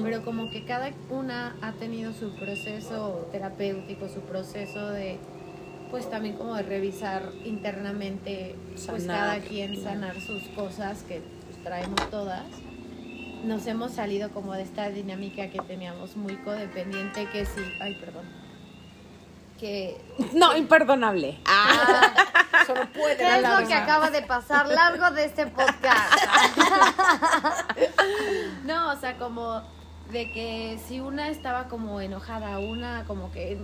pero 0.03 0.25
como 0.25 0.51
que 0.51 0.65
cada 0.65 0.91
una 1.11 1.55
ha 1.61 1.73
tenido 1.73 2.13
su 2.13 2.35
proceso 2.35 3.29
terapéutico, 3.31 4.09
su 4.09 4.21
proceso 4.21 4.91
de, 4.91 5.19
pues 5.93 6.11
también 6.11 6.37
como 6.37 6.57
de 6.57 6.63
revisar 6.63 7.31
internamente, 7.45 8.57
pues 8.89 9.05
cada 9.05 9.39
quien 9.39 9.81
sanar 9.81 10.21
sus 10.21 10.43
cosas 10.57 11.05
que 11.05 11.21
pues, 11.47 11.63
traemos 11.63 12.11
todas. 12.11 12.47
Nos 13.45 13.67
hemos 13.67 13.93
salido 13.93 14.31
como 14.31 14.55
de 14.55 14.63
esta 14.63 14.89
dinámica 14.91 15.49
que 15.51 15.61
teníamos 15.61 16.17
muy 16.17 16.37
codependiente, 16.39 17.29
que 17.31 17.47
sí, 17.47 17.61
ay, 17.81 17.95
perdón, 17.95 18.25
que 19.59 20.01
No, 20.35 20.57
imperdonable. 20.57 21.39
Solo 22.67 22.87
puede 22.93 23.17
¿Qué 23.17 23.37
es 23.37 23.43
lo 23.43 23.67
que 23.67 23.75
acaba 23.75 24.11
de 24.11 24.23
pasar 24.23 24.69
largo 24.69 25.11
de 25.11 25.25
este 25.25 25.47
podcast? 25.47 26.15
No, 28.65 28.93
o 28.93 28.97
sea, 28.97 29.17
como 29.17 29.63
de 30.13 30.31
que 30.33 30.79
si 30.87 31.01
una 31.01 31.29
estaba 31.29 31.69
como 31.69 32.01
enojada, 32.01 32.59
una 32.59 33.05
como 33.07 33.31
que 33.31 33.59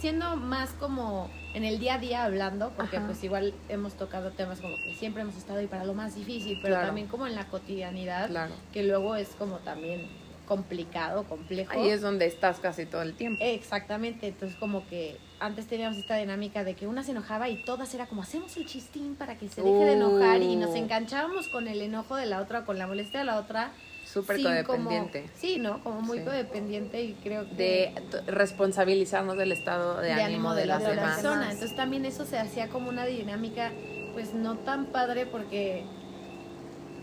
siendo 0.00 0.36
más 0.36 0.70
como 0.70 1.30
en 1.54 1.64
el 1.64 1.78
día 1.78 1.94
a 1.94 1.98
día 1.98 2.24
hablando, 2.24 2.70
porque 2.76 2.96
Ajá. 2.96 3.06
pues 3.06 3.22
igual 3.22 3.54
hemos 3.68 3.94
tocado 3.94 4.32
temas 4.32 4.60
como 4.60 4.74
que 4.76 4.94
siempre 4.94 5.22
hemos 5.22 5.36
estado 5.36 5.60
ahí 5.60 5.68
para 5.68 5.84
lo 5.84 5.94
más 5.94 6.16
difícil, 6.16 6.58
pero 6.60 6.74
Claro. 6.74 6.86
también 6.88 7.06
como 7.06 7.26
en 7.28 7.36
la 7.36 7.46
cotidianidad, 7.46 8.28
Claro. 8.28 8.54
que 8.72 8.82
luego 8.82 9.14
es 9.14 9.28
como 9.38 9.58
también 9.58 10.08
complicado, 10.48 11.24
complejo. 11.24 11.72
Ahí 11.72 11.88
es 11.88 12.02
donde 12.02 12.26
estás 12.26 12.58
casi 12.60 12.84
todo 12.86 13.00
el 13.02 13.14
tiempo. 13.14 13.38
Exactamente, 13.42 14.26
entonces 14.28 14.58
como 14.58 14.86
que 14.88 15.16
antes 15.40 15.66
teníamos 15.66 15.96
esta 15.96 16.16
dinámica 16.16 16.64
de 16.64 16.74
que 16.74 16.86
una 16.86 17.02
se 17.02 17.12
enojaba 17.12 17.48
y 17.48 17.62
todas 17.64 17.94
era 17.94 18.06
como 18.06 18.22
hacemos 18.22 18.56
el 18.56 18.66
chistín 18.66 19.14
para 19.14 19.38
que 19.38 19.48
se 19.48 19.62
deje 19.62 19.84
de 19.84 19.92
enojar 19.94 20.42
y 20.42 20.56
nos 20.56 20.70
Uh. 20.70 20.76
enganchábamos 20.76 21.48
con 21.48 21.66
el 21.68 21.80
enojo 21.80 22.16
de 22.16 22.26
la 22.26 22.40
otra, 22.42 22.64
con 22.66 22.78
la 22.78 22.86
molestia 22.86 23.20
de 23.20 23.26
la 23.26 23.38
otra 23.38 23.70
Súper 24.14 24.36
como- 24.64 24.84
codependiente. 24.88 25.28
sí, 25.34 25.58
¿no? 25.58 25.82
Como 25.82 26.00
muy 26.00 26.18
Sí. 26.18 26.24
codependiente 26.24 27.02
y 27.02 27.14
creo 27.14 27.48
que... 27.48 27.54
De 27.56 27.94
responsabilizarnos 28.26 29.36
del 29.36 29.52
estado 29.52 30.00
de, 30.00 30.12
ánimo, 30.12 30.54
de, 30.54 30.66
las 30.66 30.82
la 30.82 30.90
demás. 30.90 31.14
persona. 31.16 31.50
Entonces 31.52 31.76
también 31.76 32.04
eso 32.06 32.24
se 32.24 32.38
hacía 32.38 32.68
como 32.68 32.88
una 32.88 33.04
dinámica 33.06 33.72
pues 34.12 34.32
no 34.32 34.56
tan 34.58 34.86
padre 34.86 35.26
porque 35.26 35.84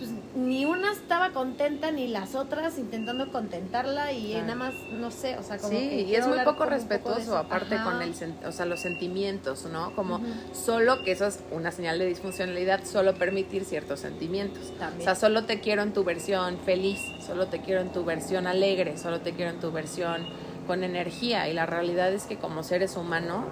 pues, 0.01 0.09
ni 0.35 0.65
una 0.65 0.91
estaba 0.91 1.29
contenta 1.29 1.91
ni 1.91 2.07
las 2.07 2.33
otras 2.33 2.79
intentando 2.79 3.31
contentarla 3.31 4.11
y 4.13 4.31
Claro. 4.31 4.41
nada 4.47 4.55
más 4.55 4.73
no 4.93 5.11
sé, 5.11 5.37
o 5.37 5.43
sea, 5.43 5.59
como 5.59 5.69
Sí, 5.69 5.89
que 5.89 6.01
y 6.01 6.15
es 6.15 6.25
muy 6.25 6.39
poco 6.39 6.65
respetuoso, 6.65 7.37
aparte 7.37 7.75
Ajá. 7.75 7.83
con 7.91 8.01
el, 8.01 8.13
o 8.43 8.51
sea, 8.51 8.65
los 8.65 8.79
sentimientos, 8.79 9.65
¿no? 9.65 9.93
Como 9.95 10.19
solo, 10.53 11.03
que 11.03 11.11
eso 11.11 11.27
es 11.27 11.39
una 11.51 11.71
señal 11.71 11.99
de 11.99 12.07
disfuncionalidad, 12.07 12.83
solo 12.83 13.13
permitir 13.13 13.63
ciertos 13.63 13.99
sentimientos. 13.99 14.71
También. 14.79 15.01
O 15.01 15.03
sea, 15.03 15.13
solo 15.13 15.43
te 15.43 15.59
quiero 15.59 15.83
en 15.83 15.93
tu 15.93 16.03
versión 16.03 16.57
feliz, 16.65 16.99
solo 17.23 17.45
te 17.47 17.61
quiero 17.61 17.81
en 17.81 17.91
tu 17.91 18.03
versión 18.03 18.47
alegre, 18.47 18.97
solo 18.97 19.21
te 19.21 19.33
quiero 19.33 19.51
en 19.51 19.59
tu 19.59 19.71
versión 19.71 20.25
con 20.65 20.83
energía. 20.83 21.47
Y 21.47 21.53
la 21.53 21.67
realidad 21.67 22.11
es 22.11 22.23
que 22.25 22.37
como 22.37 22.63
seres 22.63 22.97
humanos, 22.97 23.45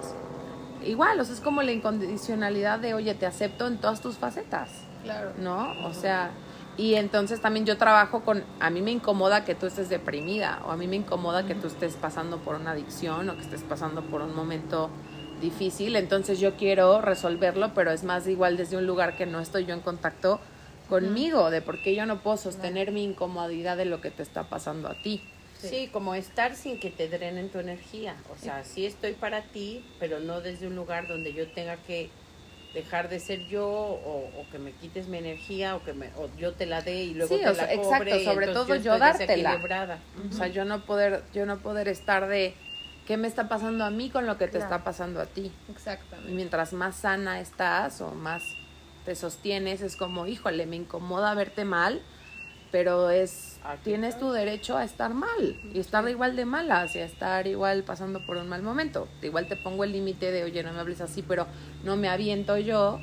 igual, 0.84 1.20
o 1.20 1.24
sea, 1.24 1.34
es 1.34 1.40
como 1.40 1.62
la 1.62 1.70
incondicionalidad 1.70 2.80
de, 2.80 2.94
oye, 2.94 3.14
te 3.14 3.26
acepto 3.26 3.68
en 3.68 3.78
todas 3.78 4.00
tus 4.00 4.16
facetas. 4.16 4.70
Claro. 5.02 5.32
¿no? 5.38 5.72
O 5.86 5.92
sea, 5.92 6.30
y 6.76 6.94
entonces 6.94 7.40
también 7.40 7.66
yo 7.66 7.76
trabajo 7.76 8.22
con, 8.22 8.44
a 8.58 8.70
mí 8.70 8.80
me 8.80 8.90
incomoda 8.90 9.44
que 9.44 9.54
tú 9.54 9.66
estés 9.66 9.88
deprimida, 9.88 10.62
o 10.66 10.70
a 10.70 10.76
mí 10.76 10.86
me 10.86 10.96
incomoda 10.96 11.46
que 11.46 11.54
tú 11.54 11.66
estés 11.66 11.94
pasando 11.94 12.38
por 12.38 12.54
una 12.54 12.70
adicción, 12.70 13.28
o 13.28 13.34
que 13.34 13.42
estés 13.42 13.62
pasando 13.62 14.02
por 14.02 14.22
un 14.22 14.34
momento 14.34 14.90
difícil, 15.40 15.96
entonces 15.96 16.38
yo 16.38 16.56
quiero 16.56 17.00
resolverlo, 17.00 17.72
pero 17.74 17.90
es 17.90 18.04
más 18.04 18.26
igual 18.26 18.56
desde 18.56 18.76
un 18.76 18.86
lugar 18.86 19.16
que 19.16 19.26
no 19.26 19.40
estoy 19.40 19.66
yo 19.66 19.74
en 19.74 19.80
contacto 19.80 20.40
conmigo, 20.88 21.50
de 21.50 21.62
por 21.62 21.82
qué 21.82 21.94
yo 21.94 22.06
no 22.06 22.20
puedo 22.20 22.36
sostener 22.36 22.92
mi 22.92 23.04
incomodidad 23.04 23.76
de 23.76 23.84
lo 23.84 24.00
que 24.00 24.10
te 24.10 24.22
está 24.22 24.44
pasando 24.44 24.88
a 24.88 24.94
ti. 24.94 25.22
Sí. 25.58 25.90
como 25.92 26.14
estar 26.14 26.56
sin 26.56 26.80
que 26.80 26.90
te 26.90 27.06
drenen 27.10 27.50
tu 27.50 27.58
energía. 27.58 28.16
O 28.32 28.36
sea, 28.42 28.64
sí 28.64 28.86
estoy 28.86 29.12
para 29.12 29.42
ti, 29.42 29.84
pero 29.98 30.18
no 30.18 30.40
desde 30.40 30.66
un 30.66 30.74
lugar 30.74 31.06
donde 31.06 31.34
yo 31.34 31.46
tenga 31.52 31.76
que 31.76 32.08
dejar 32.74 33.08
de 33.08 33.18
ser 33.18 33.46
yo 33.48 33.66
o, 33.66 34.40
o 34.40 34.46
que 34.50 34.58
me 34.58 34.72
quites 34.72 35.08
mi 35.08 35.18
energía 35.18 35.74
o 35.76 35.84
que 35.84 35.92
me, 35.92 36.08
o 36.16 36.28
yo 36.36 36.52
te 36.52 36.66
la 36.66 36.80
dé 36.82 37.02
y 37.04 37.14
luego 37.14 37.36
Sí, 37.36 37.42
te 37.42 37.48
o 37.50 37.54
sea, 37.54 37.66
la 37.66 37.74
cobre. 37.82 38.20
y 38.20 38.24
sobre 38.24 38.46
todo 38.46 38.66
yo 38.68 38.74
estoy 38.76 38.98
dártela. 38.98 39.50
desequilibrada. 39.50 39.98
O 40.30 40.32
sea, 40.32 40.46
yo 40.48 40.64
no 40.64 40.80
poder, 40.86 41.22
yo 41.32 41.46
no 41.46 41.58
poder 41.58 41.88
estar 41.88 42.28
de 42.28 42.54
qué 43.06 43.16
me 43.16 43.26
está 43.26 43.48
pasando 43.48 43.84
a 43.84 43.90
mí 43.90 44.08
con 44.10 44.26
lo 44.26 44.38
que 44.38 44.46
te 44.46 44.58
Claro. 44.58 44.64
está 44.66 44.84
pasando 44.84 45.20
a 45.20 45.26
ti. 45.26 45.50
Y 45.68 45.72
Exactamente. 45.72 46.32
mientras 46.32 46.72
más 46.72 46.96
sana 46.96 47.40
estás 47.40 48.00
o 48.00 48.10
más 48.14 48.42
te 49.04 49.14
sostienes, 49.16 49.80
es 49.80 49.96
como, 49.96 50.26
híjole, 50.26 50.66
me 50.66 50.76
incomoda 50.76 51.34
verte 51.34 51.64
mal, 51.64 52.00
pero 52.70 53.10
es, 53.10 53.58
Aquí 53.64 53.82
tienes 53.84 54.18
tu 54.18 54.30
derecho 54.30 54.76
a 54.76 54.84
estar 54.84 55.14
mal 55.14 55.56
y 55.72 55.78
estar 55.78 56.08
igual 56.08 56.36
de 56.36 56.44
malas 56.44 56.94
y 56.96 57.00
a 57.00 57.04
estar 57.04 57.46
igual 57.46 57.82
pasando 57.84 58.24
por 58.24 58.36
un 58.36 58.48
mal 58.48 58.62
momento. 58.62 59.08
Igual 59.22 59.48
te 59.48 59.56
pongo 59.56 59.84
el 59.84 59.92
límite 59.92 60.30
de, 60.30 60.44
oye, 60.44 60.62
no 60.62 60.72
me 60.72 60.80
hables 60.80 61.00
así, 61.00 61.22
pero 61.22 61.46
no 61.84 61.96
me 61.96 62.08
aviento 62.08 62.56
yo 62.58 63.00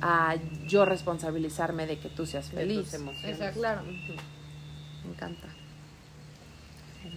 a 0.00 0.36
yo 0.66 0.84
responsabilizarme 0.84 1.86
de 1.86 1.98
que 1.98 2.08
tú 2.08 2.26
seas 2.26 2.50
feliz. 2.50 2.84
tus 2.84 2.94
emociones. 2.94 3.36
Exacto. 3.36 3.60
Claro. 3.60 3.82
Me 3.82 5.10
encanta. 5.10 5.48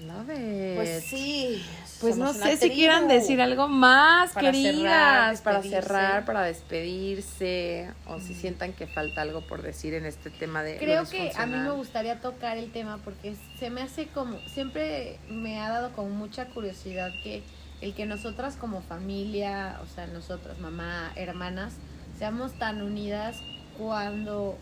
Love 0.06 0.30
it. 0.30 0.76
Pues 0.76 1.04
sí. 1.06 1.66
Pues 2.02 2.18
no 2.18 2.34
sé 2.34 2.56
si 2.56 2.70
quieran 2.70 3.08
decir 3.10 3.42
algo 3.42 3.68
más, 3.68 4.32
Para 4.32 4.52
queridas, 4.52 5.40
cerrar, 5.40 5.44
para 5.44 5.64
cerrar, 5.64 6.26
para 6.26 6.44
despedirse, 6.44 7.90
o 8.08 8.20
si 8.20 8.34
sientan 8.34 8.72
que 8.72 8.88
falta 8.88 9.22
algo 9.22 9.42
por 9.42 9.62
decir 9.62 9.94
en 9.94 10.06
este 10.06 10.30
tema 10.30 10.64
de 10.64 10.78
Creo 10.78 11.04
que 11.06 11.32
a 11.36 11.46
mí 11.46 11.58
me 11.58 11.72
gustaría 11.72 12.22
tocar 12.22 12.58
el 12.58 12.72
tema 12.72 13.00
porque 13.04 13.36
se 13.60 13.70
me 13.70 13.82
hace 13.82 14.08
como, 14.08 14.40
siempre 14.48 15.20
me 15.30 15.60
ha 15.60 15.70
dado 15.70 15.92
como 15.92 16.10
mucha 16.10 16.46
curiosidad 16.46 17.12
que 17.22 17.44
el 17.82 17.94
que 17.94 18.06
nosotras 18.06 18.56
como 18.56 18.82
familia, 18.82 19.80
o 19.84 19.88
sea, 19.94 20.08
nosotras, 20.08 20.58
mamá, 20.60 21.12
hermanas, 21.16 21.74
seamos 22.18 22.54
tan 22.54 22.82
unidas 22.82 23.42
cuando 23.78 24.58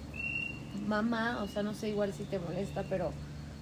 mamá, 0.88 1.43
o 1.43 1.47
sea, 1.47 1.61
no 1.63 1.73
sé 1.73 1.89
igual 1.89 2.13
si 2.13 2.23
te 2.23 2.39
molesta, 2.39 2.83
pero 2.89 3.11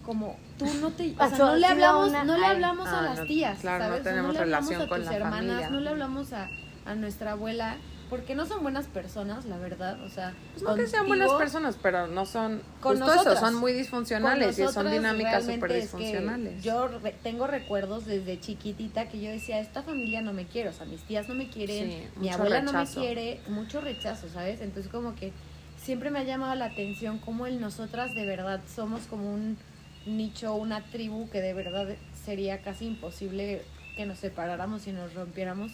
como 0.05 0.37
tú 0.57 0.65
no 0.81 0.91
te, 0.91 1.13
o 1.19 1.27
sea, 1.29 1.37
no 1.37 1.55
le 1.55 1.65
hablamos, 1.67 2.09
una- 2.09 2.23
no 2.23 2.37
le 2.37 2.45
ay, 2.45 2.55
hablamos 2.55 2.87
a 2.87 3.01
las 3.01 3.19
no, 3.19 3.25
tías, 3.25 3.59
claro, 3.59 3.79
no 3.83 3.89
¿sabes? 3.89 4.01
O 4.01 4.03
sea, 4.03 4.11
tenemos 4.11 4.33
le 4.33 4.39
hablamos 4.41 4.69
relación 4.69 4.81
a 4.81 4.89
con 4.89 5.01
tus 5.03 5.11
hermanas, 5.11 5.39
familia. 5.39 5.69
no 5.69 5.79
le 5.79 5.89
hablamos 5.89 6.33
a, 6.33 6.49
a 6.85 6.95
nuestra 6.95 7.31
abuela, 7.31 7.77
porque 8.09 8.35
no 8.35 8.45
son 8.45 8.61
buenas 8.61 8.85
personas, 8.85 9.45
la 9.45 9.57
verdad, 9.57 9.99
o 10.03 10.09
sea, 10.09 10.33
Pues 10.53 10.63
no 10.63 10.75
que 10.75 10.85
sean 10.85 11.07
buenas 11.07 11.31
personas, 11.33 11.75
pero 11.81 12.05
no 12.05 12.27
son 12.27 12.61
Con 12.79 12.99
justo 12.99 13.13
eso, 13.19 13.35
son 13.35 13.55
muy 13.55 13.73
disfuncionales 13.73 14.59
y 14.59 14.67
son 14.67 14.91
dinámicas 14.91 15.43
súper 15.45 15.71
es 15.71 15.77
que 15.77 15.81
disfuncionales. 15.81 16.63
Yo 16.63 16.87
re- 16.87 17.15
tengo 17.23 17.47
recuerdos 17.47 18.05
desde 18.05 18.39
chiquitita 18.39 19.09
que 19.09 19.19
yo 19.19 19.31
decía, 19.31 19.59
esta 19.59 19.81
familia 19.81 20.21
no 20.21 20.33
me 20.33 20.45
quiere, 20.45 20.69
o 20.69 20.73
sea, 20.73 20.85
mis 20.85 21.01
tías 21.01 21.27
no 21.27 21.33
me 21.33 21.49
quieren, 21.49 21.89
Sí, 21.89 22.07
mi 22.17 22.29
abuela 22.29 22.61
no 22.61 22.73
me 22.73 22.85
quiere, 22.85 23.41
mucho 23.47 23.81
rechazo, 23.81 24.29
¿sabes? 24.29 24.61
Entonces 24.61 24.91
como 24.91 25.15
que 25.15 25.33
siempre 25.81 26.11
me 26.11 26.19
ha 26.19 26.23
llamado 26.23 26.53
la 26.55 26.65
atención 26.65 27.17
cómo 27.17 27.47
el 27.47 27.59
nosotras 27.59 28.13
de 28.13 28.25
verdad 28.27 28.61
somos 28.75 29.01
como 29.07 29.33
un 29.33 29.57
nicho, 30.05 30.55
una 30.55 30.81
tribu 30.85 31.29
que 31.29 31.41
de 31.41 31.53
verdad 31.53 31.87
sería 32.25 32.61
casi 32.61 32.85
imposible 32.85 33.61
que 33.95 34.05
nos 34.05 34.19
separáramos 34.19 34.87
y 34.87 34.91
nos 34.91 35.13
rompiéramos 35.13 35.71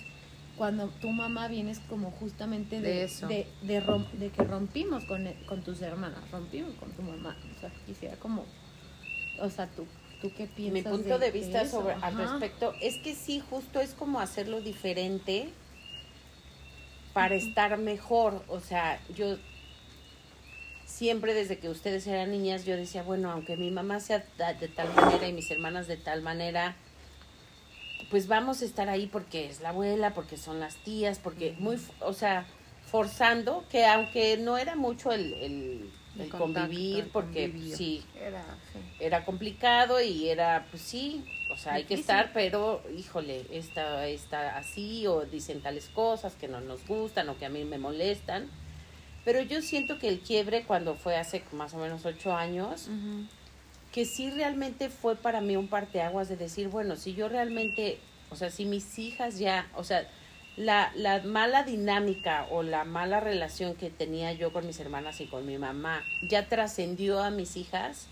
cuando 0.57 0.89
tu 0.89 1.09
mamá 1.09 1.47
vienes 1.47 1.79
como 1.89 2.11
justamente 2.11 2.81
de, 2.81 2.89
De 2.89 3.03
eso. 3.05 3.27
de, 3.27 3.47
de, 3.63 3.81
rom- 3.81 4.09
de 4.11 4.29
que 4.29 4.43
rompimos 4.43 5.05
con, 5.05 5.27
con 5.47 5.61
tus 5.63 5.81
hermanas, 5.81 6.19
rompimos 6.31 6.75
con 6.75 6.91
tu 6.91 7.01
mamá. 7.01 7.35
O 7.57 7.59
sea, 7.59 7.71
quisiera 7.85 8.15
como, 8.17 8.45
o 9.39 9.49
sea, 9.49 9.67
tú, 9.67 9.87
tú 10.21 10.31
qué 10.37 10.45
piensas. 10.47 10.73
Mi 10.73 10.97
punto 10.99 11.17
de, 11.17 11.31
vista 11.31 11.61
eso? 11.63 11.79
sobre 11.81 11.95
al 11.95 12.15
respecto 12.15 12.73
es 12.81 12.97
que 12.97 13.15
sí, 13.15 13.41
justo 13.49 13.79
es 13.79 13.93
como 13.93 14.19
hacerlo 14.19 14.61
diferente 14.61 15.49
para 17.13 17.35
estar 17.35 17.77
mejor. 17.77 18.43
O 18.47 18.59
sea, 18.59 18.99
yo 19.15 19.37
siempre 20.91 21.33
desde 21.33 21.57
que 21.57 21.69
ustedes 21.69 22.05
eran 22.07 22.31
niñas, 22.31 22.65
yo 22.65 22.75
decía, 22.75 23.03
bueno, 23.03 23.31
aunque 23.31 23.57
mi 23.57 23.71
mamá 23.71 23.99
sea 23.99 24.23
de 24.59 24.67
tal 24.67 24.93
manera 24.93 25.27
y 25.27 25.33
mis 25.33 25.49
hermanas 25.49 25.87
de 25.87 25.97
tal 25.97 26.21
manera, 26.21 26.75
pues 28.09 28.27
vamos 28.27 28.61
a 28.61 28.65
estar 28.65 28.89
ahí 28.89 29.07
porque 29.07 29.45
es 29.45 29.61
la 29.61 29.69
abuela, 29.69 30.13
porque 30.13 30.37
son 30.37 30.59
las 30.59 30.75
tías, 30.77 31.19
porque 31.19 31.55
muy, 31.59 31.77
o 32.01 32.13
sea, 32.13 32.45
forzando 32.91 33.65
que 33.69 33.85
aunque 33.85 34.37
no 34.37 34.57
era 34.57 34.75
mucho 34.75 35.11
el, 35.11 35.33
el, 35.33 35.91
El 36.17 36.21
el 36.25 36.29
contacto, 36.29 36.43
convivir, 36.43 37.09
porque 37.13 37.49
convivio. 37.49 37.77
sí, 37.77 38.03
Era, 38.19 38.43
sí. 38.73 38.79
era 38.99 39.23
complicado 39.23 40.01
y 40.01 40.27
era, 40.29 40.67
pues 40.69 40.81
sí, 40.83 41.23
o 41.49 41.57
sea, 41.57 41.75
hay 41.75 41.85
que 41.85 41.93
estar, 41.93 42.31
pero 42.33 42.83
híjole, 42.97 43.45
esta 43.51 44.07
está 44.07 44.57
así 44.57 45.07
o 45.07 45.21
dicen 45.25 45.61
tales 45.61 45.87
cosas 45.89 46.35
que 46.35 46.47
no 46.49 46.59
nos 46.59 46.85
gustan 46.85 47.29
o 47.29 47.37
que 47.37 47.45
a 47.45 47.49
mí 47.49 47.63
me 47.63 47.77
molestan. 47.77 48.49
Pero 49.23 49.41
yo 49.41 49.61
siento 49.61 49.99
que 49.99 50.07
el 50.07 50.19
quiebre 50.19 50.63
cuando 50.63 50.95
fue 50.95 51.15
hace 51.15 51.43
más 51.51 51.73
o 51.73 51.77
menos 51.77 52.05
ocho 52.05 52.33
años, 52.33 52.89
que 53.91 54.05
sí 54.05 54.31
realmente 54.31 54.89
fue 54.89 55.15
para 55.15 55.41
mí 55.41 55.55
un 55.55 55.67
parteaguas 55.67 56.29
de 56.29 56.37
decir, 56.37 56.69
bueno, 56.69 56.95
si 56.95 57.13
yo 57.13 57.29
realmente, 57.29 57.99
o 58.29 58.35
sea, 58.35 58.49
si 58.49 58.65
mis 58.65 58.97
hijas 58.97 59.37
ya, 59.37 59.67
o 59.75 59.83
sea, 59.83 60.07
la, 60.57 60.91
la 60.95 61.21
mala 61.21 61.63
dinámica 61.63 62.47
o 62.49 62.63
la 62.63 62.83
mala 62.83 63.19
relación 63.19 63.75
que 63.75 63.89
tenía 63.89 64.33
yo 64.33 64.51
con 64.51 64.65
mis 64.65 64.79
hermanas 64.79 65.21
y 65.21 65.27
con 65.27 65.45
mi 65.45 65.57
mamá 65.57 66.03
ya 66.29 66.47
trascendió 66.47 67.21
a 67.21 67.29
mis 67.29 67.57
hijas, 67.57 68.07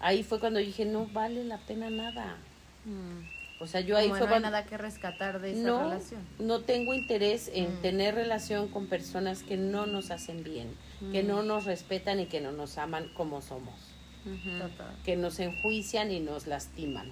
ahí 0.00 0.22
fue 0.22 0.40
cuando 0.40 0.58
dije, 0.58 0.84
no 0.84 1.06
vale 1.06 1.44
la 1.44 1.58
pena 1.58 1.90
nada. 1.90 2.36
Mm. 2.84 3.37
O 3.60 3.66
sea, 3.66 3.80
yo 3.80 3.96
ahí 3.96 4.06
Como 4.08 4.18
fue 4.20 4.28
no 4.28 4.34
hay 4.36 4.40
nada 4.42 4.64
que 4.66 4.78
rescatar 4.78 5.40
de 5.40 5.52
esa 5.52 5.62
no, 5.66 5.82
relación. 5.90 6.20
no 6.38 6.60
tengo 6.60 6.94
interés 6.94 7.50
en 7.52 7.74
Mm. 7.78 7.82
tener 7.82 8.14
relación 8.14 8.68
con 8.68 8.86
personas 8.86 9.42
que 9.42 9.56
no 9.56 9.86
nos 9.86 10.10
hacen 10.12 10.44
bien, 10.44 10.68
que 11.12 11.22
Mm. 11.22 11.26
no 11.26 11.42
nos 11.42 11.64
respetan 11.64 12.20
y 12.20 12.26
que 12.26 12.40
no 12.40 12.52
nos 12.52 12.78
aman 12.78 13.08
como 13.14 13.40
somos. 13.42 13.74
Total. 14.58 14.94
que 15.04 15.16
nos 15.16 15.38
enjuician 15.40 16.10
y 16.12 16.20
nos 16.20 16.46
lastiman. 16.46 17.10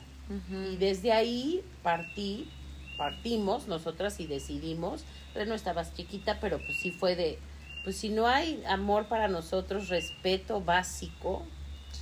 Y 0.71 0.77
desde 0.77 1.13
ahí 1.13 1.63
partí, 1.83 2.51
partimos 2.99 3.69
nosotras 3.69 4.21
y 4.21 4.27
decidimos, 4.27 5.05
pero 5.33 5.47
no 5.47 5.55
estabas 5.55 5.95
chiquita, 5.95 6.39
pero 6.41 6.59
pues 6.59 6.77
sí 6.79 6.91
fue 6.91 7.17
de, 7.17 7.39
pues 7.85 7.97
si 7.97 8.09
no 8.11 8.27
hay 8.27 8.63
amor 8.69 9.07
para 9.07 9.29
nosotros, 9.29 9.89
respeto 9.89 10.61
básico, 10.61 11.47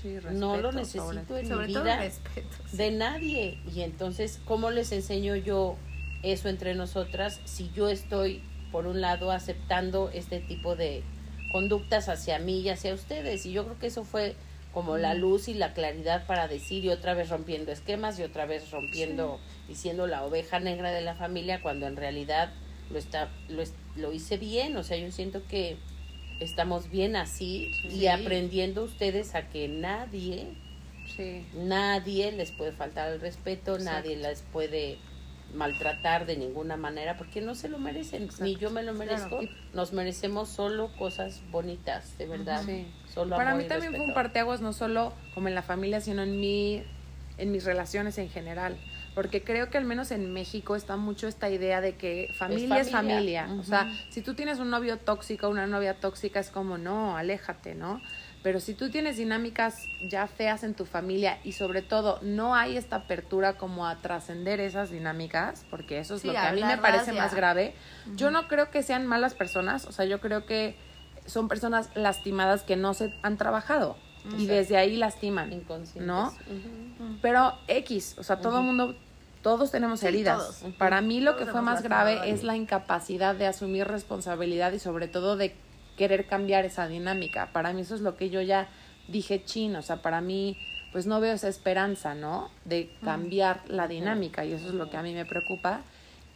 Sí, 0.03 0.19
no 0.33 0.57
lo 0.57 0.71
sobre- 0.73 0.77
necesito 0.83 1.39
en 1.39 1.49
Sobre 1.49 1.67
mi 1.69 1.73
todo 1.73 1.83
vida 1.85 1.97
respeto. 1.99 2.49
sí. 2.71 2.77
de 2.77 2.91
nadie. 2.91 3.59
Y 3.75 3.81
entonces, 3.83 4.41
¿cómo 4.45 4.71
les 4.71 4.93
enseño 4.93 5.37
yo 5.37 5.77
eso 6.23 6.49
entre 6.49 6.75
nosotras 6.75 7.41
si 7.45 7.71
yo 7.73 7.89
estoy, 7.89 8.43
por 8.73 8.87
un 8.87 9.01
lado, 9.01 9.31
aceptando 9.31 10.11
este 10.13 10.41
tipo 10.41 10.75
de 10.77 11.03
conductas 11.53 12.09
hacia 12.09 12.39
mí 12.39 12.61
y 12.61 12.69
hacia 12.71 12.95
ustedes? 12.95 13.47
Y 13.47 13.53
yo 13.53 13.65
creo 13.65 13.79
que 13.79 13.87
eso 13.87 14.05
fue 14.05 14.35
como 14.73 14.97
la 14.97 15.15
luz 15.15 15.47
y 15.47 15.55
la 15.55 15.73
claridad 15.73 16.27
para 16.27 16.49
decir 16.49 16.85
y 16.85 16.89
otra 16.89 17.15
vez 17.15 17.29
rompiendo 17.29 17.71
esquemas 17.71 18.19
y 18.19 18.25
otra 18.25 18.45
vez 18.45 18.71
rompiendo 18.73 19.39
y 19.69 19.77
siendo 19.77 20.09
la 20.09 20.25
oveja 20.25 20.59
negra 20.59 20.91
de 20.91 21.01
la 21.01 21.15
familia 21.15 21.63
cuando 21.63 21.87
en 21.87 21.95
realidad 21.97 22.53
lo 22.91 22.99
está 22.99 23.29
lo, 23.49 23.63
lo 23.95 24.13
hice 24.13 24.37
bien, 24.37 24.77
o 24.77 24.83
sea, 24.83 24.97
yo 24.97 25.13
siento 25.13 25.47
que 25.47 25.77
estamos 26.41 26.91
bien 26.91 27.17
así 27.17 27.71
Sí. 27.83 27.89
y 28.01 28.07
aprendiendo 28.09 28.83
ustedes 28.85 29.35
a 29.35 29.49
que 29.49 29.69
nadie, 29.69 30.49
Sí. 31.17 31.47
nadie 31.55 32.33
les 32.33 32.51
puede 32.51 32.73
faltar 32.73 33.09
al 33.13 33.21
respeto, 33.21 33.77
Exacto. 33.77 33.93
nadie 33.93 34.17
les 34.17 34.43
puede 34.43 34.99
maltratar 35.55 36.27
de 36.27 36.37
ninguna 36.37 36.77
manera 36.77 37.17
porque 37.17 37.41
no 37.41 37.55
se 37.55 37.69
lo 37.69 37.79
merecen, 37.79 38.29
ni 38.41 38.57
yo 38.57 38.71
me 38.71 38.83
lo 38.83 38.93
merezco, 38.93 39.39
Claro. 39.39 39.55
nos 39.73 39.93
merecemos 39.93 40.49
solo 40.49 40.91
cosas 40.99 41.43
bonitas, 41.53 42.19
de 42.19 42.27
verdad. 42.27 42.63
Sí. 42.67 42.87
Solo 43.13 43.37
Para 43.37 43.55
mí 43.55 43.65
también 43.65 43.95
fue 43.95 44.05
un 44.05 44.15
parteaguas 44.15 44.61
no 44.61 44.73
solo 44.73 45.13
como 45.35 45.47
en 45.49 45.55
la 45.55 45.63
familia, 45.63 46.01
sino 46.01 46.23
en 46.23 46.41
mi, 46.41 46.83
en 47.39 47.53
mis 47.53 47.65
relaciones 47.65 48.19
en 48.19 48.29
general. 48.31 48.77
Porque 49.15 49.43
creo 49.45 49.71
que 49.71 49.79
al 49.79 49.85
menos 49.85 50.11
en 50.11 50.33
México 50.33 50.75
está 50.75 50.97
mucho 50.97 51.29
esta 51.29 51.49
idea 51.49 51.81
de 51.81 51.97
que 51.97 52.31
familia 52.37 52.81
es 52.81 52.91
familia. 52.91 53.45
familia. 53.45 53.61
O 53.61 53.63
sea, 53.63 53.93
si 54.11 54.23
tú 54.23 54.35
tienes 54.35 54.59
un 54.59 54.71
novio 54.71 54.99
tóxico, 54.99 55.49
una 55.49 55.67
novia 55.67 55.95
tóxica, 56.01 56.41
es 56.41 56.51
como, 56.51 56.79
no, 56.79 57.17
aléjate, 57.17 57.75
¿no? 57.75 58.01
Pero 58.43 58.61
si 58.61 58.75
tú 58.75 58.91
tienes 58.91 59.17
dinámicas 59.17 59.87
ya 60.11 60.27
feas 60.27 60.65
en 60.65 60.75
tu 60.75 60.85
familia 60.85 61.39
y 61.45 61.53
sobre 61.53 61.81
todo 61.81 62.19
no 62.21 62.55
hay 62.55 62.77
esta 62.77 62.97
apertura 62.97 63.57
como 63.57 63.87
a 63.87 63.97
trascender 64.03 64.61
esas 64.61 64.91
dinámicas, 64.91 65.65
porque 65.71 65.99
eso 65.99 66.17
es 66.17 66.21
Sí, 66.21 66.27
lo 66.27 66.35
que 66.35 66.39
a 66.41 66.53
mí 66.53 66.63
me 66.63 66.77
parece 66.77 67.13
más 67.13 67.35
grave, 67.35 67.75
yo 68.17 68.31
no 68.31 68.47
creo 68.47 68.71
que 68.71 68.83
sean 68.83 69.07
malas 69.07 69.33
personas, 69.33 69.87
o 69.87 69.93
sea, 69.93 70.05
yo 70.05 70.21
creo 70.21 70.45
que 70.45 70.77
son 71.25 71.49
personas 71.49 71.89
lastimadas 71.95 72.63
que 72.65 72.77
no 72.77 72.93
se 72.93 73.15
han 73.23 73.39
trabajado 73.39 73.97
y 74.39 74.47
desde 74.47 74.77
ahí 74.77 74.97
lastiman. 74.97 75.65
¿no? 75.97 76.33
Pero 77.23 77.55
X, 77.67 78.17
o 78.19 78.23
sea, 78.23 78.41
todo 78.41 78.59
el 78.59 78.65
mundo, 78.65 78.95
todos 79.45 79.71
tenemos 79.71 80.01
Sí, 80.01 80.07
heridas. 80.09 80.61
todos. 80.61 80.75
Para 80.77 81.01
mí 81.01 81.21
lo 81.21 81.35
Todos 81.35 81.45
que 81.47 81.53
fue 81.53 81.63
más 81.63 81.83
grave 81.85 82.31
es 82.31 82.43
la 82.43 82.57
incapacidad 82.57 83.37
de 83.37 83.47
asumir 83.47 83.87
responsabilidad 83.87 84.73
y 84.73 84.81
sobre 84.81 85.07
todo 85.07 85.37
de 85.37 85.55
querer 85.97 86.27
cambiar 86.27 86.65
esa 86.65 86.89
dinámica. 86.89 87.51
Para 87.53 87.73
mí 87.73 87.83
eso 87.83 87.95
es 87.95 88.01
lo 88.01 88.17
que 88.17 88.31
yo 88.31 88.41
ya 88.41 88.67
dije 89.07 89.45
chin, 89.45 89.77
o 89.77 89.83
sea, 89.83 90.03
para 90.03 90.21
mí 90.21 90.57
pues 90.93 91.07
no 91.07 91.21
veo 91.21 91.35
esa 91.35 91.49
esperanza, 91.49 92.15
¿no? 92.15 92.51
De 92.65 92.91
cambiar 93.05 93.61
la 93.69 93.87
dinámica 93.87 94.45
y 94.45 94.53
eso 94.53 94.69
es 94.69 94.75
lo 94.75 94.91
que 94.91 94.97
a 94.97 95.03
mí 95.03 95.13
me 95.13 95.25
preocupa. 95.27 95.81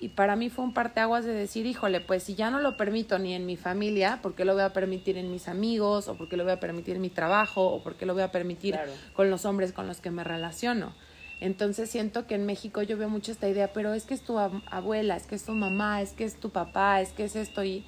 Y 0.00 0.10
para 0.10 0.36
mí 0.36 0.48
fue 0.50 0.64
un 0.64 0.74
parteaguas 0.74 1.24
de 1.24 1.32
decir, 1.32 1.66
híjole, 1.66 2.00
pues 2.00 2.22
si 2.24 2.34
ya 2.36 2.50
no 2.50 2.60
lo 2.60 2.76
permito 2.76 3.18
ni 3.18 3.34
en 3.34 3.46
mi 3.46 3.56
familia, 3.56 4.20
¿por 4.22 4.34
qué 4.34 4.44
lo 4.44 4.52
voy 4.54 4.62
a 4.62 4.72
permitir 4.72 5.16
en 5.16 5.30
mis 5.32 5.48
amigos? 5.48 6.06
¿O 6.08 6.14
por 6.16 6.28
qué 6.28 6.36
lo 6.36 6.44
voy 6.44 6.52
a 6.52 6.60
permitir 6.60 6.94
en 6.96 7.02
mi 7.02 7.08
trabajo? 7.10 7.66
¿O 7.68 7.82
por 7.82 7.94
qué 7.96 8.06
lo 8.06 8.14
voy 8.14 8.22
a 8.22 8.30
permitir 8.30 8.74
Claro. 8.74 8.92
con 9.14 9.28
los 9.30 9.44
hombres 9.44 9.72
con 9.72 9.86
los 9.88 10.00
que 10.00 10.10
me 10.12 10.22
relaciono? 10.22 10.92
Entonces 11.40 11.90
siento 11.90 12.26
que 12.26 12.34
en 12.34 12.46
México 12.46 12.82
yo 12.82 12.96
veo 12.96 13.08
mucho 13.08 13.30
esta 13.32 13.48
idea, 13.48 13.72
pero 13.72 13.94
es 13.94 14.04
que 14.04 14.14
es 14.14 14.22
tu 14.22 14.38
ab- 14.38 14.62
abuela, 14.70 15.16
es 15.16 15.26
que 15.26 15.34
es 15.36 15.44
tu 15.44 15.52
mamá, 15.52 16.02
es 16.02 16.12
que 16.12 16.24
es 16.24 16.38
tu 16.40 16.50
papá, 16.50 17.00
es 17.00 17.10
que 17.10 17.24
es 17.24 17.36
esto. 17.36 17.62
Y, 17.64 17.84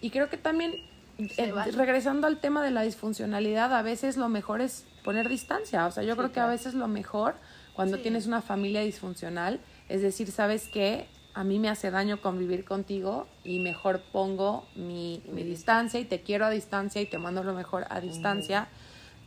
y 0.00 0.10
creo 0.10 0.28
que 0.28 0.36
también, 0.36 0.74
eh, 1.38 1.52
vale. 1.52 1.72
regresando 1.72 2.26
al 2.26 2.40
tema 2.40 2.62
de 2.62 2.70
la 2.70 2.82
disfuncionalidad, 2.82 3.72
a 3.74 3.82
veces 3.82 4.16
lo 4.16 4.28
mejor 4.28 4.60
es 4.60 4.84
poner 5.04 5.28
distancia. 5.28 5.86
O 5.86 5.90
sea, 5.90 6.02
yo 6.02 6.12
Sí, 6.12 6.18
creo 6.18 6.32
que 6.32 6.40
a 6.40 6.46
veces 6.46 6.74
lo 6.74 6.88
mejor 6.88 7.34
cuando 7.72 7.96
Sí. 7.96 8.02
tienes 8.02 8.26
una 8.26 8.42
familia 8.42 8.82
disfuncional 8.82 9.60
es 9.88 10.02
decir, 10.02 10.30
¿sabes 10.30 10.68
qué? 10.68 11.06
A 11.32 11.42
mí 11.44 11.58
me 11.58 11.68
hace 11.68 11.90
daño 11.90 12.20
convivir 12.20 12.64
contigo 12.64 13.26
y 13.44 13.60
mejor 13.60 14.00
pongo 14.12 14.66
mi, 14.74 15.22
mi 15.32 15.42
distancia 15.44 15.98
y 16.00 16.04
te 16.04 16.20
quiero 16.22 16.44
a 16.44 16.50
distancia 16.50 17.00
y 17.00 17.06
te 17.06 17.18
mando 17.18 17.42
lo 17.44 17.54
mejor 17.54 17.86
a 17.88 18.00
distancia, 18.00 18.68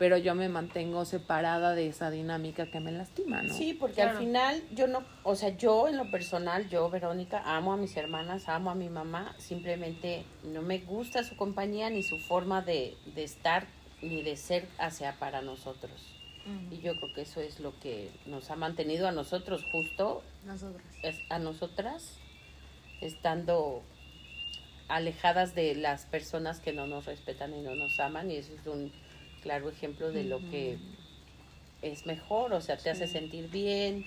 pero 0.04 0.18
yo 0.18 0.36
me 0.36 0.50
mantengo 0.50 1.06
separada 1.06 1.74
de 1.76 1.88
esa 1.88 2.12
dinámica 2.12 2.66
que 2.70 2.82
me 2.82 2.92
lastima, 2.92 3.42
¿no? 3.42 3.54
Sí, 3.54 3.74
porque 3.74 3.96
Claro. 4.02 4.10
al 4.12 4.18
final 4.18 4.62
yo 4.74 4.86
no, 4.88 5.02
o 5.24 5.34
sea, 5.34 5.56
yo 5.56 5.88
en 5.88 5.96
lo 5.96 6.12
personal, 6.12 6.68
yo, 6.68 6.90
Verónica, 6.90 7.42
amo 7.46 7.72
a 7.72 7.78
mis 7.78 7.96
hermanas, 7.96 8.50
amo 8.50 8.70
a 8.70 8.76
mi 8.76 8.90
mamá, 8.90 9.34
simplemente 9.38 10.26
no 10.44 10.62
me 10.62 10.80
gusta 10.80 11.24
su 11.24 11.38
compañía 11.38 11.90
ni 11.90 12.04
su 12.04 12.20
forma 12.20 12.62
de, 12.62 12.98
de 13.16 13.24
estar 13.24 13.66
ni 14.02 14.22
de 14.24 14.36
ser 14.36 14.68
hacia 14.78 15.18
para 15.20 15.42
nosotros. 15.42 15.94
Y 16.70 16.80
yo 16.82 16.98
creo 16.98 17.14
que 17.14 17.22
eso 17.22 17.40
es 17.40 17.62
lo 17.62 17.80
que 17.80 18.12
nos 18.26 18.52
ha 18.52 18.58
mantenido 18.58 19.08
a 19.08 19.14
nosotros 19.14 19.64
justo, 19.72 20.22
Nosotros. 20.46 20.82
es- 21.02 21.22
a 21.30 21.40
nosotras, 21.40 22.18
estando 23.00 23.82
alejadas 24.90 25.56
de 25.56 25.76
las 25.76 26.06
personas 26.08 26.60
que 26.60 26.74
no 26.74 26.88
nos 26.88 27.06
respetan 27.06 27.54
y 27.54 27.62
no 27.62 27.74
nos 27.74 27.98
aman 28.02 28.30
y 28.30 28.36
eso 28.36 28.52
es 28.54 28.68
un 28.68 28.92
claro 29.44 29.70
ejemplo 29.70 30.12
de 30.12 30.24
lo 30.24 30.40
que 30.50 30.78
es 31.82 32.06
mejor, 32.06 32.54
o 32.54 32.62
sea, 32.62 32.78
te 32.78 32.90
hace 32.90 33.08
sentir 33.08 33.50
bien 33.50 34.06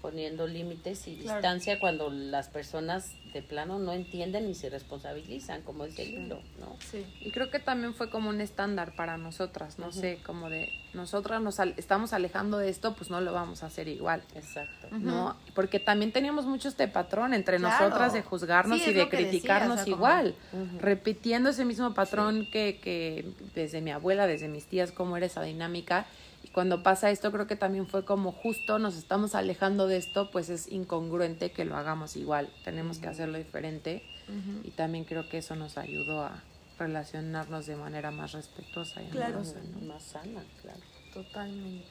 poniendo 0.00 0.46
límites 0.46 1.08
y 1.08 1.16
Claro. 1.16 1.38
distancia 1.40 1.80
cuando 1.80 2.08
las 2.10 2.48
personas 2.48 3.12
de 3.32 3.42
plano 3.42 3.80
no 3.80 3.92
entienden 3.92 4.46
ni 4.46 4.54
se 4.54 4.70
responsabilizan, 4.70 5.62
como 5.62 5.84
dice 5.84 6.02
el 6.04 6.10
libro, 6.14 6.40
¿no? 6.60 6.76
Sí. 6.80 7.04
Y 7.20 7.32
creo 7.32 7.50
que 7.50 7.58
también 7.58 7.92
fue 7.94 8.08
como 8.08 8.28
un 8.30 8.40
estándar 8.40 8.94
para 8.94 9.18
nosotras, 9.18 9.80
no 9.80 9.90
sé, 9.90 10.20
como 10.24 10.48
de 10.48 10.72
nosotras 10.98 11.40
nos 11.40 11.58
al- 11.60 11.72
estamos 11.78 12.12
alejando 12.12 12.58
de 12.58 12.68
esto, 12.68 12.94
pues 12.94 13.08
no 13.08 13.20
lo 13.22 13.32
vamos 13.32 13.62
a 13.62 13.66
hacer 13.66 13.88
igual. 13.88 14.22
Exacto. 14.34 14.88
¿no? 14.90 15.36
Porque 15.54 15.80
también 15.80 16.12
teníamos 16.12 16.44
mucho 16.44 16.68
este 16.68 16.86
patrón 16.88 17.32
entre 17.32 17.56
Claro. 17.56 17.86
nosotras 17.86 18.12
de 18.12 18.22
juzgarnos 18.22 18.78
Sí, 18.82 18.90
y 18.90 18.92
de 18.92 19.04
decía, 19.06 19.08
criticarnos 19.18 19.72
o 19.72 19.76
sea, 19.76 19.84
como- 19.84 19.96
igual, 19.96 20.34
repitiendo 20.80 21.48
ese 21.50 21.64
mismo 21.64 21.94
patrón 21.94 22.46
que, 22.52 22.78
que 22.82 23.30
desde 23.54 23.80
mi 23.80 23.90
abuela, 23.90 24.26
desde 24.26 24.48
mis 24.48 24.66
tías, 24.66 24.92
cómo 24.92 25.16
era 25.16 25.24
esa 25.26 25.42
dinámica. 25.42 26.06
Y 26.44 26.48
cuando 26.48 26.82
pasa 26.82 27.10
esto, 27.10 27.32
creo 27.32 27.46
que 27.46 27.56
también 27.56 27.86
fue 27.86 28.04
como 28.04 28.32
justo 28.32 28.78
nos 28.78 28.96
estamos 28.96 29.34
alejando 29.34 29.86
de 29.86 29.96
esto, 29.96 30.30
pues 30.30 30.48
es 30.50 30.70
incongruente 30.70 31.50
que 31.50 31.64
lo 31.64 31.76
hagamos 31.76 32.16
igual, 32.16 32.48
tenemos 32.64 32.98
que 32.98 33.08
hacerlo 33.08 33.38
diferente. 33.38 34.02
Y 34.62 34.70
también 34.72 35.04
creo 35.04 35.26
que 35.28 35.38
eso 35.38 35.56
nos 35.56 35.78
ayudó 35.78 36.22
a 36.22 36.42
relacionarnos 36.78 37.66
de 37.66 37.76
manera 37.76 38.10
más 38.10 38.32
respetuosa 38.32 39.02
y 39.02 39.06
Claro. 39.06 39.38
amorosa, 39.38 39.60
¿no? 39.72 39.86
Más 39.92 40.02
sana, 40.02 40.42
claro. 40.62 40.80
Totalmente. 41.12 41.86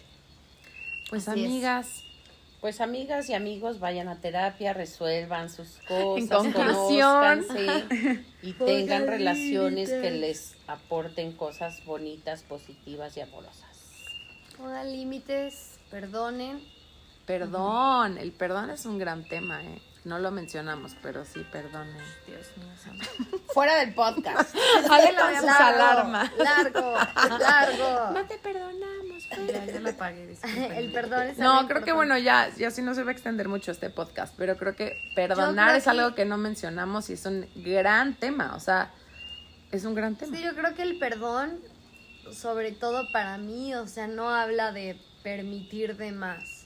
Pues 1.10 1.28
Así 1.28 1.42
es. 1.42 1.46
amigas, 1.46 2.04
Pues 2.60 2.82
amigas 2.82 3.30
y 3.30 3.36
amigos, 3.36 3.80
vayan 3.80 4.08
a 4.08 4.20
terapia, 4.20 4.74
resuelvan 4.74 5.50
sus 5.52 5.78
cosas, 5.88 6.18
En 6.24 6.28
conclusión. 6.28 7.44
conózcanse 7.46 8.24
y 8.42 8.54
tengan 8.54 9.06
relaciones 9.06 9.90
que 9.92 10.10
les 10.10 10.56
aporten 10.66 11.34
cosas 11.34 11.86
bonitas, 11.86 12.42
positivas 12.42 13.16
y 13.16 13.22
amorosas. 13.22 13.64
Pongan 14.58 14.92
límites, 14.92 15.78
perdonen. 15.92 16.60
Perdón, 17.28 18.18
el 18.18 18.32
perdón 18.32 18.72
es 18.72 18.86
un 18.88 18.98
gran 18.98 19.24
tema, 19.28 19.64
¿eh? 19.64 19.80
No 20.08 20.20
lo 20.20 20.32
mencionamos, 20.32 20.96
pero 21.02 21.26
sí, 21.26 21.46
perdón. 21.52 21.86
Dios 22.26 22.48
mío, 22.56 22.68
santo. 22.82 23.06
Fuera 23.54 23.76
del 23.76 23.94
podcast. 23.94 24.56
Ale 24.90 25.14
con 25.14 25.36
sus 25.36 25.44
Largo, 25.44 25.84
alarmas. 25.84 26.32
Largo, 26.38 26.98
largo. 27.38 28.22
te 28.30 28.38
perdonamos. 28.38 29.28
Ya, 29.52 29.66
ya 29.66 29.80
lo 29.82 29.92
discúlpenme. 30.28 30.78
El 30.80 30.92
perdón 30.94 31.24
es 31.28 31.38
No, 31.38 31.68
creo 31.68 31.84
que 31.84 31.92
bueno, 31.92 32.18
ya, 32.18 32.50
ya 32.56 32.72
sí 32.72 32.82
no 32.82 32.96
se 32.96 33.04
va 33.04 33.10
a 33.10 33.14
extender 33.14 33.50
mucho 33.50 33.70
este 33.74 33.90
podcast, 33.90 34.34
pero 34.38 34.56
creo 34.56 34.78
que 34.78 34.98
perdonar 35.14 35.68
creo 35.72 35.78
es 35.80 35.88
algo 35.90 36.10
que- 36.12 36.16
que 36.24 36.26
no 36.26 36.38
mencionamos 36.38 37.10
y 37.10 37.14
es 37.14 37.26
un 37.26 37.46
gran 37.56 38.14
tema, 38.16 38.56
o 38.56 38.62
sea, 38.62 38.94
es 39.74 39.84
un 39.84 39.94
gran 39.94 40.16
tema. 40.16 40.38
Sí, 40.38 40.42
yo 40.42 40.56
creo 40.56 40.74
que 40.74 40.84
el 40.84 41.00
perdón, 41.00 41.60
sobre 42.32 42.72
todo 42.72 43.12
para 43.12 43.38
mí, 43.38 43.76
o 43.76 43.88
sea, 43.88 44.08
no 44.08 44.30
habla 44.34 44.72
de 44.72 44.98
permitir 45.24 45.98
de 45.98 46.14
más. 46.14 46.66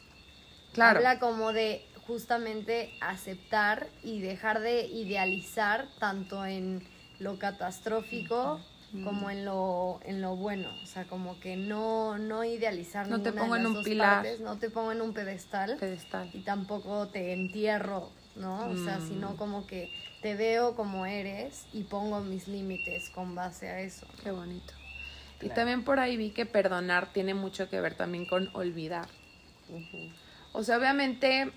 claro. 0.74 1.00
Habla 1.00 1.18
como 1.20 1.54
de 1.54 1.84
justamente 2.12 2.92
aceptar 3.00 3.88
y 4.04 4.20
dejar 4.20 4.60
de 4.60 4.86
idealizar 4.88 5.88
tanto 5.98 6.46
en 6.46 6.84
lo 7.20 7.40
catastrófico 7.40 8.60
como 9.06 9.30
en 9.30 9.46
lo 9.46 10.02
en 10.04 10.22
lo 10.22 10.36
bueno, 10.36 10.68
o 10.84 10.86
sea, 10.86 11.06
como 11.06 11.40
que 11.40 11.56
no 11.56 12.18
no 12.18 12.44
idealizar 12.44 13.08
No 13.08 13.22
te 13.22 13.32
de 13.32 13.40
pongo 13.40 13.56
en 13.56 13.66
un 13.66 13.82
pilar. 13.84 14.16
partes, 14.24 14.42
no 14.42 14.58
te 14.58 14.70
pongo 14.70 14.92
en 14.92 15.02
un 15.02 15.14
pedestal 15.14 15.78
pedestal. 15.80 16.30
y 16.34 16.40
tampoco 16.40 17.08
te 17.08 17.32
entierro, 17.32 18.10
¿no? 18.36 18.70
O 18.70 18.76
sea, 18.76 18.98
Mm. 18.98 19.08
sino 19.08 19.38
como 19.38 19.66
que 19.66 19.90
te 20.22 20.36
veo 20.36 20.76
como 20.76 21.06
eres 21.06 21.68
y 21.72 21.84
pongo 21.84 22.20
mis 22.20 22.50
límites 22.50 23.10
con 23.10 23.34
base 23.34 23.70
a 23.70 23.80
eso. 23.80 24.06
Qué 24.22 24.32
bonito. 24.32 24.74
Y 25.42 25.48
también 25.50 25.86
por 25.86 26.00
ahí 26.02 26.18
vi 26.18 26.32
que 26.32 26.46
perdonar 26.46 27.14
tiene 27.14 27.34
mucho 27.34 27.70
que 27.70 27.80
ver 27.80 27.96
también 27.96 28.26
con 28.26 28.50
olvidar. 28.54 29.08
O 30.54 30.64
sea, 30.64 30.78
obviamente, 30.78 31.50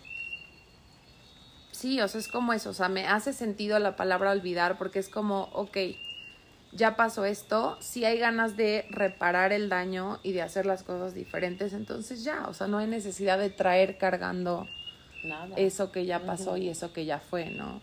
sí, 1.85 2.01
o 2.01 2.09
sea, 2.09 2.19
es 2.19 2.29
como 2.29 2.55
eso, 2.55 2.71
o 2.71 2.73
sea, 2.73 2.89
me 2.89 3.07
hace 3.07 3.35
sentido 3.35 3.79
la 3.79 3.95
palabra 3.95 4.31
olvidar 4.31 4.79
porque 4.79 4.99
es 4.99 5.11
como, 5.11 5.51
ok, 5.53 5.77
ya 6.73 6.97
pasó 6.97 7.27
esto, 7.27 7.77
si 7.79 8.07
hay 8.07 8.19
ganas 8.19 8.57
de 8.57 8.87
reparar 8.89 9.53
el 9.53 9.69
daño 9.69 10.19
y 10.23 10.33
de 10.33 10.41
hacer 10.41 10.65
las 10.65 10.83
cosas 10.83 11.13
diferentes, 11.13 11.75
entonces 11.75 12.25
ya, 12.25 12.47
o 12.49 12.55
sea, 12.55 12.69
no 12.69 12.79
hay 12.79 12.87
necesidad 12.87 13.39
de 13.39 13.51
traer 13.51 13.99
cargando 13.99 14.67
Nada. 15.25 15.55
eso 15.57 15.93
que 15.93 16.07
ya 16.07 16.21
pasó 16.21 16.57
y 16.57 16.71
eso 16.71 16.91
que 16.95 17.05
ya 17.05 17.19
fue, 17.19 17.51
¿no? 17.51 17.83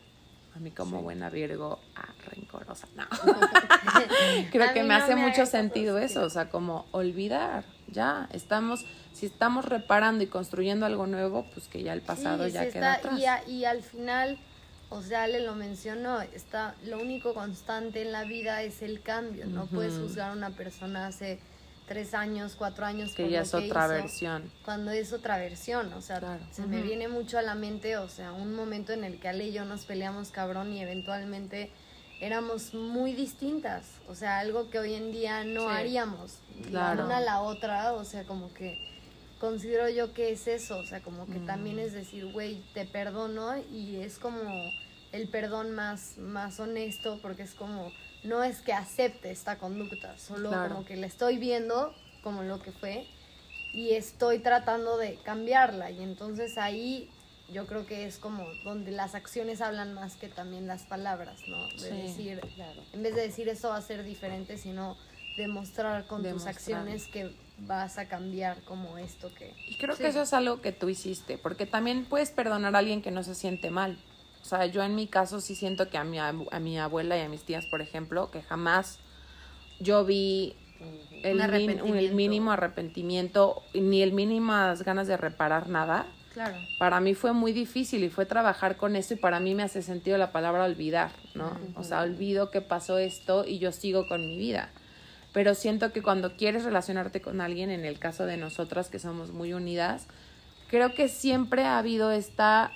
A 0.56 0.60
mí 0.60 0.72
como 0.72 1.04
buena 1.04 1.30
Virgo, 1.30 1.80
ah, 1.96 2.10
rencorosa, 2.26 2.88
no. 2.96 3.06
Creo 4.52 4.74
que 4.74 4.82
me 4.82 4.90
no 4.90 4.96
hace 4.96 5.14
me 5.14 5.28
mucho 5.28 5.46
sentido 5.46 6.00
eso, 6.00 6.24
o 6.24 6.30
sea, 6.32 6.50
como 6.50 6.88
olvidar, 6.90 7.66
ya, 7.92 8.28
estamos, 8.32 8.86
si 9.14 9.26
estamos 9.26 9.66
reparando 9.66 10.24
y 10.24 10.28
construyendo 10.28 10.86
algo 10.86 11.08
nuevo, 11.08 11.46
pues 11.54 11.68
que 11.68 11.84
ya 11.84 11.94
el 11.94 12.02
pasado 12.02 12.46
Sí, 12.48 12.52
ya 12.54 12.62
queda 12.70 12.96
está- 12.96 13.10
atrás. 13.10 13.20
y, 13.20 13.26
a- 13.26 13.48
y 13.48 13.66
al 13.66 13.82
final, 13.84 14.38
o 14.90 15.02
sea, 15.02 15.24
Ale 15.24 15.42
lo 15.42 15.56
mencionó, 15.56 16.22
está, 16.22 16.76
lo 16.86 17.00
único 17.00 17.34
constante 17.34 18.02
en 18.02 18.12
la 18.12 18.24
vida 18.24 18.64
es 18.64 18.82
el 18.82 19.02
cambio. 19.02 19.46
No 19.46 19.66
puedes 19.68 19.94
juzgar 19.98 20.32
a 20.32 20.34
una 20.34 20.52
persona 20.52 21.08
hace 21.08 21.40
tres 21.88 22.14
años, 22.14 22.56
cuatro 22.58 22.86
años. 22.86 23.14
Que 23.14 23.30
ya 23.30 23.42
es 23.42 23.54
otra 23.54 23.88
versión. 23.88 24.50
Cuando 24.64 24.92
es 24.92 25.12
otra 25.12 25.38
versión, 25.38 25.92
o 25.94 26.02
sea, 26.02 26.40
se 26.52 26.66
me 26.66 26.82
viene 26.82 27.10
mucho 27.10 27.38
a 27.38 27.42
la 27.42 27.56
mente, 27.56 27.98
o 27.98 28.08
sea, 28.08 28.32
un 28.32 28.54
momento 28.56 28.94
en 28.94 29.04
el 29.04 29.20
que 29.20 29.28
Ale 29.28 29.48
y 29.48 29.52
yo 29.52 29.66
nos 29.66 29.84
peleamos 29.86 30.32
cabrón 30.32 30.72
y 30.72 30.82
eventualmente 30.82 31.72
éramos 32.22 32.76
muy 32.76 33.14
distintas, 33.14 33.84
o 34.08 34.14
sea, 34.14 34.40
algo 34.40 34.70
que 34.70 34.78
hoy 34.78 34.94
en 34.94 35.12
día 35.12 35.44
no 35.44 35.70
haríamos, 35.70 36.38
la 36.70 36.92
una 36.94 37.18
a 37.18 37.22
la 37.22 37.42
otra, 37.42 37.94
o 37.94 38.06
sea, 38.06 38.26
como 38.26 38.54
que 38.54 38.80
considero 39.40 39.90
yo 39.90 40.14
que 40.14 40.32
es 40.32 40.48
eso, 40.48 40.78
o 40.78 40.86
sea, 40.86 41.02
como 41.02 41.26
que 41.26 41.40
también 41.40 41.78
mm. 41.78 41.80
es 41.80 41.94
decir, 41.94 42.32
güey, 42.32 42.64
te 42.76 42.86
perdono 42.86 43.58
y 43.58 43.96
es 43.96 44.20
como 44.20 44.40
el 45.12 45.30
perdón 45.30 45.72
más, 45.72 46.20
más 46.20 46.60
honesto 46.60 47.18
porque 47.24 47.42
es 47.42 47.56
como, 47.56 47.92
no 48.24 48.44
es 48.44 48.62
que 48.62 48.72
acepte 48.72 49.32
esta 49.32 49.58
conducta, 49.58 50.16
solo 50.20 50.52
como 50.52 50.86
que 50.86 50.98
la 50.98 51.08
estoy 51.08 51.40
viendo 51.40 51.92
como 52.24 52.44
lo 52.44 52.62
que 52.62 52.72
fue 52.72 53.08
y 53.74 53.92
estoy 53.92 54.40
tratando 54.40 54.98
de 54.98 55.16
cambiarla 55.24 55.90
y 55.90 56.04
entonces 56.04 56.60
ahí 56.60 57.10
yo 57.52 57.68
creo 57.68 57.86
que 57.86 58.06
es 58.06 58.18
como 58.18 58.46
donde 58.64 58.92
las 58.92 59.16
acciones 59.16 59.62
hablan 59.62 59.94
más 59.94 60.16
que 60.16 60.28
también 60.28 60.68
las 60.68 60.84
palabras, 60.84 61.42
¿no? 61.48 61.68
De 61.68 61.92
decir, 61.92 62.42
en 62.94 63.04
vez 63.04 63.16
de 63.16 63.22
decir 63.22 63.50
eso 63.50 63.70
va 63.70 63.78
a 63.78 63.82
ser 63.82 64.04
diferente, 64.04 64.58
sino 64.58 64.98
demostrar 65.38 66.08
con 66.08 66.24
tus 66.24 66.46
acciones 66.46 67.08
que 67.08 67.36
vas 67.60 67.98
a 67.98 68.08
cambiar 68.08 68.62
como 68.64 68.98
esto 68.98 69.34
que... 69.34 69.54
Y 69.68 69.78
creo 69.78 69.96
que 69.96 70.08
eso 70.08 70.22
es 70.22 70.34
algo 70.34 70.62
que 70.62 70.72
tú 70.72 70.90
hiciste, 70.90 71.38
porque 71.38 71.66
también 71.66 72.06
puedes 72.06 72.32
perdonar 72.32 72.76
a 72.76 72.80
alguien 72.80 73.02
que 73.02 73.12
no 73.12 73.24
se 73.24 73.36
siente 73.36 73.70
mal. 73.70 73.98
O 74.42 74.46
sea, 74.46 74.66
yo 74.66 74.84
en 74.84 74.96
mi 74.96 75.08
caso 75.08 75.40
sí 75.40 75.56
siento 75.56 75.90
que 75.90 75.98
a 75.98 76.04
mi, 76.04 76.18
a 76.20 76.32
mi 76.32 76.80
abuela 76.80 77.18
y 77.18 77.22
a 77.22 77.30
mis 77.30 77.44
tías, 77.44 77.66
por 77.68 77.82
ejemplo, 77.82 78.32
que 78.32 78.42
jamás 78.42 79.00
yo 79.80 80.04
vi 80.04 80.56
el, 81.24 81.40
el 81.40 82.14
mínimo 82.14 82.52
arrepentimiento, 82.52 83.62
ni 83.74 84.02
el 84.02 84.14
mínimas 84.14 84.84
ganas 84.84 85.08
de 85.08 85.18
reparar 85.18 85.70
nada. 85.70 86.08
Claro. 86.34 86.56
Para 86.78 87.00
mí 87.02 87.14
fue 87.14 87.34
muy 87.34 87.52
difícil 87.52 88.04
y 88.04 88.10
fue 88.10 88.26
trabajar 88.26 88.78
con 88.78 88.96
eso 88.96 89.14
y 89.14 89.18
para 89.18 89.40
mí 89.40 89.54
me 89.54 89.64
hace 89.64 89.82
sentido 89.82 90.18
la 90.18 90.32
palabra 90.32 90.64
olvidar, 90.64 91.12
¿no? 91.36 91.58
O 91.76 91.84
sea, 91.84 92.02
olvido 92.02 92.52
que 92.52 92.62
pasó 92.62 92.98
esto 92.98 93.46
y 93.46 93.60
yo 93.60 93.72
sigo 93.72 94.08
con 94.08 94.26
mi 94.26 94.38
vida 94.38 94.70
pero 95.34 95.56
siento 95.56 95.94
que 95.94 96.02
cuando 96.02 96.36
quieres 96.36 96.64
relacionarte 96.64 97.22
con 97.22 97.42
alguien, 97.42 97.70
en 97.70 97.86
el 97.86 98.00
caso 98.00 98.26
de 98.26 98.38
nosotras 98.38 98.90
que 98.90 99.00
somos 99.00 99.32
muy 99.32 99.54
unidas, 99.54 100.08
creo 100.68 100.94
que 100.94 101.08
siempre 101.08 101.64
ha 101.64 101.78
habido 101.78 102.12
esta, 102.12 102.72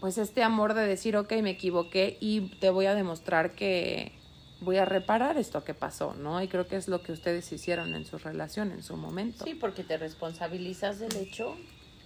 pues 0.00 0.18
este 0.18 0.42
amor 0.42 0.74
de 0.74 0.86
decir, 0.86 1.16
ok, 1.16 1.32
me 1.42 1.50
equivoqué 1.50 2.18
y 2.20 2.58
te 2.58 2.70
voy 2.70 2.86
a 2.86 2.94
demostrar 2.94 3.52
que 3.52 4.12
voy 4.60 4.76
a 4.76 4.84
reparar 4.84 5.38
esto 5.38 5.64
que 5.64 5.72
pasó, 5.72 6.14
¿no? 6.14 6.42
Y 6.42 6.48
creo 6.48 6.66
que 6.66 6.76
es 6.76 6.88
lo 6.88 7.02
que 7.02 7.12
ustedes 7.12 7.50
hicieron 7.50 7.94
en 7.94 8.04
su 8.04 8.18
relación 8.18 8.70
en 8.72 8.82
su 8.82 8.96
momento. 8.96 9.44
Sí, 9.44 9.54
porque 9.54 9.84
te 9.84 9.96
responsabilizas 9.96 10.98
del 10.98 11.16
hecho 11.16 11.56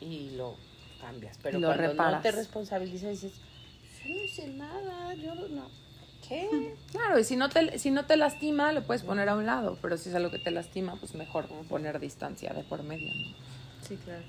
y 0.03 0.30
lo 0.36 0.57
cambias, 1.00 1.38
pero 1.42 1.61
cuando 1.61 1.94
no 1.94 2.20
te 2.20 2.32
responsabilizas 2.32 3.11
dices, 3.11 3.32
yo 4.03 4.14
no 4.14 4.22
hice 4.22 4.48
nada, 4.48 5.14
yo 5.14 5.34
no 5.34 5.82
Claro, 6.92 7.18
y 7.18 7.24
si 7.24 7.36
no, 7.36 7.48
te, 7.48 7.78
si 7.78 7.90
no 7.90 8.07
te 8.07 8.16
lastima, 8.16 8.72
lo 8.72 8.84
puedes 8.84 9.03
poner 9.03 9.28
a 9.28 9.36
un 9.36 9.46
lado, 9.46 9.78
pero 9.82 9.96
si 9.96 10.09
es 10.09 10.14
algo 10.14 10.30
que 10.30 10.38
te 10.38 10.50
lastima, 10.50 10.96
pues 10.96 11.14
mejor 11.14 11.46
poner 11.68 12.00
distancia 12.00 12.53
de 12.53 12.62
por 12.64 12.82
medio, 12.82 13.09
Sí, 13.86 13.96
claro. 14.05 14.22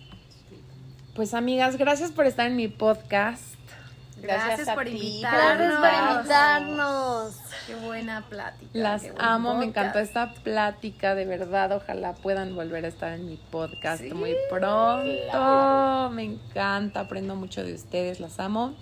Pues 1.15 1.35
amigas, 1.35 1.77
gracias 1.77 2.11
por 2.11 2.25
estar 2.25 2.47
en 2.47 2.55
mi 2.55 2.67
podcast. 2.67 3.55
Gracias, 4.23 4.69
por 4.69 4.87
invitarnos. 4.87 5.79
Gracias 5.79 6.07
por 6.07 6.17
invitarnos. 6.17 7.35
Qué 7.67 7.75
buena 7.75 8.25
plática. 8.29 8.71
Las 8.73 9.03
amo, 9.19 9.55
me 9.55 9.65
encantó 9.65 9.99
esta 9.99 10.33
plática, 10.33 11.13
de 11.13 11.25
verdad. 11.25 11.71
Ojalá 11.73 12.13
puedan 12.13 12.55
volver 12.55 12.85
a 12.85 12.87
estar 12.87 13.13
en 13.13 13.25
mi 13.25 13.37
podcast 13.37 14.01
muy 14.13 14.35
pronto. 14.49 16.09
Me 16.11 16.23
encanta, 16.23 17.01
aprendo 17.01 17.35
mucho 17.35 17.63
de 17.63 17.73
ustedes, 17.73 18.19
las 18.19 18.39
amo. 18.39 18.75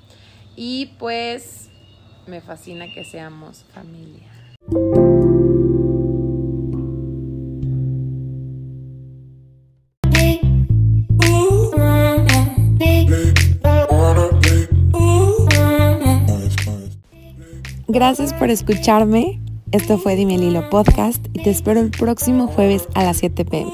Y 0.55 0.95
pues 0.99 1.69
me 2.27 2.41
fascina 2.41 2.85
que 2.93 3.03
seamos 3.03 3.65
familia. 3.73 4.29
Gracias 17.93 18.33
por 18.33 18.49
escucharme. 18.49 19.41
Esto 19.73 19.97
fue 19.97 20.15
Dime 20.15 20.37
Lilo 20.37 20.69
Podcast 20.69 21.25
y 21.33 21.43
te 21.43 21.49
espero 21.49 21.81
el 21.81 21.91
próximo 21.91 22.47
jueves 22.47 22.87
a 22.93 23.03
las 23.03 23.17
7 23.17 23.43
pm. 23.43 23.69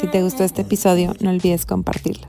Si 0.00 0.08
te 0.08 0.20
gustó 0.20 0.42
este 0.42 0.62
episodio, 0.62 1.14
no 1.20 1.30
olvides 1.30 1.64
compartirlo. 1.64 2.26